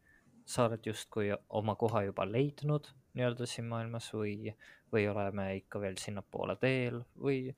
sa 0.45 0.65
oled 0.67 0.85
justkui 0.85 1.31
oma 1.49 1.77
koha 1.79 2.03
juba 2.07 2.25
leidnud 2.27 2.89
nii-öelda 3.15 3.47
siin 3.47 3.67
maailmas 3.71 4.09
või, 4.15 4.51
või 4.91 5.07
oleme 5.11 5.47
ikka 5.59 5.81
veel 5.83 5.97
sinnapoole 5.99 6.55
teel 6.59 7.01
või 7.19 7.49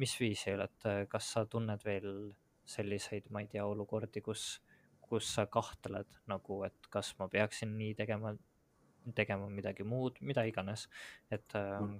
mis 0.00 0.14
viisil, 0.20 0.62
et 0.64 0.88
äh, 0.88 1.04
kas 1.08 1.32
sa 1.34 1.44
tunned 1.48 1.84
veel 1.84 2.30
selliseid, 2.70 3.28
ma 3.30 3.42
ei 3.42 3.48
tea, 3.50 3.64
olukordi, 3.66 4.22
kus, 4.24 4.60
kus 5.02 5.28
sa 5.34 5.46
kahtled 5.50 6.08
nagu, 6.30 6.62
et 6.68 6.90
kas 6.92 7.12
ma 7.18 7.28
peaksin 7.28 7.74
nii 7.78 7.96
tegema, 7.98 8.34
tegema 9.14 9.48
midagi 9.48 9.84
muud, 9.84 10.18
mida 10.20 10.44
iganes, 10.48 10.88
et 11.30 11.56
ähm, 11.58 11.98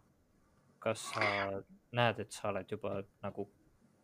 kas 0.80 1.10
sa 1.14 1.30
näed, 1.96 2.20
et 2.22 2.32
sa 2.32 2.50
oled 2.50 2.70
juba 2.70 3.00
nagu 3.24 3.46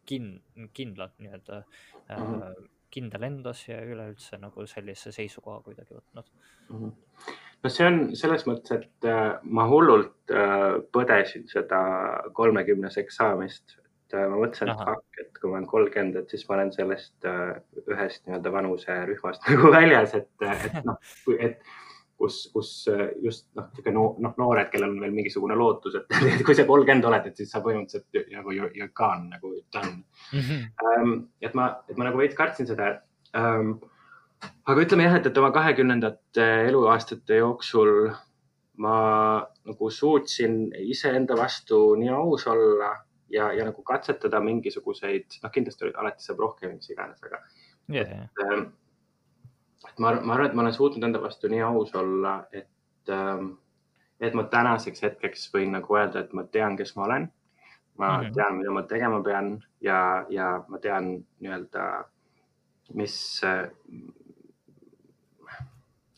kin-, 0.07 0.40
kindlalt 0.76 1.18
nii-öelda 1.22 1.62
äh, 1.62 2.16
Mhm. 2.16 2.68
kindel 2.97 3.26
endas 3.26 3.64
ja 3.68 3.80
üleüldse 3.82 4.38
nagu 4.40 4.64
sellise 4.70 5.11
seisukoha 5.12 5.59
kuidagi 5.64 5.97
võtnud. 5.97 6.28
Mhm. 6.70 6.92
no 7.64 7.70
see 7.72 7.86
on 7.86 7.99
selles 8.16 8.44
mõttes, 8.47 8.70
et 8.78 9.09
äh, 9.11 9.38
ma 9.42 9.66
hullult 9.68 10.30
äh, 10.30 10.78
põdesin 10.94 11.49
seda 11.51 11.80
kolmekümneseks 12.32 13.18
saamist. 13.22 13.80
et 14.07 14.14
ma 14.30 14.38
mõtlesin, 14.38 14.70
et 14.70 14.82
fuck, 14.86 15.18
et 15.18 15.32
kui 15.40 15.51
ma 15.51 15.57
olen 15.57 15.66
kolmkümmend, 15.66 16.16
et 16.20 16.30
siis 16.30 16.44
ma 16.49 16.55
olen 16.55 16.68
sellest 16.72 17.26
ühest 17.26 18.28
nii-öelda 18.28 18.53
vanuserühmast 18.55 19.42
nagu 19.51 19.72
väljas, 19.74 20.14
et, 20.14 20.28
et 20.47 20.84
noh, 20.86 21.01
et 21.40 21.59
kus, 22.19 22.39
kus 22.53 22.71
äh, 22.93 23.09
just 23.23 23.49
noh, 23.59 23.69
no, 23.93 24.05
noh, 24.23 24.35
noored, 24.41 24.71
kellel 24.73 24.95
on 24.95 25.01
veel 25.05 25.14
mingisugune 25.14 25.57
lootus, 25.59 25.99
et 26.01 26.45
kui 26.47 26.57
sa 26.57 26.67
kolmkümmend 26.69 27.09
oled, 27.09 27.29
et 27.31 27.43
siis 27.43 27.53
sa 27.53 27.62
põhimõtteliselt 27.64 28.33
nagu 28.35 28.55
you 28.57 28.89
gone 28.97 29.31
nagu 29.35 29.53
done. 29.75 30.01
ähm,. 30.35 31.19
et 31.41 31.55
ma, 31.55 31.73
et 31.89 31.99
ma 31.99 32.09
nagu 32.09 32.21
veits 32.21 32.39
kartsin 32.39 32.69
seda 32.69 32.95
ähm,. 33.37 33.77
aga 34.67 34.87
ütleme 34.87 35.09
jah, 35.09 35.19
et, 35.21 35.29
et 35.29 35.43
oma 35.43 35.53
kahekümnendate 35.55 36.47
eluaastate 36.71 37.43
jooksul 37.43 38.11
ma 38.85 38.97
nagu 39.64 39.91
suutsin 39.91 40.67
iseenda 40.85 41.37
vastu 41.37 41.95
nii 41.97 42.11
aus 42.12 42.47
olla 42.53 42.91
ja, 43.33 43.51
ja 43.53 43.64
nagu 43.64 43.83
katsetada 43.83 44.41
mingisuguseid, 44.45 45.39
noh, 45.43 45.53
kindlasti 45.53 45.87
oli- 45.87 45.97
alati 46.01 46.25
saab 46.25 46.43
rohkem, 46.45 46.77
mis 46.77 46.91
iganes, 46.93 47.23
aga 47.25 47.41
ähm, 47.93 48.69
et 48.69 48.86
ma, 49.99 50.12
ma 50.20 50.34
arvan, 50.34 50.47
et 50.47 50.55
ma 50.55 50.62
olen 50.62 50.72
suutnud 50.76 51.05
enda 51.05 51.20
vastu 51.22 51.49
nii 51.49 51.62
aus 51.62 51.94
olla, 51.94 52.44
et 52.53 52.68
ähm,, 53.12 53.55
et 54.20 54.34
ma 54.34 54.42
tänaseks 54.49 55.03
hetkeks 55.03 55.51
võin 55.55 55.72
nagu 55.76 55.97
öelda, 55.97 56.20
et 56.24 56.32
ma 56.32 56.44
tean, 56.44 56.76
kes 56.76 56.97
ma 56.97 57.05
olen. 57.05 57.32
ma 57.99 58.09
mm 58.09 58.16
Mhm. 58.16 58.26
-hmm. 58.26 58.34
tean, 58.34 58.57
mida 58.57 58.70
ma 58.70 58.82
tegema 58.82 59.22
pean 59.22 59.62
ja, 59.80 60.26
ja 60.28 60.64
ma 60.68 60.78
tean 60.78 61.24
nii-öelda, 61.40 62.05
mis 62.94 63.40
äh, 63.44 63.68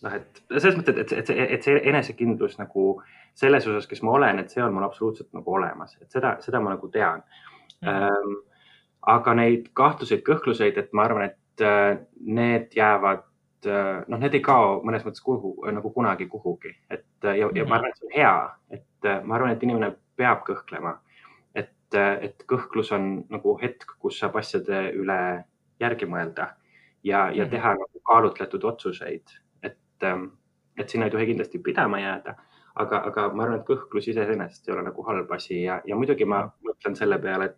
noh, 0.02 0.14
et 0.14 0.42
selles 0.58 0.76
mõttes, 0.78 0.98
et, 1.02 1.12
et 1.12 1.26
see, 1.30 1.46
et 1.54 1.62
see 1.62 1.78
enesekindlus 1.90 2.58
nagu 2.58 2.88
selles 3.38 3.66
osas, 3.70 3.86
kes 3.86 4.02
ma 4.02 4.10
olen, 4.18 4.38
et 4.42 4.50
see 4.50 4.62
on 4.64 4.74
mul 4.74 4.86
absoluutselt 4.86 5.30
nagu 5.32 5.54
olemas, 5.54 5.96
et 6.02 6.10
seda, 6.10 6.36
seda 6.44 6.60
ma 6.60 6.74
nagu 6.76 6.88
tean 6.88 7.22
Mhm. 7.82 7.88
ähm,. 7.94 8.36
aga 9.08 9.32
neid 9.34 9.68
kahtluseid, 9.78 10.20
kõhkluseid, 10.26 10.76
et 10.78 10.92
ma 10.92 11.04
arvan, 11.06 11.22
et 11.30 11.62
äh, 11.64 11.98
need 12.20 12.74
jäävad 12.76 13.22
äh, 13.66 14.04
noh, 14.08 14.18
need 14.18 14.34
ei 14.34 14.40
kao 14.44 14.80
mõnes 14.84 15.04
mõttes 15.06 15.22
kuhu 15.24 15.56
nagu 15.72 15.90
kunagi 15.90 16.26
kuhugi, 16.28 16.74
et 16.90 17.04
äh, 17.24 17.38
ja, 17.38 17.48
ja 17.54 17.64
Mhm. 17.64 17.68
ma 17.68 17.76
arvan, 17.76 17.90
et 17.90 17.96
see 17.98 18.06
on 18.06 18.14
hea, 18.16 18.56
et 18.70 19.04
äh, 19.04 19.22
ma 19.24 19.34
arvan, 19.34 19.50
et 19.50 19.62
inimene 19.62 19.92
peab 20.16 20.44
kõhklema. 20.46 20.98
et, 21.54 21.94
et 22.20 22.42
kõhklus 22.46 22.92
on 22.92 23.24
nagu 23.30 23.58
hetk, 23.62 23.94
kus 23.98 24.18
saab 24.20 24.34
asjade 24.36 24.92
üle 24.92 25.44
järgi 25.80 26.04
mõelda 26.06 26.50
ja, 27.02 27.30
ja 27.30 27.44
Mhm. 27.44 27.50
teha 27.50 27.70
nagu 27.74 28.00
kaalutletud 28.04 28.64
otsuseid, 28.64 29.24
et, 29.62 29.78
et 30.76 30.88
sinna 30.88 31.06
ei 31.06 31.10
tohi 31.10 31.26
kindlasti 31.26 31.58
pidama 31.58 31.98
jääda, 32.00 32.34
aga, 32.76 32.98
aga 33.08 33.28
ma 33.32 33.42
arvan, 33.44 33.60
et 33.60 33.66
kõhklus 33.66 34.08
iseenesest 34.08 34.68
ei 34.68 34.74
ole 34.74 34.82
nagu 34.82 35.02
halb 35.02 35.32
asi 35.32 35.62
ja, 35.62 35.80
ja 35.86 35.96
muidugi 35.96 36.24
ma 36.24 36.42
mõtlen 36.62 36.94
selle 36.96 37.18
peale, 37.18 37.44
et, 37.44 37.56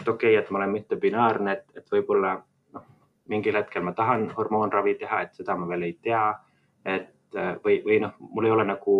et 0.00 0.08
okei 0.08 0.32
okay,, 0.32 0.42
et 0.42 0.50
ma 0.50 0.58
olen 0.58 0.70
mittebinaarne, 0.70 1.52
et, 1.52 1.64
et 1.76 1.90
võib-olla 1.92 2.38
mingil 3.28 3.56
hetkel 3.58 3.84
ma 3.84 3.94
tahan 3.96 4.28
hormoonravi 4.36 4.94
teha, 5.02 5.22
et 5.24 5.38
seda 5.38 5.56
ma 5.56 5.68
veel 5.68 5.88
ei 5.88 5.96
tea. 6.02 6.26
et 6.84 7.36
äh, 7.36 7.56
või, 7.64 7.80
või 7.84 7.98
noh, 8.00 8.14
mul 8.18 8.46
ei 8.46 8.52
ole 8.54 8.64
nagu, 8.64 8.94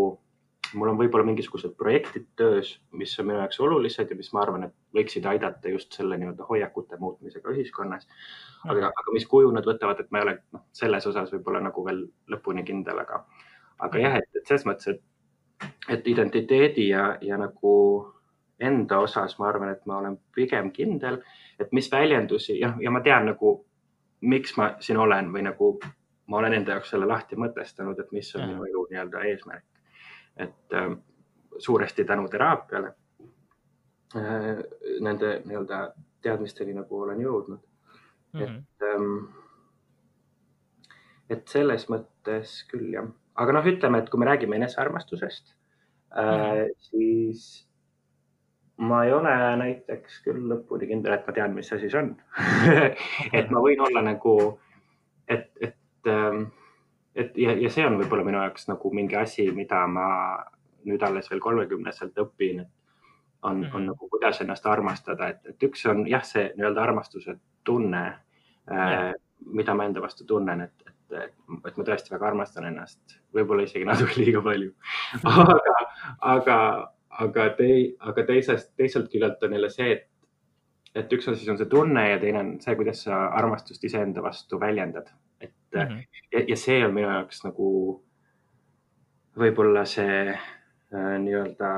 mul 0.75 0.91
on 0.91 0.99
võib-olla 0.99 1.25
mingisugused 1.25 1.77
projektid 1.79 2.27
töös, 2.37 2.75
mis 2.93 3.15
on 3.21 3.29
minu 3.31 3.39
jaoks 3.39 3.61
olulised 3.65 4.11
ja 4.11 4.17
mis 4.17 4.33
ma 4.35 4.43
arvan, 4.43 4.67
et 4.69 4.75
võiksid 4.95 5.27
aidata 5.31 5.73
just 5.73 5.97
selle 5.97 6.19
nii-öelda 6.19 6.45
hoiakute 6.49 6.99
muutmisega 7.01 7.55
ühiskonnas. 7.55 8.09
aga, 8.65 8.91
aga 8.91 9.15
mis 9.15 9.27
kuju 9.27 9.53
nad 9.55 9.65
võtavad, 9.65 10.01
et 10.01 10.11
ma 10.11 10.21
ei 10.21 10.27
ole 10.27 10.37
noh, 10.53 10.67
selles 10.73 11.07
osas 11.07 11.33
võib-olla 11.33 11.63
nagu 11.65 11.85
veel 11.87 12.05
lõpuni 12.29 12.67
kindel, 12.67 13.01
aga, 13.07 13.25
aga 13.87 14.05
jah, 14.05 14.19
et, 14.21 14.29
et 14.35 14.47
selles 14.47 14.67
mõttes, 14.69 14.93
et, 14.93 15.71
et 15.89 16.13
identiteedi 16.13 16.91
ja, 16.91 17.11
ja 17.23 17.39
nagu 17.41 17.75
enda 18.61 18.99
osas 18.99 19.39
ma 19.39 19.49
arvan, 19.49 19.73
et 19.73 19.87
ma 19.87 19.99
olen 20.03 20.19
pigem 20.35 20.71
kindel, 20.75 21.21
et 21.61 21.73
mis 21.73 21.89
väljendusi 21.93 22.59
ja, 22.59 22.75
ja 22.83 22.91
ma 22.91 23.01
tean 23.05 23.31
nagu, 23.31 23.55
miks 24.21 24.57
ma 24.57 24.73
siin 24.81 24.99
olen 24.99 25.33
või 25.33 25.43
nagu 25.47 25.73
ma 26.29 26.37
olen 26.37 26.55
enda 26.59 26.77
jaoks 26.77 26.91
selle 26.93 27.07
lahti 27.09 27.37
mõtestanud, 27.37 28.01
et 28.01 28.13
mis 28.13 28.31
on 28.37 28.43
Jah. 28.43 28.51
minu 28.51 28.65
elu 28.69 28.87
nii-öelda 28.91 29.25
eesmärk. 29.31 29.65
et 30.37 30.75
äh, 30.75 30.97
suuresti 31.59 32.05
tänu 32.05 32.29
teraapiale 32.29 32.95
äh, 34.17 34.63
nende 35.01 35.43
nii-öelda 35.45 35.93
teadmisteni 36.23 36.75
nagu 36.75 37.03
olen 37.03 37.21
jõudnud. 37.21 37.61
Mhm. 38.33 38.59
ähm, 38.83 39.25
et 41.31 41.49
selles 41.49 41.89
mõttes 41.89 42.65
küll 42.71 42.93
jah, 42.93 43.09
aga 43.35 43.53
noh, 43.53 43.65
ütleme, 43.65 43.99
et 43.99 44.11
kui 44.11 44.21
me 44.21 44.27
räägime 44.27 44.57
enesearmastusest 44.57 45.49
äh, 45.49 45.57
Mhm., 46.19 46.71
siis 46.79 47.68
ma 48.79 49.03
ei 49.05 49.13
ole 49.13 49.35
näiteks 49.59 50.21
küll 50.25 50.45
lõpuni 50.53 50.87
kindel, 50.91 51.17
et 51.17 51.27
ma 51.27 51.35
tean, 51.35 51.55
mis 51.57 51.73
asi 51.75 51.91
see 51.91 52.01
on 52.01 52.13
et 53.39 53.51
ma 53.51 53.63
võin 53.65 53.83
olla 53.89 54.05
nagu, 54.07 54.35
et, 55.29 55.51
et, 55.61 56.11
et 57.15 57.39
ja, 57.43 57.55
ja 57.59 57.71
see 57.75 57.87
on 57.87 57.99
võib-olla 58.01 58.27
minu 58.27 58.43
jaoks 58.43 58.69
nagu 58.71 58.93
mingi 58.95 59.19
asi, 59.19 59.49
mida 59.55 59.85
ma 59.91 60.09
nüüd 60.89 61.03
alles 61.03 61.31
veel 61.31 61.43
kolmekümneselt 61.43 62.19
õpin, 62.23 62.63
et 62.63 62.75
on 63.43 63.63
on 63.63 63.67
Mhm. 63.67 63.87
nagu 63.93 64.09
kuidas 64.11 64.41
ennast 64.43 64.67
armastada, 64.67 65.29
et, 65.29 65.47
et 65.47 65.63
üks 65.63 65.85
on 65.87 66.07
jah, 66.11 66.25
see 66.27 66.49
nii-öelda 66.57 66.83
armastuse 66.83 67.37
tunne 67.65 68.05
äh, 68.71 69.13
mida 69.47 69.75
ma 69.75 69.87
enda 69.89 70.03
vastu 70.03 70.27
tunnen, 70.27 70.61
et, 70.61 70.89
et, 70.89 71.33
et 71.67 71.79
ma 71.79 71.87
tõesti 71.87 72.13
väga 72.13 72.29
armastan 72.31 72.69
ennast, 72.71 73.19
võib-olla 73.35 73.65
isegi 73.67 73.87
natuke 73.89 74.19
liiga 74.21 74.43
palju. 74.45 74.73
aga, 75.45 75.77
aga, 76.35 76.59
aga 77.11 77.49
tei-, 77.59 77.95
aga 78.01 78.25
teisest, 78.29 78.73
teiselt 78.77 79.11
küljelt 79.13 79.43
on 79.43 79.53
jälle 79.57 79.71
see, 79.73 79.93
et, 79.93 80.09
et 80.95 81.13
üks 81.13 81.29
on 81.29 81.37
siis 81.37 81.49
on 81.53 81.59
see 81.61 81.71
tunne 81.71 82.09
ja 82.11 82.19
teine 82.23 82.43
on 82.43 82.53
see, 82.61 82.77
kuidas 82.79 83.05
sa 83.07 83.27
armastust 83.39 83.85
iseenda 83.85 84.23
vastu 84.23 84.61
väljendad. 84.61 85.09
et 85.41 85.53
mm, 85.75 85.81
-hmm. 85.81 86.05
Ja, 86.33 86.45
ja 86.49 86.57
see 86.57 86.85
on 86.85 86.95
minu 86.95 87.09
jaoks 87.09 87.45
nagu 87.45 87.69
võib-olla 89.39 89.85
see 89.85 90.29
äh, 90.29 91.19
nii-öelda 91.23 91.71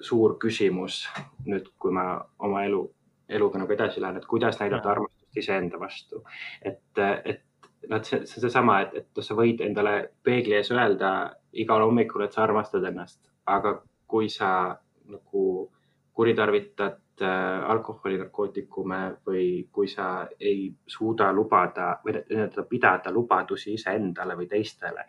suur 0.00 0.36
küsimus 0.38 1.06
nüüd, 1.46 1.68
kui 1.78 1.92
ma 1.92 2.20
oma 2.38 2.64
elu, 2.64 2.82
eluga 3.28 3.58
nagu 3.58 3.72
edasi 3.72 4.00
lähen, 4.00 4.16
et 4.16 4.26
kuidas 4.26 4.60
näidata 4.60 4.90
armastust 4.90 5.36
iseenda 5.36 5.80
vastu. 5.80 6.24
et, 6.62 6.98
et 7.24 7.42
noh, 7.88 8.02
see, 8.04 8.26
see 8.26 8.40
seesama, 8.40 8.80
et, 8.84 8.94
et 8.94 9.24
sa 9.24 9.36
võid 9.38 9.62
endale 9.64 10.10
peegli 10.26 10.56
ees 10.58 10.70
öelda 10.74 11.12
igal 11.52 11.84
hommikul, 11.86 12.26
et 12.26 12.36
sa 12.36 12.44
armastad 12.44 12.84
ennast, 12.84 13.20
aga 13.46 13.78
kui 14.06 14.28
sa 14.30 14.76
nagu 15.10 15.70
kuritarvitad 16.16 17.22
äh, 17.22 17.70
alkoholi, 17.70 18.18
narkootikume 18.18 19.00
või 19.26 19.46
kui 19.72 19.88
sa 19.88 20.26
ei 20.40 20.70
suuda 20.86 21.32
lubada 21.32 21.96
või 22.04 22.16
nii-öelda 22.18 22.64
pidada 22.70 23.12
lubadusi 23.12 23.74
iseendale 23.76 24.36
või 24.36 24.48
teistele, 24.48 25.04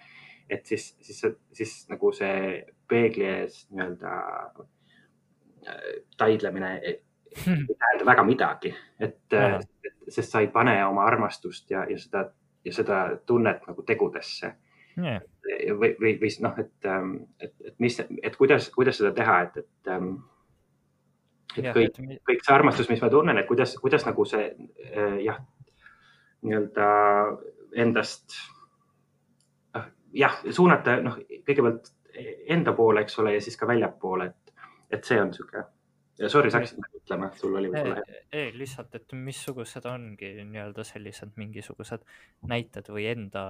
et 0.50 0.66
siis, 0.66 0.90
siis, 1.02 1.24
siis 1.54 1.76
nagu 1.90 2.12
see 2.12 2.66
peegli 2.88 3.26
ees 3.26 3.66
nii-öelda 3.72 4.16
äh, 5.68 5.86
taidlemine 6.18 6.74
ei, 6.78 7.00
hmm. 7.46 7.64
ei 7.70 7.80
tähenda 7.80 8.12
väga 8.12 8.28
midagi, 8.28 8.74
et, 9.00 9.22
et, 9.32 9.94
sest 10.10 10.32
sa 10.32 10.44
ei 10.44 10.52
pane 10.52 10.76
oma 10.86 11.08
armastust 11.08 11.72
ja, 11.72 11.86
ja 11.90 12.00
seda 12.00 12.28
ja 12.68 12.74
seda 12.74 13.02
tunnet 13.26 13.68
nagu 13.68 13.84
tegudesse. 13.88 14.54
Yeah.. 14.98 15.22
Või, 15.48 15.94
või, 16.00 16.16
või 16.22 16.32
noh, 16.44 16.58
et, 16.64 16.74
ähm, 16.86 17.14
et, 17.40 17.54
et 17.66 17.76
mis, 17.84 18.00
et 18.00 18.36
kuidas, 18.40 18.70
kuidas 18.74 19.00
seda 19.00 19.14
teha, 19.16 19.38
et, 19.48 19.58
et, 19.64 19.92
ähm, 19.94 20.10
et 21.56 21.70
ja, 21.70 21.76
kõik, 21.76 22.02
kõik 22.28 22.44
see 22.46 22.56
armastus, 22.56 22.90
mis 22.92 23.02
ma 23.04 23.12
tunnen, 23.14 23.38
et 23.38 23.48
kuidas, 23.50 23.76
kuidas 23.82 24.06
nagu 24.08 24.26
see 24.28 24.50
äh, 24.52 25.18
jah, 25.26 25.40
nii-öelda 26.46 26.90
endast 27.78 28.38
noh, 29.76 29.88
jah, 30.16 30.42
suunata 30.50 31.00
noh, 31.04 31.18
kõigepealt 31.48 31.94
enda 32.50 32.74
poole, 32.74 33.06
eks 33.06 33.20
ole, 33.22 33.36
ja 33.38 33.42
siis 33.44 33.58
ka 33.60 33.70
väljapoole, 33.70 34.32
et, 34.32 34.70
et 34.98 35.06
see 35.06 35.20
on 35.22 35.30
niisugune 35.32 35.66
ja 36.20 36.30
sorry, 36.30 36.52
sa 36.52 36.62
hakkasid 36.62 36.98
ütlema, 37.00 37.30
sul 37.38 37.56
oli 37.60 37.70
võib-olla. 37.72 38.18
ei, 38.34 38.50
lihtsalt, 38.58 38.96
et 38.98 39.14
missugused 39.18 39.86
ongi 39.90 40.32
nii-öelda 40.40 40.86
sellised 40.88 41.38
mingisugused 41.40 42.06
näited 42.50 42.90
või 42.94 43.08
enda 43.12 43.44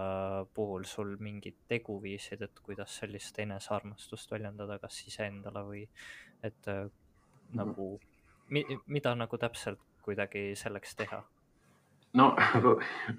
puhul 0.58 0.86
sul 0.90 1.16
mingid 1.24 1.58
teguviisid, 1.72 2.44
et 2.44 2.62
kuidas 2.66 3.00
sellist 3.02 3.40
enesearmastust 3.44 4.32
väljendada, 4.32 4.80
kas 4.84 5.00
iseendale 5.08 5.64
või 5.68 5.88
et 6.44 6.72
äh, 6.72 6.86
mm. 6.86 7.58
nagu 7.62 7.90
mi, 8.50 8.66
mida 8.86 9.16
nagu 9.16 9.40
täpselt 9.40 9.82
kuidagi 10.04 10.52
selleks 10.56 10.96
teha? 11.00 11.24
no 12.18 12.32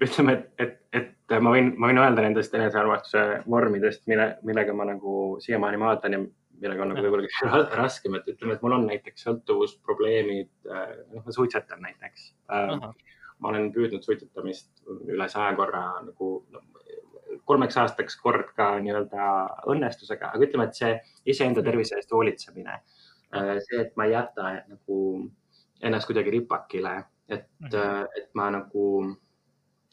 ütleme, 0.01 0.33
et, 0.33 0.49
et, 0.61 0.79
et 0.93 1.39
ma 1.41 1.53
võin, 1.53 1.73
ma 1.77 1.91
võin 1.91 2.01
öelda 2.01 2.25
nendest 2.25 2.53
enesearmastuse 2.57 3.43
vormidest, 3.49 4.05
mille, 4.11 4.31
millega 4.45 4.73
ma 4.75 4.87
nagu 4.89 5.13
siiamaani 5.43 5.81
maadlen 5.81 6.17
ja 6.17 6.21
millega 6.61 6.83
on 6.83 6.91
nagu 6.93 7.03
võib-olla 7.03 7.61
raskem, 7.79 8.17
et 8.19 8.27
ütleme, 8.33 8.55
et 8.55 8.63
mul 8.65 8.75
on 8.77 8.87
näiteks 8.89 9.25
sõltuvusprobleemid, 9.27 10.51
äh, 10.69 10.95
noh, 11.13 11.23
ma 11.25 11.35
suitsetan 11.35 11.83
näiteks. 11.85 12.31
Äh, 12.55 12.73
ma 13.39 13.51
olen 13.53 13.69
püüdnud 13.75 14.03
suitsetamist 14.03 14.83
üle 15.07 15.29
saja 15.31 15.53
korra 15.55 15.83
nagu 16.03 16.31
no, 16.51 16.63
kolmeks 17.47 17.77
aastaks 17.79 18.17
kord 18.19 18.51
ka 18.57 18.73
nii-öelda 18.83 19.29
õnnestusega, 19.71 20.33
aga 20.33 20.47
ütleme, 20.49 20.67
et 20.67 20.81
see 20.81 20.91
iseenda 21.33 21.63
tervise 21.65 21.97
eest 21.97 22.11
hoolitsemine, 22.15 22.75
äh, 23.35 23.55
see, 23.65 23.85
et 23.85 23.95
ma 23.99 24.09
ei 24.09 24.17
jäta 24.17 24.51
nagu 24.67 24.99
ennast 25.79 26.09
kuidagi 26.09 26.35
ripakile, 26.35 26.97
et, 27.31 27.47
et 27.69 28.31
ma 28.35 28.49
nagu 28.51 28.85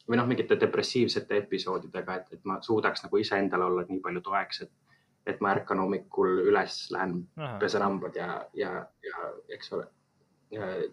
või 0.07 0.17
noh, 0.19 0.27
mingite 0.27 0.55
depressiivsete 0.59 1.41
episoodidega, 1.43 2.19
et, 2.19 2.35
et 2.37 2.45
ma 2.47 2.59
suudaks 2.63 3.03
nagu 3.05 3.19
iseendale 3.19 3.67
olla 3.67 3.83
nii 3.87 3.99
palju 4.03 4.23
toeks, 4.23 4.61
et 4.65 4.71
et 5.27 5.41
ma 5.43 5.51
ärkan 5.55 5.79
hommikul 5.79 6.41
üles, 6.47 6.79
lähen 6.91 7.19
pesen 7.59 7.83
hambad 7.83 8.15
ja, 8.15 8.41
ja, 8.53 8.71
ja 9.03 9.29
eks 9.53 9.73
ole, 9.75 9.87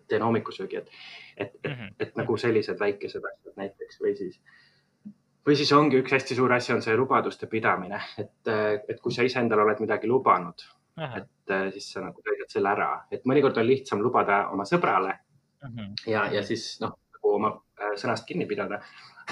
teen 0.08 0.22
hommikusöögi, 0.22 0.76
et, 0.76 0.88
et, 1.36 1.54
et, 1.54 1.70
mm 1.70 1.74
-hmm. 1.74 1.94
et 2.00 2.16
nagu 2.16 2.36
sellised 2.36 2.80
väikesed 2.80 3.24
asjad 3.30 3.56
näiteks 3.56 4.00
või 4.02 4.16
siis, 4.18 4.40
või 5.46 5.56
siis 5.56 5.72
ongi 5.72 6.00
üks 6.02 6.12
hästi 6.12 6.34
suur 6.34 6.52
asi 6.52 6.72
on 6.72 6.82
see 6.82 6.96
lubaduste 6.96 7.46
pidamine, 7.46 8.00
et, 8.18 8.52
et 8.88 9.00
kui 9.00 9.12
sa 9.12 9.22
iseendale 9.22 9.62
oled 9.62 9.80
midagi 9.80 10.10
lubanud, 10.10 10.66
et 11.16 11.54
siis 11.72 11.92
sa 11.92 12.00
nagu 12.00 12.22
täidad 12.22 12.50
selle 12.50 12.70
ära, 12.70 12.90
et 13.10 13.24
mõnikord 13.24 13.58
on 13.58 13.66
lihtsam 13.66 14.02
lubada 14.02 14.48
oma 14.48 14.64
sõbrale 14.64 15.18
mm 15.64 15.70
-hmm. 15.76 16.10
ja, 16.10 16.26
ja 16.32 16.42
siis 16.42 16.80
noh, 16.80 16.98
nagu 17.12 17.34
oma 17.34 17.50
äh, 17.80 17.94
sõnast 17.96 18.26
kinni 18.26 18.46
pidada. 18.46 18.80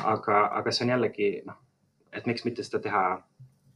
aga, 0.05 0.47
aga 0.47 0.71
see 0.71 0.85
on 0.85 0.91
jällegi 0.91 1.43
noh, 1.47 1.57
et 2.13 2.27
miks 2.27 2.45
mitte 2.45 2.63
seda 2.63 2.79
teha 2.83 3.23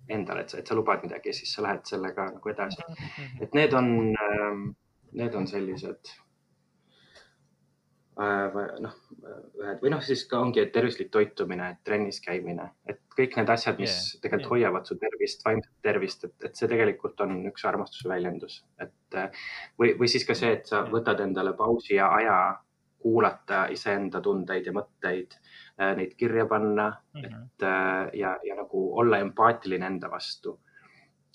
endale, 0.08 0.44
et 0.44 0.52
sa, 0.52 0.60
et 0.60 0.68
sa 0.68 0.76
lubad 0.78 1.02
midagi 1.04 1.32
ja 1.32 1.36
siis 1.36 1.54
sa 1.54 1.64
lähed 1.66 1.88
sellega 1.88 2.30
nagu 2.34 2.52
edasi. 2.52 2.82
Mhm. 2.86 3.42
et 3.42 3.58
need 3.58 3.74
on, 3.74 3.90
ähm, 4.28 4.62
need 5.12 5.34
on 5.34 5.46
sellised 5.46 6.12
äh, 8.20 8.56
noh, 8.80 8.94
ühed 9.60 9.82
või 9.82 9.92
noh, 9.92 10.02
siis 10.04 10.24
ka 10.30 10.40
ongi 10.40 10.64
tervislik 10.72 11.10
toitumine, 11.12 11.72
trennis 11.84 12.20
käimine, 12.24 12.70
et 12.88 13.02
kõik 13.16 13.36
need 13.36 13.50
asjad, 13.52 13.78
mis 13.80 13.92
yeah, 13.92 14.20
tegelikult 14.22 14.46
yeah. 14.46 14.52
hoiavad 14.54 14.88
su 14.88 14.98
tervist, 15.00 15.44
vaimset 15.44 15.72
tervist, 15.84 16.24
et, 16.28 16.36
et 16.48 16.56
see 16.56 16.70
tegelikult 16.70 17.20
on 17.24 17.38
üks 17.50 17.66
armastuse 17.68 18.08
väljendus, 18.08 18.62
et 18.80 19.18
äh, 19.20 19.44
või, 19.80 19.96
või 20.00 20.08
siis 20.12 20.24
ka 20.28 20.36
see, 20.38 20.54
et 20.58 20.70
sa 20.70 20.84
võtad 20.88 21.20
endale 21.24 21.52
pausi 21.58 21.96
ja 21.98 22.08
aja 22.16 22.38
kuulata 23.06 23.66
iseenda 23.70 24.20
tundeid 24.24 24.66
ja 24.66 24.72
mõtteid 24.74 25.36
neid 25.78 26.14
kirja 26.16 26.46
panna 26.46 26.88
mm, 27.12 27.20
-hmm. 27.20 27.44
et 27.44 27.62
äh, 27.62 28.10
ja, 28.20 28.38
ja 28.44 28.56
nagu 28.56 28.98
olla 28.98 29.18
empaatiline 29.18 29.86
enda 29.86 30.10
vastu. 30.10 30.60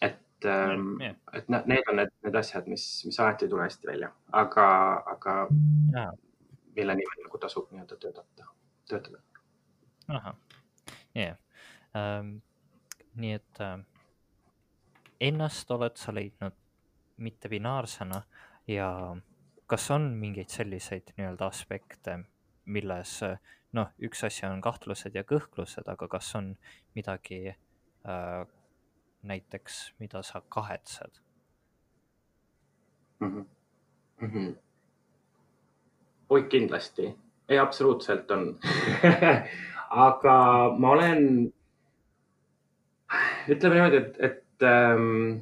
et 0.01 0.43
mm, 0.43 0.97
-hmm. 0.97 1.15
et 1.33 1.49
need 1.49 1.83
on 1.89 1.95
need, 1.95 2.09
need 2.23 2.35
asjad, 2.35 2.67
mis, 2.67 3.05
mis 3.05 3.19
alati 3.19 3.45
ei 3.45 3.49
tule 3.49 3.63
hästi 3.63 3.87
välja, 3.87 4.11
aga, 4.31 5.03
aga 5.05 5.47
ja. 5.93 6.13
mille 6.75 6.95
nimel 6.95 7.23
nagu 7.23 7.37
tasub 7.37 7.71
nii-öelda 7.71 7.95
töötada, 7.95 8.47
töötada. 8.89 9.21
ahah, 10.07 10.35
jah 11.15 11.37
ähm,. 11.95 12.37
nii 13.15 13.33
et 13.33 13.59
äh, 13.59 13.79
ennast 15.19 15.71
oled 15.71 15.95
sa 15.95 16.13
leidnud 16.15 16.53
mittebinaarsena 17.17 18.21
ja 18.67 19.15
kas 19.67 19.91
on 19.91 20.01
mingeid 20.01 20.49
selliseid 20.49 21.13
nii-öelda 21.17 21.47
aspekte, 21.47 22.17
milles 22.65 23.19
noh, 23.77 23.91
üks 24.03 24.23
asi 24.27 24.45
on 24.45 24.61
kahtlused 24.61 25.15
ja 25.15 25.23
kõhklused, 25.27 25.87
aga 25.87 26.07
kas 26.11 26.33
on 26.35 26.55
midagi 26.95 27.53
äh, 27.53 28.41
näiteks, 29.23 29.93
mida 29.99 30.23
sa 30.23 30.41
kahetsed 30.49 31.21
mm? 33.19 33.45
-hmm. 34.21 34.55
oi, 36.29 36.43
kindlasti, 36.43 37.15
ei, 37.49 37.59
absoluutselt 37.59 38.31
on 38.31 38.59
aga 40.07 40.35
ma 40.79 40.89
olen, 40.95 41.53
ütleme 43.51 43.75
niimoodi, 43.75 43.97
et, 43.97 44.19
et 44.19 44.67
ähm, 44.67 45.41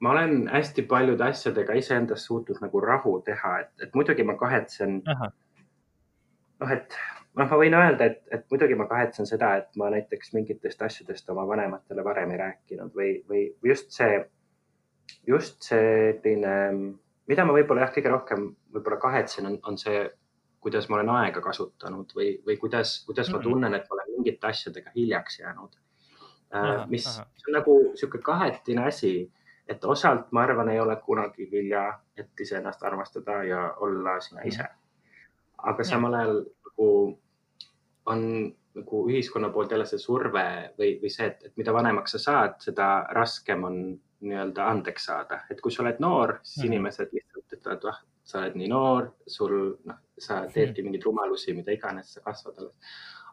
ma 0.00 0.10
olen 0.14 0.48
hästi 0.48 0.82
paljude 0.82 1.24
asjadega 1.24 1.74
iseendas 1.78 2.24
suutnud 2.24 2.60
nagu 2.62 2.80
rahu 2.80 3.18
teha, 3.26 3.58
et, 3.64 3.72
et 3.82 3.94
muidugi 3.94 4.24
ma 4.24 4.36
kahetsen. 4.38 5.02
noh, 6.60 6.72
et 6.72 6.96
noh, 7.40 7.48
ma 7.50 7.58
võin 7.60 7.76
öelda, 7.76 8.10
et, 8.10 8.22
et 8.32 8.46
muidugi 8.52 8.76
ma 8.78 8.86
kahetsen 8.90 9.28
seda, 9.28 9.54
et 9.62 9.76
ma 9.80 9.90
näiteks 9.94 10.34
mingitest 10.36 10.82
asjadest 10.86 11.30
oma 11.32 11.46
vanematele 11.48 12.04
varem 12.04 12.34
ei 12.34 12.40
rääkinud 12.40 12.94
või, 12.96 13.12
või 13.28 13.44
just 13.72 13.92
see, 13.96 14.20
just 15.26 15.62
selline, 15.66 16.54
mida 17.30 17.46
ma 17.46 17.56
võib-olla 17.56 17.86
jah, 17.86 17.94
kõige 17.96 18.12
rohkem 18.12 18.48
võib-olla 18.74 19.00
kahetsen, 19.02 19.48
on, 19.50 19.58
on 19.66 19.78
see, 19.80 20.04
kuidas 20.60 20.88
ma 20.88 20.98
olen 20.98 21.12
aega 21.16 21.40
kasutanud 21.44 22.12
või, 22.16 22.34
või 22.46 22.56
kuidas, 22.60 22.98
kuidas 23.06 23.30
ma 23.32 23.40
tunnen, 23.42 23.74
et 23.74 23.86
ma 23.88 23.96
olen 23.96 24.16
mingite 24.18 24.50
asjadega 24.50 24.92
hiljaks 24.94 25.40
jäänud. 25.40 25.78
Äh, 26.54 26.88
mis 26.90 27.06
aha. 27.06 27.26
on 27.46 27.56
nagu 27.56 27.76
niisugune 27.92 28.26
kahetine 28.26 28.84
asi, 28.90 29.14
et 29.70 29.84
osalt 29.84 30.32
ma 30.34 30.42
arvan, 30.42 30.68
ei 30.68 30.80
ole 30.82 30.96
kunagi 31.04 31.46
hilja, 31.52 31.84
et 32.18 32.40
iseennast 32.40 32.82
armastada 32.82 33.42
ja 33.46 33.62
olla 33.86 34.18
sina 34.20 34.42
ise. 34.44 34.66
aga 35.70 35.84
samal 35.84 36.14
ajal 36.16 36.38
nagu 36.66 36.88
on 38.06 38.52
nagu 38.74 39.00
ühiskonna 39.10 39.50
poolt 39.52 39.72
jälle 39.74 39.86
see 39.88 39.98
surve 39.98 40.44
või, 40.78 40.94
või 41.02 41.10
see, 41.10 41.26
et, 41.26 41.50
mida 41.58 41.74
vanemaks 41.74 42.14
sa 42.16 42.20
saad, 42.22 42.56
seda 42.62 42.88
raskem 43.16 43.64
on 43.66 43.80
nii-öelda 44.20 44.66
andeks 44.70 45.08
saada, 45.08 45.40
et 45.50 45.60
kui 45.64 45.72
sa 45.72 45.82
oled 45.82 46.00
noor, 46.02 46.38
siis 46.42 46.56
mm 46.56 46.62
-hmm. 46.62 46.72
inimesed 46.74 47.12
lihtsalt 47.16 47.54
ütlevad, 47.56 47.86
ah, 47.90 48.00
sa 48.24 48.38
oled 48.38 48.56
nii 48.60 48.68
noor, 48.68 49.10
sul, 49.26 49.54
noh, 49.84 50.00
sa 50.18 50.42
teedki 50.54 50.82
mingeid 50.82 51.04
rumalusi, 51.08 51.54
mida 51.56 51.72
iganes, 51.72 52.12
sa 52.14 52.20
kasvad 52.20 52.58
alles. 52.58 52.74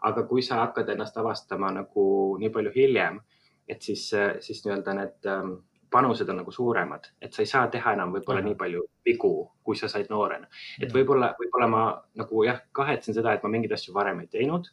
aga 0.02 0.24
kui 0.24 0.42
sa 0.42 0.56
hakkad 0.56 0.90
ennast 0.90 1.18
avastama 1.18 1.72
nagu 1.72 2.38
nii 2.40 2.50
palju 2.50 2.72
hiljem, 2.76 3.20
et 3.68 3.82
siis, 3.82 4.12
siis 4.40 4.66
nii-öelda 4.66 4.94
need 4.94 5.26
ähm, 5.26 5.54
panused 5.92 6.30
on 6.30 6.42
nagu 6.42 6.52
suuremad, 6.52 7.08
et 7.22 7.34
sa 7.34 7.44
ei 7.44 7.50
saa 7.50 7.68
teha 7.72 7.94
enam 7.96 8.12
võib-olla 8.16 8.42
nii 8.44 8.58
palju 8.60 8.84
vigu, 9.08 9.32
kui 9.64 9.80
sa 9.80 9.90
said 9.92 10.10
noorena. 10.12 10.48
et 10.82 10.94
võib-olla, 10.94 11.34
võib-olla 11.40 11.68
ma 11.72 11.84
nagu 12.20 12.44
jah, 12.44 12.62
kahetsen 12.72 13.16
seda, 13.16 13.34
et 13.34 13.44
ma 13.44 13.52
mingeid 13.54 13.76
asju 13.78 13.96
varem 13.96 14.22
ei 14.24 14.30
teinud, 14.32 14.70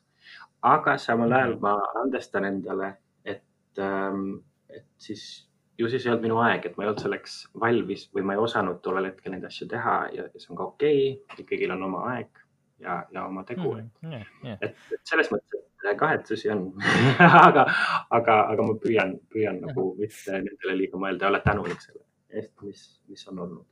aga 0.75 0.97
samal 0.99 1.33
ajal 1.33 1.59
ma 1.63 1.75
andestan 2.03 2.49
endale, 2.51 2.95
et, 3.25 3.45
ähm, 3.79 4.41
et 4.69 4.87
siis 4.99 5.47
ju 5.79 5.91
siis 5.91 6.07
ei 6.07 6.13
olnud 6.13 6.27
minu 6.27 6.39
aeg, 6.43 6.67
et 6.67 6.77
ma 6.77 6.85
ei 6.85 6.91
olnud 6.91 7.03
selleks 7.03 7.39
valmis 7.61 8.09
või 8.15 8.27
ma 8.27 8.37
ei 8.37 8.43
osanud 8.43 8.81
tollel 8.83 9.11
hetkel 9.11 9.35
neid 9.35 9.47
asju 9.49 9.69
teha 9.71 9.97
ja, 10.15 10.27
see 10.37 10.53
on 10.53 10.61
ka 10.61 10.69
okei 10.71 11.01
okay., 11.17 11.47
kõigil 11.49 11.75
on 11.75 11.83
oma 11.89 12.05
aeg 12.15 12.44
ja, 12.85 12.97
ja 13.13 13.27
oma 13.27 13.45
tegu 13.49 13.75
mm,. 13.75 14.11
Yeah, 14.13 14.27
yeah. 14.45 14.59
et, 14.61 14.77
et 14.95 15.11
selles 15.11 15.31
mõttes, 15.33 15.65
et 15.85 15.99
kahetsusi 16.01 16.51
on 16.55 16.67
aga, 17.49 17.67
aga, 18.15 18.39
aga 18.53 18.67
ma 18.69 18.77
püüan, 18.81 19.17
püüan 19.33 19.61
ja. 19.61 19.69
nagu 19.69 19.89
mitte 19.99 20.39
nendele 20.39 20.79
liiga 20.83 21.01
mõelda 21.01 21.27
ja 21.27 21.33
olla 21.33 21.43
tänulik 21.45 21.83
selle 21.85 22.05
eest, 22.35 22.55
mis, 22.67 22.85
mis 23.11 23.27
on 23.31 23.43
olnud. 23.45 23.67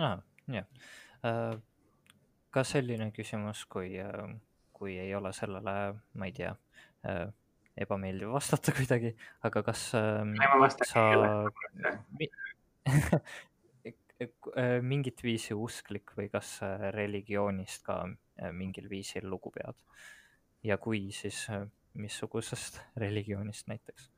jah, 0.00 0.22
jah. 0.50 1.58
ka 2.50 2.64
selline 2.66 3.10
küsimus, 3.14 3.66
kui, 3.70 3.92
kui 4.74 4.96
ei 4.98 5.14
ole 5.14 5.32
sellele, 5.36 5.76
ma 6.14 6.30
ei 6.30 6.34
tea 6.34 6.54
ebameeldiv 7.80 8.32
vastata 8.34 8.72
kuidagi, 8.76 9.14
aga 9.46 9.62
kas 9.66 9.90
ähm, 9.98 10.34
sa 10.88 11.06
äh, 11.14 12.30
mingit 14.84 15.22
viisi 15.24 15.54
usklik 15.56 16.12
või 16.16 16.28
kas 16.28 16.58
religioonist 16.92 17.84
ka 17.86 18.02
äh, 18.04 18.50
mingil 18.52 18.88
viisil 18.90 19.28
lugu 19.30 19.52
pead? 19.54 19.76
ja 20.62 20.76
kui, 20.76 21.06
siis 21.12 21.46
äh, 21.50 21.64
missugusest 21.94 22.80
religioonist 23.04 23.68
näiteks? 23.68 24.10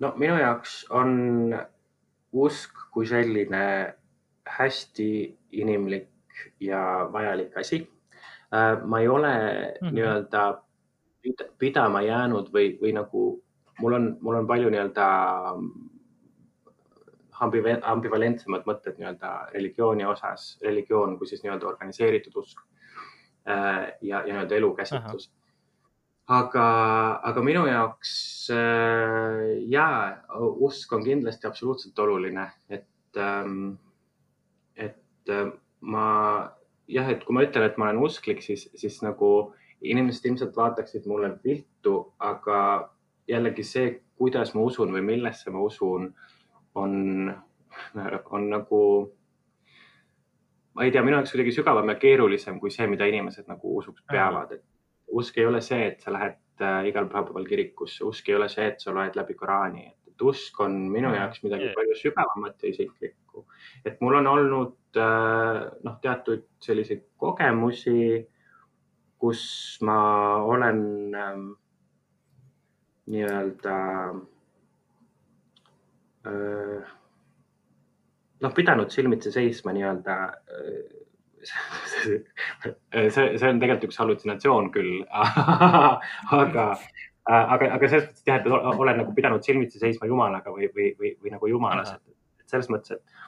no 0.00 0.12
minu 0.16 0.38
jaoks 0.38 0.84
on 0.90 1.54
usk 2.32 2.86
kui 2.94 3.06
selline 3.06 3.94
hästi 4.46 5.10
inimlik 5.52 6.08
ja 6.60 7.08
vajalik 7.12 7.56
asi. 7.58 7.90
ma 8.84 9.00
ei 9.00 9.08
ole 9.08 9.34
mm 9.36 9.88
-hmm. 9.88 9.94
nii-öelda 9.94 10.62
pidama 11.58 12.02
jäänud 12.02 12.48
või, 12.54 12.78
või 12.82 12.92
nagu 12.92 13.42
mul 13.80 13.92
on, 13.92 14.16
mul 14.20 14.34
on 14.34 14.46
palju 14.46 14.70
nii-öelda 14.70 15.06
ambivalentsemad 17.40 18.66
mõtted 18.68 18.98
nii-öelda 18.98 19.32
religiooni 19.54 20.06
osas, 20.08 20.54
religioon 20.64 21.16
kui 21.18 21.28
siis 21.30 21.44
nii-öelda 21.44 21.68
organiseeritud 21.70 22.36
usk 22.42 22.62
äh, 23.48 23.92
ja, 24.00 24.20
ja 24.20 24.32
nii-öelda 24.32 24.58
elukäsitlus. 24.58 25.30
aga, 26.28 26.66
aga 27.30 27.42
minu 27.42 27.64
jaoks 27.66 28.12
äh, 28.54 29.44
ja 29.72 29.88
usk 30.38 30.92
on 30.92 31.04
kindlasti 31.04 31.48
absoluutselt 31.48 31.98
oluline, 31.98 32.50
et, 32.68 32.88
ähm, 33.16 33.72
et 34.76 35.28
äh, 35.28 35.50
ma 35.80 36.06
jah, 36.90 37.08
et 37.10 37.24
kui 37.24 37.34
ma 37.36 37.44
ütlen, 37.46 37.66
et 37.66 37.78
ma 37.78 37.88
olen 37.88 38.04
usklik, 38.04 38.42
siis, 38.44 38.68
siis 38.78 39.00
nagu 39.04 39.52
inimesed 39.80 40.26
ilmselt 40.28 40.56
vaataksid 40.56 41.06
mulle 41.08 41.32
viltu, 41.44 42.12
aga 42.18 42.90
jällegi 43.30 43.64
see, 43.64 43.92
kuidas 44.20 44.52
ma 44.54 44.64
usun 44.66 44.92
või 44.92 45.04
millesse 45.06 45.52
ma 45.54 45.62
usun, 45.64 46.10
on, 46.74 47.34
on 48.30 48.48
nagu, 48.50 48.80
ma 50.74 50.86
ei 50.86 50.92
tea, 50.94 51.04
minu 51.06 51.18
jaoks 51.18 51.34
kuidagi 51.34 51.54
sügavam 51.54 51.92
ja 51.92 51.98
keerulisem 52.00 52.60
kui 52.60 52.72
see, 52.74 52.88
mida 52.90 53.08
inimesed 53.10 53.48
nagu 53.50 53.76
usuks 53.80 54.04
peavad, 54.10 54.56
et 54.58 54.64
usk 55.20 55.38
ei 55.38 55.46
ole 55.46 55.62
see, 55.64 55.86
et 55.92 56.04
sa 56.04 56.14
lähed 56.14 56.38
äh, 56.62 56.82
igal 56.90 57.08
pühapäeval 57.10 57.48
kirikusse, 57.48 58.04
usk 58.06 58.28
ei 58.30 58.38
ole 58.38 58.48
see, 58.52 58.68
et 58.72 58.82
sa 58.82 58.94
loed 58.94 59.16
läbi 59.18 59.34
Koraani, 59.38 59.86
et 60.10 60.26
usk 60.26 60.60
on 60.60 60.76
minu 60.92 61.14
jaoks 61.14 61.42
midagi 61.46 61.72
palju 61.74 61.96
sügavamat 62.02 62.62
ja 62.62 62.74
isiklikku. 62.74 63.46
et 63.84 64.00
mul 64.00 64.20
on 64.20 64.26
olnud 64.26 65.00
äh, 65.00 65.64
noh, 65.82 65.96
teatud 66.02 66.46
selliseid 66.62 67.08
kogemusi 67.16 68.28
kus 69.20 69.42
ma 69.84 70.00
olen 70.48 70.80
ähm, 71.14 71.48
nii-öelda 73.10 73.74
noh, 78.40 78.54
pidanud 78.56 78.90
silmitsi 78.92 79.32
seisma 79.32 79.72
nii-öelda 79.76 80.16
äh, 80.24 80.80
see, 83.14 83.38
see 83.38 83.48
on 83.48 83.60
tegelikult 83.60 83.88
üks 83.88 84.00
hallutsinatsioon 84.02 84.68
küll 84.74 85.00
aga, 86.40 86.66
aga, 87.24 87.70
aga 87.76 87.88
selles 87.88 88.10
mõttes 88.10 88.26
jah, 88.28 88.40
et 88.40 88.46
olen 88.50 89.00
nagu 89.00 89.16
pidanud 89.16 89.44
silmitsi 89.46 89.80
seisma 89.80 90.08
Jumalaga 90.10 90.52
või, 90.52 90.68
või, 90.76 90.92
või, 90.98 91.14
või 91.22 91.32
nagu 91.36 91.48
Jumalas, 91.48 91.94
et 91.96 92.52
selles 92.52 92.68
mõttes, 92.72 92.98
et 92.98 93.20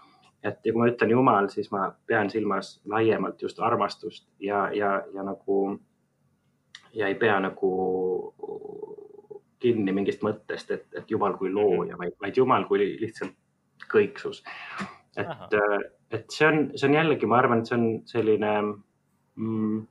et 0.43 0.59
ja 0.67 0.73
kui 0.73 0.81
ma 0.81 0.89
ütlen 0.91 1.13
jumal, 1.15 1.47
siis 1.53 1.69
ma 1.71 1.85
pean 2.07 2.31
silmas 2.31 2.81
laiemalt 2.91 3.43
just 3.43 3.61
armastust 3.63 4.27
ja, 4.43 4.65
ja, 4.75 4.97
ja 5.15 5.23
nagu 5.23 5.79
ja 6.93 7.07
ei 7.09 7.15
pea 7.15 7.39
nagu 7.41 7.71
kinni 9.63 9.95
mingist 9.95 10.25
mõttest, 10.27 10.71
et, 10.75 10.87
et 10.99 11.11
jumal 11.11 11.37
kui 11.39 11.53
looja, 11.53 11.97
vaid, 12.01 12.17
vaid 12.21 12.39
jumal 12.39 12.67
kui 12.69 12.83
lihtsalt 13.01 13.37
kõiksus. 13.93 14.43
et, 15.17 15.57
et 16.11 16.31
see 16.31 16.49
on, 16.49 16.63
see 16.77 16.89
on 16.89 16.99
jällegi, 16.99 17.29
ma 17.29 17.41
arvan, 17.41 17.63
et 17.63 17.71
see 17.71 17.79
on 17.79 17.89
selline 18.09 18.53
mm, 18.67 19.83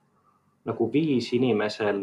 nagu 0.70 0.90
viis 0.94 1.32
inimesel 1.38 2.02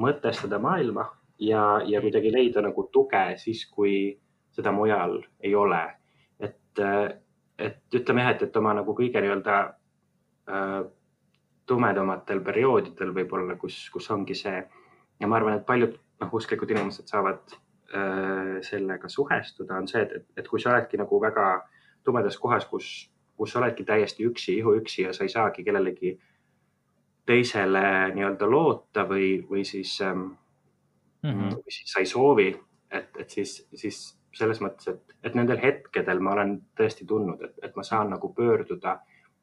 mõtestada 0.00 0.60
maailma 0.62 1.06
ja, 1.42 1.80
ja 1.86 2.02
kuidagi 2.02 2.32
leida 2.32 2.62
nagu 2.64 2.86
tuge 2.92 3.24
siis, 3.42 3.64
kui 3.70 4.12
seda 4.54 4.72
mujal 4.74 5.20
ei 5.40 5.54
ole. 5.54 5.82
et 6.40 6.80
et 7.60 7.94
ütleme 7.94 8.24
jah, 8.24 8.34
et, 8.34 8.42
et 8.46 8.56
oma 8.56 8.72
nagu 8.78 8.94
kõige 8.96 9.20
nii-öelda 9.20 9.56
äh, 10.48 10.78
tumedamatel 11.68 12.40
perioodidel 12.44 13.12
võib-olla, 13.14 13.56
kus, 13.60 13.82
kus 13.92 14.08
ongi 14.10 14.34
see 14.38 14.62
ja 15.20 15.28
ma 15.28 15.36
arvan, 15.36 15.58
et 15.58 15.66
paljud 15.68 15.98
noh, 16.20 16.32
usklikud 16.32 16.70
inimesed 16.70 17.08
saavad 17.10 17.54
äh, 17.54 18.58
sellega 18.66 19.08
suhestuda, 19.08 19.78
on 19.80 19.88
see, 19.88 20.02
et, 20.02 20.26
et 20.36 20.48
kui 20.48 20.60
sa 20.60 20.74
oledki 20.74 21.00
nagu 21.00 21.20
väga 21.22 21.46
tumedas 22.04 22.38
kohas, 22.38 22.66
kus, 22.70 23.10
kus 23.36 23.52
sa 23.52 23.60
oledki 23.62 23.84
täiesti 23.88 24.26
üksi, 24.28 24.58
ihuüksi 24.60 25.06
ja 25.08 25.14
sa 25.16 25.24
ei 25.24 25.32
saagi 25.32 25.64
kellelegi 25.64 26.16
teisele 27.26 27.82
nii-öelda 28.14 28.48
loota 28.50 29.04
või, 29.08 29.34
või 29.50 29.64
siis 29.64 30.00
ähm, 30.02 30.30
mm, 31.22 31.30
-hmm. 31.30 31.60
või 31.60 31.76
siis 31.76 31.92
sa 31.92 32.00
ei 32.00 32.06
soovi, 32.06 32.48
et, 32.90 33.10
et 33.18 33.30
siis, 33.30 33.60
siis 33.74 34.00
selles 34.34 34.60
mõttes, 34.62 34.88
et, 34.88 35.14
et 35.24 35.34
nendel 35.34 35.60
hetkedel 35.62 36.20
ma 36.20 36.34
olen 36.36 36.56
tõesti 36.78 37.06
tundnud, 37.06 37.42
et, 37.44 37.54
et 37.62 37.76
ma 37.76 37.82
saan 37.86 38.10
nagu 38.10 38.32
pöörduda 38.34 38.98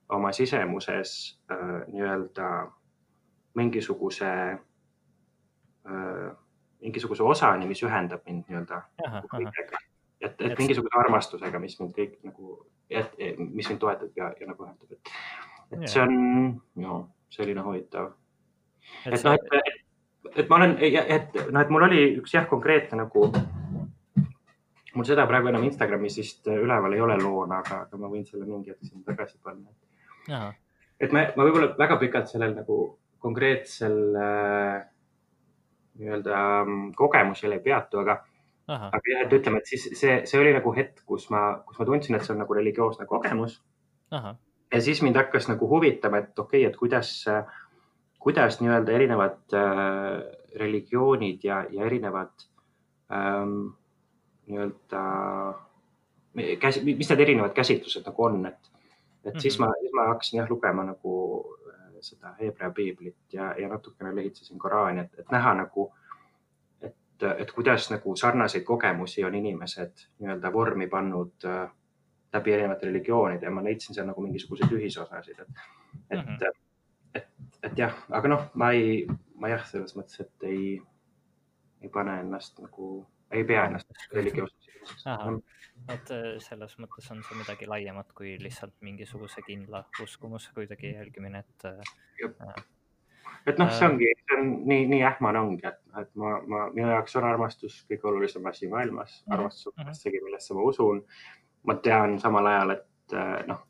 oma 0.10 0.32
sisemuses 0.32 1.14
äh, 1.52 1.82
nii-öelda 1.92 2.50
mingisuguse 3.56 4.30
äh,, 5.88 6.36
mingisuguse 6.84 7.24
osani, 7.24 7.68
mis 7.70 7.82
ühendab 7.86 8.24
mind 8.28 8.50
nii-öelda 8.50 8.82
kõigega. 9.32 9.82
et, 10.22 10.32
et, 10.32 10.46
et 10.52 10.60
mingisuguse 10.60 11.00
armastusega, 11.00 11.60
mis 11.64 11.78
mind 11.80 11.96
kõik 11.98 12.16
nagu, 12.28 12.60
mis 13.40 13.70
mind 13.70 13.82
toetab 13.82 14.20
ja, 14.20 14.32
ja 14.40 14.50
nagu 14.50 14.68
ühendab, 14.68 14.94
et, 14.94 15.14
et 15.74 15.84
ja. 15.86 15.92
see 15.94 16.06
on 16.06 16.16
no, 16.84 17.02
selline 17.34 17.66
huvitav. 17.66 18.14
et 19.06 19.26
noh, 19.26 19.38
et, 19.38 19.60
et, 19.60 20.36
et 20.44 20.50
ma 20.50 20.62
olen, 20.62 20.78
et 20.82 21.40
noh, 21.52 21.62
et 21.62 21.74
mul 21.74 21.88
oli 21.90 22.04
üks 22.22 22.38
jah, 22.38 22.48
konkreetne 22.50 23.02
nagu 23.04 23.30
mul 24.98 25.06
seda 25.06 25.28
praegu 25.30 25.52
enam 25.52 25.66
Instagramis 25.68 26.18
vist 26.18 26.48
üleval 26.50 26.96
ei 26.96 27.02
ole 27.04 27.18
loona, 27.22 27.62
aga, 27.62 27.84
aga 27.86 28.00
ma 28.02 28.10
võin 28.12 28.26
selle 28.26 28.48
mingi 28.48 28.74
hetk 28.74 28.88
sinna 28.88 29.04
tagasi 29.06 29.38
panna. 29.44 30.50
et 31.00 31.14
ma, 31.14 31.28
ma 31.38 31.46
võib-olla 31.46 31.74
väga 31.78 32.00
pikalt 32.02 32.32
sellel 32.32 32.56
nagu 32.58 32.80
konkreetsel 33.22 33.98
äh, 34.18 34.86
nii-öelda 35.98 36.40
mm, 36.64 36.90
kogemusel 36.98 37.56
ei 37.58 37.64
peatu, 37.64 38.02
aga, 38.04 38.20
aga 38.68 39.02
jah, 39.12 39.24
et 39.26 39.38
ütleme, 39.40 39.62
et 39.62 39.72
siis 39.72 39.88
see, 40.00 40.20
see 40.30 40.42
oli 40.42 40.54
nagu 40.56 40.74
hetk, 40.76 41.04
kus 41.08 41.30
ma, 41.34 41.44
kus 41.68 41.80
ma 41.80 41.88
tundsin, 41.90 42.18
et 42.18 42.26
see 42.26 42.36
on 42.36 42.44
nagu 42.44 42.58
religioosne 42.58 43.08
kogemus. 43.10 43.62
ja 44.12 44.82
siis 44.82 45.02
mind 45.02 45.16
hakkas 45.16 45.48
nagu 45.52 45.70
huvitama, 45.70 46.24
et 46.24 46.40
okei 46.40 46.66
okay,, 46.66 46.72
et 46.72 46.78
kuidas, 46.78 47.14
kuidas 48.20 48.62
nii-öelda 48.62 48.92
erinevad 48.92 49.56
äh, 49.56 50.22
religioonid 50.60 51.44
ja, 51.44 51.66
ja 51.72 51.86
erinevad 51.86 52.48
ähm, 53.12 53.74
nii-öelda, 54.48 55.04
mis 56.34 57.10
need 57.10 57.22
erinevad 57.24 57.54
käsitlused 57.56 58.06
nagu 58.08 58.24
on, 58.24 58.46
et, 58.46 58.60
et 58.62 58.72
mm 58.72 59.32
-hmm. 59.32 59.42
siis 59.42 59.60
ma, 59.60 59.72
siis 59.80 59.94
ma 59.94 60.08
hakkasin 60.14 60.40
jah 60.40 60.50
lugema 60.50 60.84
nagu 60.84 61.14
seda 62.02 62.34
Hebra 62.40 62.72
piiblit 62.72 63.34
ja, 63.34 63.54
ja 63.60 63.70
natukene 63.70 64.16
lehitsesin 64.16 64.60
Koraani, 64.60 65.06
et, 65.06 65.20
et 65.20 65.32
näha 65.32 65.54
nagu, 65.58 65.88
et, 66.82 67.26
et 67.38 67.52
kuidas 67.52 67.90
nagu 67.92 68.16
sarnaseid 68.16 68.64
kogemusi 68.64 69.26
on 69.26 69.36
inimesed 69.36 70.06
nii-öelda 70.20 70.54
vormi 70.54 70.88
pannud 70.88 71.46
äh, 71.46 71.68
läbi 72.34 72.54
erinevate 72.54 72.88
religioonide 72.88 73.46
ja 73.46 73.52
ma 73.52 73.64
leidsin 73.64 73.96
seal 73.96 74.08
nagu 74.08 74.22
mingisuguseid 74.22 74.72
ühisosasid, 74.72 75.40
et, 75.42 75.62
et 76.10 76.20
mm, 76.20 76.36
-hmm. 76.36 76.52
et, 77.16 77.28
et 77.64 77.78
jah, 77.78 77.96
aga 78.10 78.28
noh, 78.28 78.50
ma 78.54 78.72
ei, 78.72 79.08
ma 79.36 79.50
jah, 79.54 79.66
selles 79.66 79.96
mõttes, 79.96 80.20
et 80.22 80.50
ei, 80.52 80.82
ei 81.82 81.90
pane 81.90 82.20
ennast 82.20 82.60
nagu 82.60 83.06
ei 83.32 83.44
pea 83.44 83.66
ennast 83.68 83.90
religioossuseks. 84.18 84.96
et 85.94 86.12
äh, 86.12 86.30
selles 86.44 86.78
mõttes 86.82 87.12
on 87.12 87.22
see 87.24 87.38
midagi 87.40 87.68
laiemat 87.70 88.12
kui 88.18 88.38
lihtsalt 88.42 88.74
mingisuguse 88.82 89.44
kindla 89.46 89.84
uskumuse 90.04 90.52
kuidagi 90.56 90.94
jälgimine, 90.96 91.40
et. 91.46 91.66
Äh, 91.66 92.64
et 93.48 93.60
noh, 93.60 93.72
see 93.72 93.88
ongi, 93.88 94.10
see 94.24 94.40
on 94.40 94.50
nii, 94.68 94.88
nii 94.92 95.04
ähmane 95.08 95.40
ongi, 95.40 95.68
et, 95.68 95.80
et 96.02 96.10
ma, 96.20 96.38
ma, 96.48 96.66
minu 96.76 96.90
jaoks 96.92 97.16
on 97.20 97.28
armastus 97.28 97.80
kõige 97.90 98.10
olulisem 98.12 98.46
asi 98.50 98.68
maailmas, 98.72 99.22
Mhm, 99.26 99.34
armastus 99.38 99.72
on 99.74 99.84
mhm. 99.84 99.96
asjagi, 99.96 100.24
millesse 100.26 100.54
ma 100.58 100.68
usun. 100.72 101.04
ma 101.68 101.76
tean 101.84 102.20
samal 102.20 102.46
ajal, 102.48 102.70
et 102.78 103.14
äh, 103.14 103.42
noh, 103.48 103.64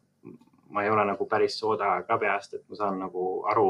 ma 0.69 0.83
ei 0.83 0.89
ole 0.89 1.05
nagu 1.07 1.25
päris 1.25 1.55
sooda 1.59 2.03
ka 2.07 2.17
peast, 2.21 2.53
et 2.53 2.69
ma 2.69 2.75
saan 2.75 2.99
nagu 2.99 3.23
aru, 3.49 3.69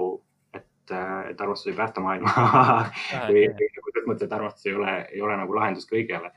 et, 0.87 0.95
äh, 0.95 1.29
et 1.31 1.41
armastus 1.41 1.71
ei 1.71 1.77
päästa 1.77 2.01
maailma 2.01 2.31
või, 3.29 3.47
või 3.51 3.69
selles 3.71 4.07
mõttes, 4.07 4.27
et 4.27 4.33
armastus 4.33 4.65
ei 4.65 4.75
ole, 4.75 4.97
ei 5.11 5.21
ole 5.21 5.37
nagu 5.37 5.55
lahendus 5.55 5.87
kõigele. 5.89 6.31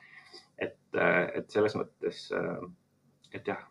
et, 0.58 0.78
äh, 0.96 1.30
et 1.34 1.50
selles 1.50 1.74
mõttes, 1.76 2.30
et 3.32 3.46
jah, 3.46 3.62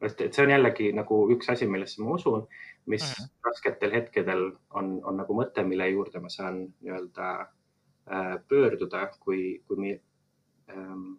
et, 0.00 0.20
see 0.32 0.44
on 0.44 0.52
jällegi 0.52 0.92
nagu 0.94 1.20
üks 1.34 1.50
asi, 1.50 1.66
millesse 1.66 2.02
ma 2.02 2.14
usun, 2.14 2.46
mis 2.86 3.02
mm 3.02 3.24
-hmm. 3.24 3.30
rasketel 3.44 3.92
hetkedel 3.92 4.44
on, 4.70 5.00
on 5.04 5.16
nagu 5.16 5.34
mõte, 5.34 5.64
mille 5.64 5.88
juurde 5.88 6.20
ma 6.20 6.28
saan 6.28 6.60
nii-öelda 6.80 7.30
äh, 7.40 8.36
pöörduda, 8.48 9.08
kui, 9.20 9.62
kui 9.66 9.76
mi, 9.76 10.00
ähm, 10.70 11.18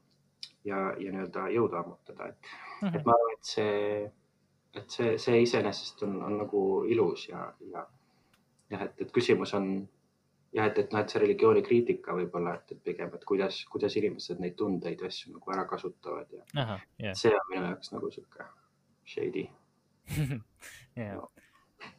ja, 0.64 0.93
ja 0.97 1.12
nii-öelda 1.12 1.49
jõudu 1.49 1.76
ammutada, 1.76 2.28
et 2.28 2.38
mm, 2.82 2.89
-hmm. 2.89 2.95
et 2.95 3.05
ma 3.05 3.14
arvan, 3.14 3.34
et 3.34 3.43
see, 3.43 4.12
et 4.74 4.89
see, 4.89 5.18
see 5.18 5.41
iseenesest 5.41 6.03
on, 6.03 6.22
on 6.24 6.38
nagu 6.38 6.84
ilus 6.88 7.30
ja, 7.30 7.53
ja 7.72 7.88
jah, 8.70 8.86
et, 8.86 9.01
et 9.01 9.11
küsimus 9.15 9.53
on 9.57 9.72
jah, 10.53 10.65
et, 10.65 10.78
et 10.82 10.93
noh, 10.93 11.01
et 11.01 11.13
see 11.13 11.22
religiooni 11.22 11.63
kriitika 11.65 12.15
võib-olla, 12.17 12.55
et, 12.59 12.76
et 12.76 12.84
pigem, 12.89 13.11
et 13.15 13.26
kuidas, 13.28 13.63
kuidas 13.72 13.97
inimesed 13.99 14.41
neid 14.41 14.55
tundeid 14.59 15.01
ja 15.01 15.09
asju 15.11 15.34
nagu 15.36 15.55
ära 15.55 15.65
kasutavad 15.70 16.32
ja 16.34 16.45
Aha, 16.63 16.80
yeah. 17.01 17.17
see 17.17 17.34
on 17.36 17.51
minu 17.51 17.65
jaoks 17.67 17.93
nagu 17.93 18.11
sihuke 18.13 18.47
shady 19.09 19.45
yeah. 20.99 21.20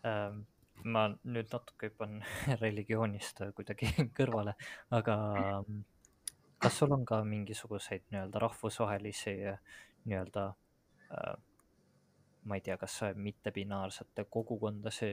Um, 0.04 0.42
ma 0.84 1.06
nüüd 1.10 1.50
natuke 1.52 1.90
hüppan 1.90 2.20
religioonist 2.64 3.44
kuidagi 3.56 3.90
kõrvale, 4.18 4.56
aga 4.96 5.16
kas 6.60 6.80
sul 6.80 6.92
on 6.96 7.06
ka 7.08 7.22
mingisuguseid 7.24 8.08
nii-öelda 8.10 8.42
rahvusvahelisi 8.42 9.36
nii-öelda 10.10 10.48
äh, 10.50 11.38
ma 12.44 12.56
ei 12.56 12.60
tea, 12.64 12.76
kas 12.80 13.00
mittepinaarsete 13.14 14.24
kogukondasi, 14.30 15.10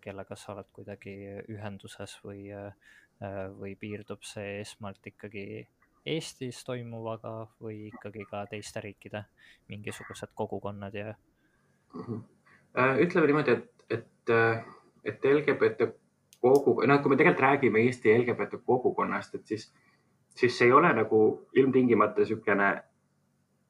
kellega 0.00 0.36
sa 0.38 0.52
oled 0.54 0.68
kuidagi 0.72 1.14
ühenduses 1.52 2.18
või, 2.24 2.52
või 3.58 3.74
piirdub 3.80 4.22
see 4.26 4.60
esmalt 4.60 5.06
ikkagi 5.10 5.66
Eestis 6.06 6.60
toimuvaga 6.64 7.32
või 7.58 7.88
ikkagi 7.88 8.24
ka 8.30 8.44
teiste 8.46 8.80
riikide 8.84 9.24
mingisugused 9.68 10.30
kogukonnad 10.38 10.94
ja? 10.94 11.14
Mhm. 11.94 12.20
ütleme 13.02 13.26
niimoodi, 13.26 13.56
et, 13.56 13.86
et, 13.90 14.34
et 15.04 15.24
LGBT 15.24 15.88
kogu, 16.40 16.76
noh, 16.86 17.00
kui 17.02 17.10
me 17.10 17.16
tegelikult 17.18 17.42
räägime 17.42 17.82
Eesti 17.82 18.12
LGBT 18.18 18.60
kogukonnast, 18.66 19.34
et 19.34 19.46
siis, 19.46 19.72
siis 20.28 20.58
see 20.58 20.68
ei 20.68 20.72
ole 20.72 20.92
nagu 20.94 21.22
ilmtingimata 21.54 22.22
niisugune 22.22 22.70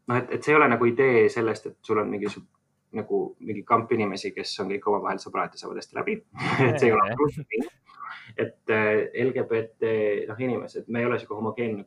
noh, 0.08 0.16
et, 0.16 0.30
et 0.30 0.42
see 0.42 0.52
ei 0.52 0.58
ole 0.60 0.68
nagu 0.68 0.88
idee 0.90 1.28
sellest, 1.32 1.70
et 1.70 1.78
sul 1.82 2.02
on 2.02 2.10
mingisugune 2.10 2.55
nagu 2.94 3.20
mingi 3.40 3.64
kamp 3.66 3.90
inimesi, 3.92 4.32
kes 4.34 4.52
on 4.62 4.70
kõik 4.70 4.86
omavahel 4.90 5.18
sõbrad 5.22 5.54
ja 5.54 5.60
saavad 5.60 5.80
hästi 5.80 5.98
läbi 5.98 6.16
et 6.68 6.78
see 6.78 6.90
ei 6.90 6.94
ole 6.94 7.14
nii. 7.16 7.70
et 8.42 8.74
LGBT 9.24 9.90
noh, 10.28 10.42
inimesed, 10.46 10.86
me 10.92 11.02
ei 11.02 11.08
ole 11.08 11.18
sihuke 11.18 11.38
homogeenne 11.38 11.86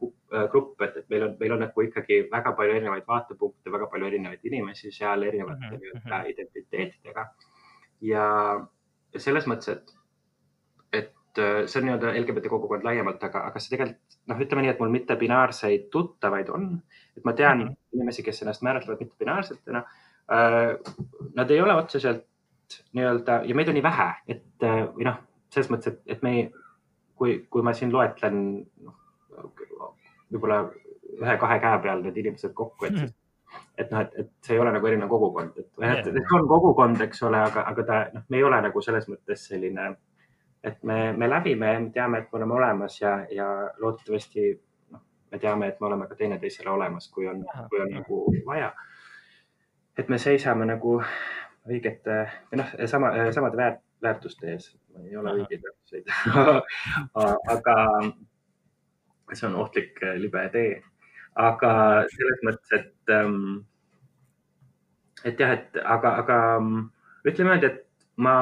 grupp, 0.51 0.81
et, 0.85 0.97
et 1.01 1.13
meil 1.13 1.29
on, 1.29 1.37
meil 1.39 1.55
on 1.55 1.63
nagu 1.65 1.85
ikkagi 1.85 2.23
väga 2.31 2.53
palju 2.57 2.75
erinevaid 2.75 3.07
vaatepunkte, 3.07 3.71
väga 3.71 3.87
palju 3.91 4.09
erinevaid 4.09 4.43
inimesi 4.51 4.91
seal 4.95 5.23
erinevate 5.23 5.69
mm 5.69 5.77
-hmm. 5.77 5.85
nii-öelda 5.85 6.21
identiteetidega. 6.33 7.25
ja 8.01 8.25
selles 9.17 9.47
mõttes, 9.47 9.69
et, 9.73 9.95
et 10.93 11.41
see 11.65 11.79
on 11.79 11.87
nii-öelda 11.87 12.13
LGBT 12.19 12.51
kogukond 12.51 12.83
laiemalt, 12.83 13.23
aga, 13.23 13.47
aga 13.47 13.59
see 13.59 13.75
tegelikult 13.75 14.19
noh, 14.27 14.43
ütleme 14.45 14.61
nii, 14.61 14.75
et 14.75 14.79
mul 14.83 14.93
mittepinaarseid 14.93 15.89
tuttavaid 15.91 16.49
on, 16.53 16.69
et 17.17 17.23
ma 17.25 17.33
tean 17.33 17.57
mm 17.57 17.67
-hmm. 17.67 17.97
inimesi, 17.97 18.23
kes 18.23 18.41
ennast 18.41 18.61
määratlevad 18.61 18.99
mittepinaarsetena 18.99 19.83
Äh, 19.83 20.08
nad 20.29 21.51
ei 21.51 21.61
ole 21.61 21.75
otseselt 21.75 22.25
nii-öelda 22.93 23.41
ja 23.49 23.55
meid 23.55 23.69
on 23.71 23.77
nii 23.79 23.83
vähe, 23.83 24.09
et 24.27 24.65
äh, 24.65 24.83
või 24.93 25.07
noh, 25.07 25.17
selles 25.49 25.71
mõttes, 25.73 25.95
et, 25.95 26.01
et 26.17 26.25
me, 26.25 26.33
kui, 27.17 27.39
kui 27.49 27.65
ma 27.65 27.73
siin 27.73 27.93
loetlen 27.93 28.43
noh, 28.85 28.99
võib-olla 30.29 30.61
ühe-kahe 31.19 31.57
käe 31.63 31.79
peal 31.83 32.03
need 32.05 32.19
inimesed 32.21 32.53
kokku, 32.53 32.85
et 32.89 32.99
siis 32.99 33.15
et 33.79 33.91
noh, 33.91 34.03
et, 34.03 34.13
et 34.21 34.29
see 34.45 34.53
ei 34.57 34.61
ole 34.61 34.71
nagu 34.75 34.87
erinev 34.87 35.09
kogukond, 35.09 35.57
et, 35.57 35.69
et, 35.87 36.07
et 36.11 36.33
on 36.35 36.47
kogukond, 36.49 37.01
eks 37.05 37.23
ole, 37.25 37.39
aga, 37.49 37.63
aga 37.71 37.85
ta 37.87 37.99
noh, 38.13 38.25
me 38.29 38.37
ei 38.37 38.45
ole 38.45 38.59
nagu 38.65 38.83
selles 38.85 39.07
mõttes 39.09 39.45
selline, 39.49 39.89
et 40.63 40.81
me, 40.83 40.99
me 41.17 41.29
läbime, 41.31 41.71
me 41.85 41.93
teame, 41.95 42.21
et 42.21 42.29
me 42.29 42.41
oleme 42.41 42.57
olemas 42.59 42.99
ja, 43.01 43.15
ja 43.33 43.47
loodetavasti 43.79 44.51
noh, 44.93 45.03
me 45.31 45.41
teame, 45.41 45.71
et 45.71 45.81
me 45.81 45.89
oleme 45.89 46.09
ka 46.11 46.19
teineteisele 46.19 46.69
olemas, 46.69 47.09
kui 47.13 47.29
on, 47.31 47.45
kui 47.71 47.81
on 47.81 47.93
nagu 47.95 48.21
vaja 48.45 48.73
et 49.99 50.09
me 50.09 50.19
seisame 50.21 50.67
nagu 50.69 50.99
õigete 51.69 52.21
või 52.49 52.61
noh, 52.61 52.71
sama, 52.89 53.11
samade 53.35 53.59
väärt, 53.59 53.81
väärtuste 54.03 54.53
ees, 54.53 54.69
ei 55.03 55.17
ole 55.19 55.35
õigeid 55.41 55.65
väärtuseid 55.65 56.07
aga 57.55 57.75
see 59.33 59.49
on 59.49 59.59
ohtlik 59.61 59.99
libe 60.17 60.45
tee. 60.53 60.79
aga 61.39 61.73
selles 62.11 62.41
mõttes, 62.47 62.71
et, 62.79 63.11
ähm, 63.13 63.59
et 65.23 65.39
jah, 65.39 65.53
et 65.55 65.77
aga, 65.83 66.15
aga 66.23 66.39
ütleme 67.27 67.53
niimoodi, 67.53 67.69
et 67.69 67.85
ma 68.17 68.35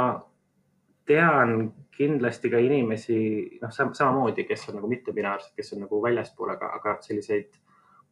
tean 1.08 1.72
kindlasti 1.98 2.50
ka 2.54 2.62
inimesi, 2.62 3.20
noh, 3.62 3.74
samamoodi, 3.74 4.46
kes 4.46 4.68
on 4.70 4.78
nagu 4.78 4.90
mittepinaarsed, 4.90 5.56
kes 5.58 5.74
on 5.74 5.86
nagu 5.86 6.02
väljaspool, 6.04 6.52
aga, 6.54 6.70
aga 6.78 6.98
selliseid 7.02 7.58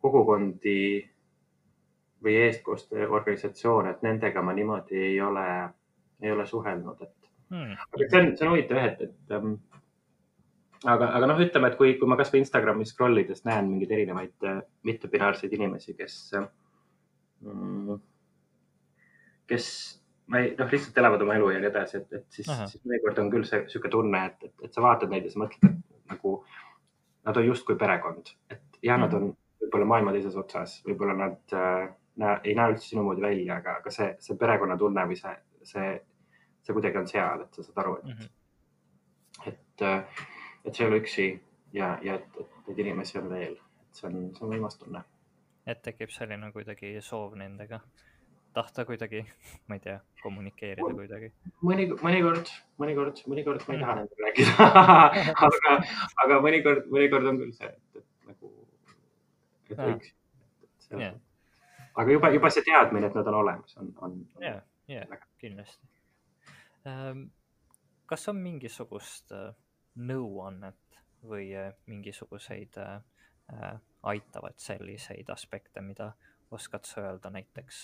kogukondi 0.01 0.79
või 2.25 2.35
eestkosteorganisatsioone, 2.47 3.93
et 3.95 4.03
nendega 4.05 4.41
ma 4.41 4.53
niimoodi 4.57 4.99
ei 5.11 5.21
ole, 5.21 5.45
ei 6.23 6.33
ole 6.33 6.45
suhelnud, 6.49 7.01
et 7.05 7.31
hmm. 7.53 7.77
aga 7.93 8.09
see 8.09 8.21
on, 8.21 8.29
see 8.37 8.47
on 8.47 8.53
huvitav 8.55 8.81
jah, 8.81 8.91
et, 8.91 9.03
et 9.09 9.35
ähm, 9.37 9.55
aga, 10.83 11.11
aga 11.19 11.29
noh, 11.29 11.43
ütleme, 11.45 11.71
et 11.71 11.77
kui, 11.79 11.93
kui 11.99 12.09
ma 12.09 12.17
kasvõi 12.19 12.41
Instagrami 12.43 12.87
scroll 12.89 13.21
ides 13.21 13.45
näen 13.47 13.69
mingeid 13.71 13.93
erinevaid 13.99 14.49
äh, 14.49 14.63
mittepinaarseid 14.89 15.53
inimesi, 15.57 15.97
kes 15.99 16.17
äh,, 16.39 16.49
kes 19.45 19.69
ma 20.31 20.41
ei, 20.41 20.53
noh, 20.57 20.69
lihtsalt 20.71 20.97
elavad 20.97 21.21
oma 21.21 21.37
elu 21.37 21.51
ja 21.53 21.61
nii 21.61 21.69
edasi, 21.69 22.01
et, 22.01 22.13
et 22.19 22.39
siis, 22.39 22.49
siis 22.71 22.81
mõnikord 22.87 23.19
on 23.21 23.31
küll 23.33 23.45
see 23.47 23.61
niisugune 23.65 23.93
tunne, 23.93 24.21
et, 24.31 24.47
et, 24.49 24.55
et 24.67 24.73
sa 24.73 24.83
vaatad 24.85 25.11
neid 25.11 25.27
ja 25.27 25.33
sa 25.33 25.41
mõtled, 25.43 25.75
et 25.75 26.15
nagu 26.15 26.37
nad 27.25 27.37
on 27.41 27.45
justkui 27.45 27.77
perekond, 27.77 28.31
et 28.53 28.79
jah, 28.85 28.97
nad 29.01 29.13
on 29.17 29.31
võib-olla 29.61 29.89
maailma 29.89 30.13
teises 30.15 30.37
otsas, 30.39 30.79
võib-olla 30.85 31.15
nad 31.19 31.55
äh, 31.57 31.85
ei 32.23 32.55
näe 32.55 32.71
üldse 32.71 32.87
sinu 32.89 33.03
moodi 33.03 33.23
välja, 33.23 33.59
aga, 33.59 33.79
aga 33.81 33.91
see, 33.91 34.07
see 34.23 34.37
perekonnatunne 34.39 35.03
või 35.09 35.17
see, 35.19 35.33
see, 35.67 35.89
see 36.63 36.75
kuidagi 36.77 37.01
on 37.01 37.09
seal, 37.11 37.43
et 37.43 37.57
sa 37.57 37.65
saad 37.65 37.81
aru, 37.83 37.97
et 37.99 38.05
mm, 38.05 38.21
-hmm. 38.21 39.51
et, 39.51 39.85
et 40.65 40.73
sa 40.73 40.83
ei 40.83 40.89
ole 40.89 41.01
üksi 41.03 41.27
ja, 41.73 41.97
ja 42.01 42.15
et, 42.15 42.39
et 42.39 42.69
neid 42.69 42.79
inimesi 42.85 43.19
on 43.19 43.29
veel, 43.29 43.59
et 43.59 43.99
see 43.99 44.07
on, 44.09 44.31
see 44.37 44.47
on 44.47 44.55
võimas 44.55 44.79
tunne. 44.79 45.03
et 45.65 45.81
tekib 45.81 46.13
selline 46.13 46.51
kuidagi 46.55 46.95
soov 47.01 47.35
nendega 47.35 47.81
tahta 48.55 48.85
kuidagi, 48.85 49.25
ma 49.67 49.75
ei 49.75 49.83
tea, 49.83 49.99
kommunikeerida 50.23 50.93
kuidagi? 51.01 51.31
mõni, 51.61 51.89
mõnikord, 51.99 52.53
mõnikord, 52.79 53.23
mõnikord 53.27 53.67
ma 53.67 53.75
ei 53.75 53.83
taha 53.83 53.95
mhm. 53.95 54.01
nendega 54.01 54.27
rääkida 54.27 54.69
aga, 55.49 55.77
aga 56.25 56.41
mõnikord, 56.47 56.87
mõnikord 56.87 57.33
on 57.33 57.43
küll 57.43 57.55
see, 57.59 57.75
et, 57.75 58.03
et 58.03 58.31
nagu, 58.31 58.55
et 59.69 59.79
võiks. 59.83 60.15
Yeah 60.95 61.15
aga 61.95 62.11
juba, 62.11 62.29
juba 62.33 62.49
see 62.53 62.65
teadmine, 62.65 63.07
et 63.07 63.17
nad 63.17 63.27
on 63.31 63.39
olemas, 63.41 63.77
on, 63.77 63.91
on. 64.05 64.19
ja, 64.41 64.61
ja 64.87 65.05
kindlasti. 65.41 65.87
Ähm, 66.87 67.27
kas 68.05 68.29
on 68.29 68.39
mingisugust 68.41 69.33
äh, 69.33 69.49
nõuannet 69.95 70.99
või 71.25 71.49
äh, 71.57 71.71
mingisuguseid 71.89 72.77
äh, 72.81 72.99
aitavaid 74.05 74.61
selliseid 74.61 75.29
aspekte, 75.33 75.81
mida 75.81 76.11
oskad 76.53 76.85
sa 76.85 77.01
öelda 77.01 77.29
näiteks 77.33 77.79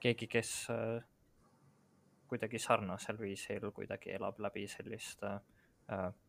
keegi, 0.00 0.26
kes 0.30 0.50
kuidagi 2.30 2.58
sarnasel 2.62 3.18
viisil 3.18 3.68
kuidagi 3.74 4.12
elab 4.14 4.38
läbi 4.42 4.64
sellist 4.70 5.22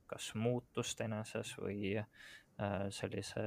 kas 0.10 0.28
muutust 0.36 1.02
eneses 1.06 1.54
või 1.62 1.94
sellise 2.94 3.46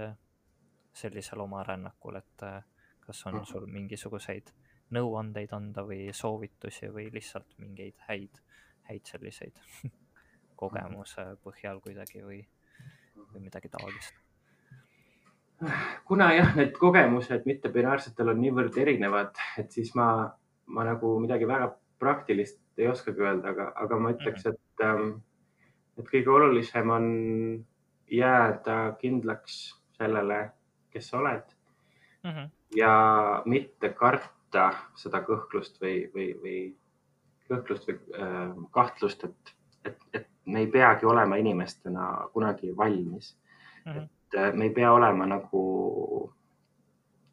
sellisel 0.93 1.41
oma 1.41 1.62
rännakul, 1.66 2.16
et 2.16 2.45
äh, 2.47 2.62
kas 3.05 3.26
on 3.26 3.45
sul 3.47 3.66
mingisuguseid 3.70 4.53
nõuandeid 4.95 5.53
anda 5.55 5.84
või 5.86 6.11
soovitusi 6.14 6.91
või 6.95 7.09
lihtsalt 7.14 7.59
mingeid 7.59 7.99
häid, 8.09 8.41
häid 8.88 9.07
selliseid 9.07 9.61
kogemuse 10.61 11.26
põhjal 11.45 11.80
kuidagi 11.84 12.24
või, 12.24 12.43
või 13.32 13.47
midagi 13.47 13.70
taolist? 13.70 14.18
kuna 16.09 16.30
jah, 16.32 16.55
need 16.57 16.72
kogemused 16.80 17.45
mittepinaarsetel 17.45 18.32
on 18.32 18.38
niivõrd 18.41 18.78
erinevad, 18.80 19.36
et 19.61 19.72
siis 19.72 19.93
ma, 19.95 20.24
ma 20.72 20.86
nagu 20.88 21.18
midagi 21.20 21.49
väga 21.49 21.68
praktilist 22.01 22.62
ei 22.80 22.88
oskagi 22.88 23.20
öelda, 23.20 23.53
aga, 23.53 23.66
aga 23.76 23.99
ma 24.01 24.14
ütleks, 24.14 24.47
et 24.49 24.84
ähm, 24.86 25.18
et 26.01 26.09
kõige 26.09 26.32
olulisem 26.32 26.91
on 26.95 27.07
jääda 28.11 28.76
kindlaks 29.01 29.59
sellele, 29.99 30.41
kes 30.91 31.09
sa 31.09 31.18
oled 31.18 31.55
mm. 32.24 32.30
-hmm. 32.30 32.49
ja 32.76 32.93
mitte 33.45 33.88
karta 33.88 34.70
seda 34.97 35.22
kõhklust 35.26 35.80
või, 35.82 36.11
või, 36.14 36.28
või 36.43 36.59
kõhklust 37.49 37.88
või 37.88 37.99
äh, 38.18 38.57
kahtlust, 38.70 39.24
et, 39.24 39.55
et, 39.84 40.03
et 40.14 40.28
me 40.45 40.61
ei 40.61 40.66
peagi 40.66 41.07
olema 41.07 41.36
inimestena 41.36 42.28
kunagi 42.32 42.76
valmis 42.76 43.36
mm. 43.86 43.93
-hmm. 43.93 44.03
et 44.03 44.38
äh, 44.38 44.53
me 44.55 44.64
ei 44.64 44.74
pea 44.74 44.93
olema 44.93 45.26
nagu 45.26 46.32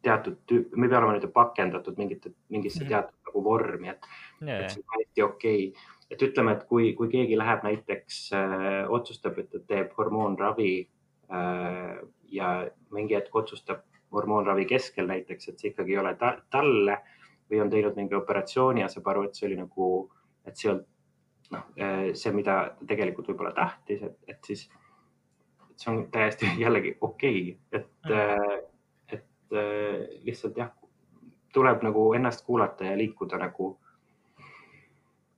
teatud 0.02 0.36
tüüp, 0.46 0.76
me 0.76 0.86
ei 0.86 0.90
pea 0.90 0.98
olema 0.98 1.12
nii-öelda 1.12 1.32
pakendatud 1.34 1.96
mingite, 1.96 2.30
mingisse 2.48 2.84
mm 2.84 2.86
-hmm. 2.86 2.88
teatud 2.88 3.26
nagu 3.26 3.44
vormi, 3.44 3.88
et 3.88 4.06
yeah., 4.42 4.64
et 4.64 4.70
see 4.70 4.82
on 4.82 4.92
täiesti 4.94 5.22
okei 5.22 5.68
okay 5.68 5.96
et 6.10 6.22
ütleme, 6.24 6.54
et 6.56 6.64
kui, 6.68 6.92
kui 6.96 7.10
keegi 7.12 7.36
läheb 7.38 7.64
näiteks 7.66 8.20
äh,, 8.36 8.84
otsustab, 8.88 9.38
et 9.42 9.50
ta 9.52 9.60
teeb 9.72 9.92
hormoonravi 9.98 10.72
äh, 11.28 11.98
ja 12.32 12.52
mingi 12.94 13.16
hetk 13.16 13.34
otsustab 13.36 13.84
hormoonravi 14.12 14.64
keskel 14.68 15.08
näiteks, 15.08 15.48
et 15.48 15.58
see 15.60 15.72
ikkagi 15.72 15.94
ei 15.94 16.00
ole 16.00 16.14
ta, 16.20 16.34
talle 16.50 17.00
või 17.50 17.60
on 17.64 17.70
teinud 17.72 17.96
mingi 17.96 18.16
operatsiooni 18.16 18.84
ja 18.84 18.88
saab 18.92 19.10
aru, 19.12 19.26
et 19.28 19.36
see 19.36 19.48
oli 19.48 19.58
nagu, 19.60 19.88
et 20.48 20.56
see 20.56 20.70
on 20.72 20.80
noh, 21.54 21.66
see, 22.12 22.32
mida 22.36 22.58
tegelikult 22.88 23.30
võib-olla 23.32 23.54
tahtis, 23.56 24.02
et, 24.04 24.18
et 24.28 24.50
siis 24.50 24.66
et 25.68 25.84
see 25.84 25.92
on 25.92 26.02
täiesti 26.12 26.50
jällegi 26.64 26.96
okei 27.00 27.42
okay., 27.52 27.80
et 27.80 28.10
mm., 28.12 28.64
et 29.18 29.56
äh, 29.56 30.00
lihtsalt 30.28 30.58
jah, 30.60 30.72
tuleb 31.52 31.84
nagu 31.86 32.10
ennast 32.14 32.44
kuulata 32.46 32.84
ja 32.84 32.96
liikuda 32.98 33.38
nagu 33.40 33.72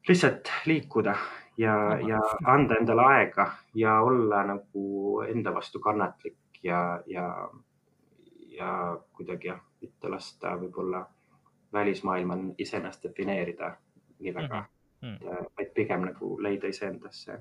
lihtsalt 0.08 0.50
liikuda 0.66 1.14
ja, 1.60 1.74
ja 2.08 2.18
anda 2.48 2.78
endale 2.80 3.04
aega 3.06 3.46
ja 3.74 4.00
olla 4.00 4.42
nagu 4.48 5.20
enda 5.28 5.54
vastu 5.54 5.80
kannatlik 5.80 6.39
ja, 6.62 7.02
ja, 7.06 7.48
ja 8.56 8.98
kuidagi 9.12 9.48
jah, 9.48 9.60
mitte 9.80 10.08
lasta 10.08 10.56
võib-olla 10.60 11.04
välismaailmal 11.72 12.50
iseennast 12.58 13.02
defineerida 13.04 13.76
nii 14.18 14.34
väga 14.34 14.64
mm, 15.02 15.14
-hmm. 15.14 15.46
vaid 15.58 15.72
pigem 15.74 16.04
nagu 16.04 16.42
leida 16.42 16.68
iseendasse. 16.68 17.38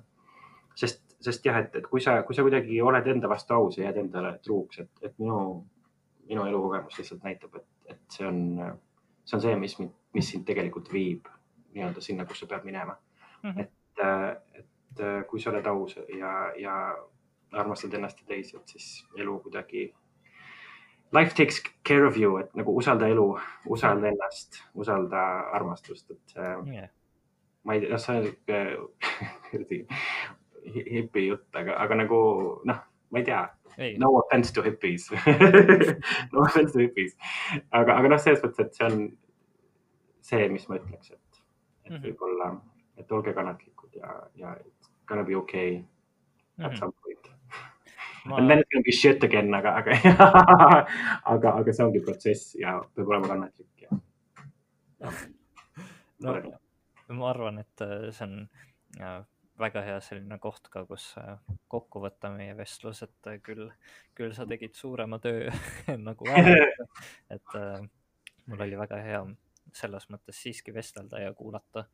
sest, 0.76 1.18
sest 1.22 1.46
jah, 1.46 1.58
et, 1.58 1.76
et 1.76 1.88
kui 1.88 2.02
sa, 2.02 2.24
kui 2.24 2.36
sa 2.36 2.42
kuidagi 2.42 2.82
oled 2.82 3.08
enda 3.08 3.30
vastu 3.30 3.54
aus 3.54 3.78
ja 3.78 3.84
jääd 3.84 3.98
endale 3.98 4.38
truuks, 4.44 4.80
et, 4.80 4.92
et 5.02 5.18
minu, 5.20 5.66
minu 6.30 6.46
elukogemus 6.46 6.98
lihtsalt 6.98 7.24
näitab, 7.24 7.56
et, 7.56 7.68
et 7.86 8.00
see 8.10 8.28
on, 8.28 8.40
see 9.26 9.38
on 9.38 9.42
see, 9.42 9.56
mis, 9.56 9.76
mis 10.14 10.32
sind 10.32 10.46
tegelikult 10.46 10.94
viib 10.94 11.28
nii-öelda 11.74 12.02
sinna, 12.02 12.26
kus 12.26 12.40
sa 12.40 12.48
pead 12.48 12.64
minema 12.64 12.96
mm. 13.44 13.50
-hmm. 13.50 13.62
et, 13.62 14.04
äh, 14.04 14.60
et 14.60 15.00
äh, 15.00 15.26
kui 15.28 15.40
sa 15.40 15.50
oled 15.50 15.66
aus 15.66 16.00
ja, 16.18 16.54
ja 16.58 16.76
armastad 17.52 17.94
ennast 17.94 18.20
ja 18.22 18.26
teisi, 18.28 18.58
et 18.58 18.68
siis 18.68 19.08
elu 19.18 19.40
kuidagi. 19.40 19.94
Life 21.12 21.34
takes 21.36 21.64
care 21.88 22.06
of 22.06 22.18
you, 22.18 22.38
et 22.38 22.54
nagu 22.56 22.76
usalda 22.78 23.08
elu, 23.10 23.26
usalda 23.66 24.12
ennast, 24.12 24.62
usalda 24.78 25.24
armastust, 25.58 26.12
et 26.12 26.36
yeah., 26.38 26.90
ma 27.64 27.74
ei 27.76 27.82
tea, 27.82 27.90
noh, 27.92 28.00
see 28.00 28.18
on 28.18 28.28
sihuke 28.28 29.88
hipi 30.94 31.26
jutt, 31.26 31.48
aga, 31.58 31.80
aga 31.82 31.98
nagu 32.04 32.20
noh, 32.70 32.84
ma 33.10 33.20
ei 33.20 33.26
tea, 33.26 33.42
no 34.00 34.12
offense 34.20 34.54
to 34.54 34.64
hippies 34.64 35.10
no 36.34 36.44
offense 36.46 36.74
to 36.74 36.84
hippies, 36.84 37.18
aga, 37.72 37.98
aga 37.98 38.14
noh, 38.14 38.22
selles 38.22 38.46
mõttes, 38.46 38.70
et 38.70 38.78
see 38.78 38.88
on 38.88 39.02
see, 40.30 40.50
mis 40.54 40.68
ma 40.70 40.78
ütleks, 40.80 41.12
et 41.16 41.42
et 41.90 41.92
mm 41.92 41.98
-hmm. 41.98 42.06
võib-olla, 42.06 42.50
et 42.98 43.12
olge 43.12 43.34
kannatlikud 43.34 43.96
ja, 43.98 44.14
ja 44.36 44.54
it's 44.62 44.92
gonna 45.08 45.24
be 45.26 45.36
okay 45.36 45.78
mm 45.78 46.66
-hmm. 46.66 46.92
Ma.... 48.26 48.38
And 48.38 48.50
then 48.50 48.60
it's 48.60 48.70
gonna 48.74 48.84
be 48.86 48.92
shit 48.92 49.24
again, 49.24 49.54
aga, 49.54 49.76
aga 49.82 49.92
aga, 51.34 51.56
aga 51.60 51.74
see 51.74 51.86
ongi 51.86 52.04
protsess 52.06 52.56
ja 52.60 52.78
peab 52.96 53.12
olema 53.12 53.34
kannatlik 53.34 53.86
ja, 53.86 54.00
no 56.26 56.40
ma 57.10 57.30
arvan, 57.32 57.62
et 57.64 57.82
äh, 57.82 58.10
see 58.14 58.26
on 58.28 58.36
ja, 59.00 59.18
väga 59.60 59.84
hea 59.86 60.00
selline 60.04 60.40
koht 60.42 60.70
ka, 60.72 60.86
kus 60.90 61.12
äh, 61.22 61.36
kokku 61.72 62.02
võtta 62.04 62.32
meie 62.34 62.56
vestlus, 62.58 63.04
et 63.06 63.30
äh, 63.32 63.40
küll, 63.44 63.70
küll 64.18 64.34
sa 64.36 64.48
tegid 64.50 64.78
suurema 64.78 65.20
töö 65.24 65.50
nagu 66.10 66.30
ära, 66.30 66.68
et 67.34 67.56
äh, 67.60 67.80
mul 68.50 68.66
oli 68.68 68.80
väga 68.80 69.02
hea 69.06 69.24
selles 69.76 70.08
mõttes 70.10 70.38
siiski 70.42 70.74
vestelda 70.74 71.22
ja 71.22 71.34
kuulata 71.38 71.86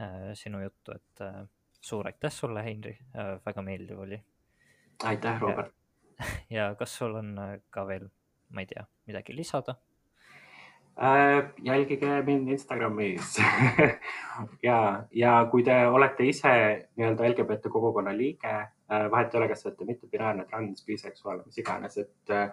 äh, 0.00 0.32
sinu 0.38 0.62
juttu, 0.64 0.96
et 0.96 1.24
äh, 1.24 1.42
suur 1.84 2.08
aitäh 2.08 2.32
sulle, 2.32 2.64
Heinri 2.64 2.96
äh,, 3.16 3.36
väga 3.44 3.64
meeldiv 3.64 4.04
oli. 4.06 4.20
Aitäh, 5.04 5.40
Robert. 5.40 5.72
ja 6.56 6.74
kas 6.78 6.96
sul 6.98 7.14
on 7.14 7.38
äh, 7.38 7.56
ka 7.70 7.86
veel, 7.86 8.08
ma 8.48 8.64
ei 8.64 8.70
tea, 8.70 8.84
midagi 9.06 9.36
lisada 9.36 9.74
äh,? 10.96 11.50
jälgige 11.62 12.22
mind 12.22 12.48
Instagramis 12.48 13.38
ja, 14.68 15.04
ja 15.10 15.34
kui 15.50 15.64
te 15.66 15.74
olete 15.86 16.26
ise 16.30 16.54
nii-öelda 16.96 17.28
LGBT 17.28 17.72
kogukonna 17.72 18.14
liige 18.16 18.54
äh,, 18.54 19.10
vahet 19.10 19.34
ei 19.34 19.40
ole, 19.40 19.48
kas 19.48 19.62
te 19.62 19.68
olete 19.68 19.90
mittebinaarne, 19.90 20.46
trans, 20.46 20.84
biseksuaalne, 20.86 21.44
mis 21.46 21.58
iganes, 21.58 21.98
et 21.98 22.30
äh, 22.30 22.48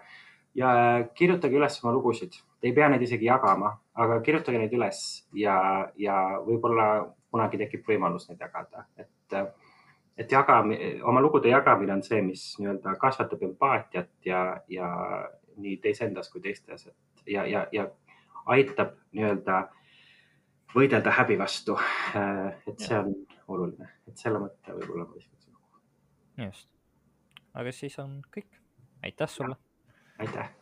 ja 0.54 0.70
kirjutage 1.14 1.56
üles 1.56 1.78
oma 1.82 1.94
lugusid, 1.96 2.36
te 2.60 2.70
ei 2.70 2.76
pea 2.76 2.88
neid 2.92 3.02
isegi 3.06 3.28
jagama, 3.28 3.72
aga 3.94 4.20
kirjutage 4.26 4.60
neid 4.60 4.74
üles 4.76 5.02
ja, 5.36 5.56
ja 5.96 6.18
võib-olla 6.44 6.88
kunagi 7.32 7.60
tekib 7.62 7.86
võimalus 7.88 8.28
neid 8.28 8.42
jagada, 8.42 8.86
et, 9.00 9.08
et 10.18 10.32
jaga, 10.32 10.60
oma 11.08 11.20
lugude 11.20 11.48
jagamine 11.48 11.94
on 11.96 12.02
see, 12.06 12.20
mis 12.24 12.44
nii-öelda 12.60 12.96
kasvatab 13.00 13.42
empaatiat 13.48 14.10
ja, 14.28 14.42
ja 14.68 14.88
nii 15.56 15.76
teis 15.84 16.02
endas 16.04 16.30
kui 16.32 16.42
teistes, 16.44 16.86
et 16.86 17.32
ja, 17.34 17.46
ja, 17.48 17.66
ja 17.72 17.88
aitab 18.52 18.96
nii-öelda 19.12 19.62
võidelda 20.74 21.14
häbi 21.18 21.38
vastu. 21.40 21.78
et 22.66 22.78
see 22.78 22.98
on 22.98 23.14
oluline, 23.48 23.88
et 24.08 24.16
selle 24.16 24.40
mõtte 24.42 24.76
võib-olla 24.76 25.06
ma 25.06 25.16
viskaks. 25.16 25.48
just, 26.46 26.68
aga 27.54 27.72
siis 27.76 27.98
on 28.02 28.20
kõik, 28.34 28.50
aitäh 29.04 29.28
sulle. 29.28 29.56
Aitäh 30.18 30.61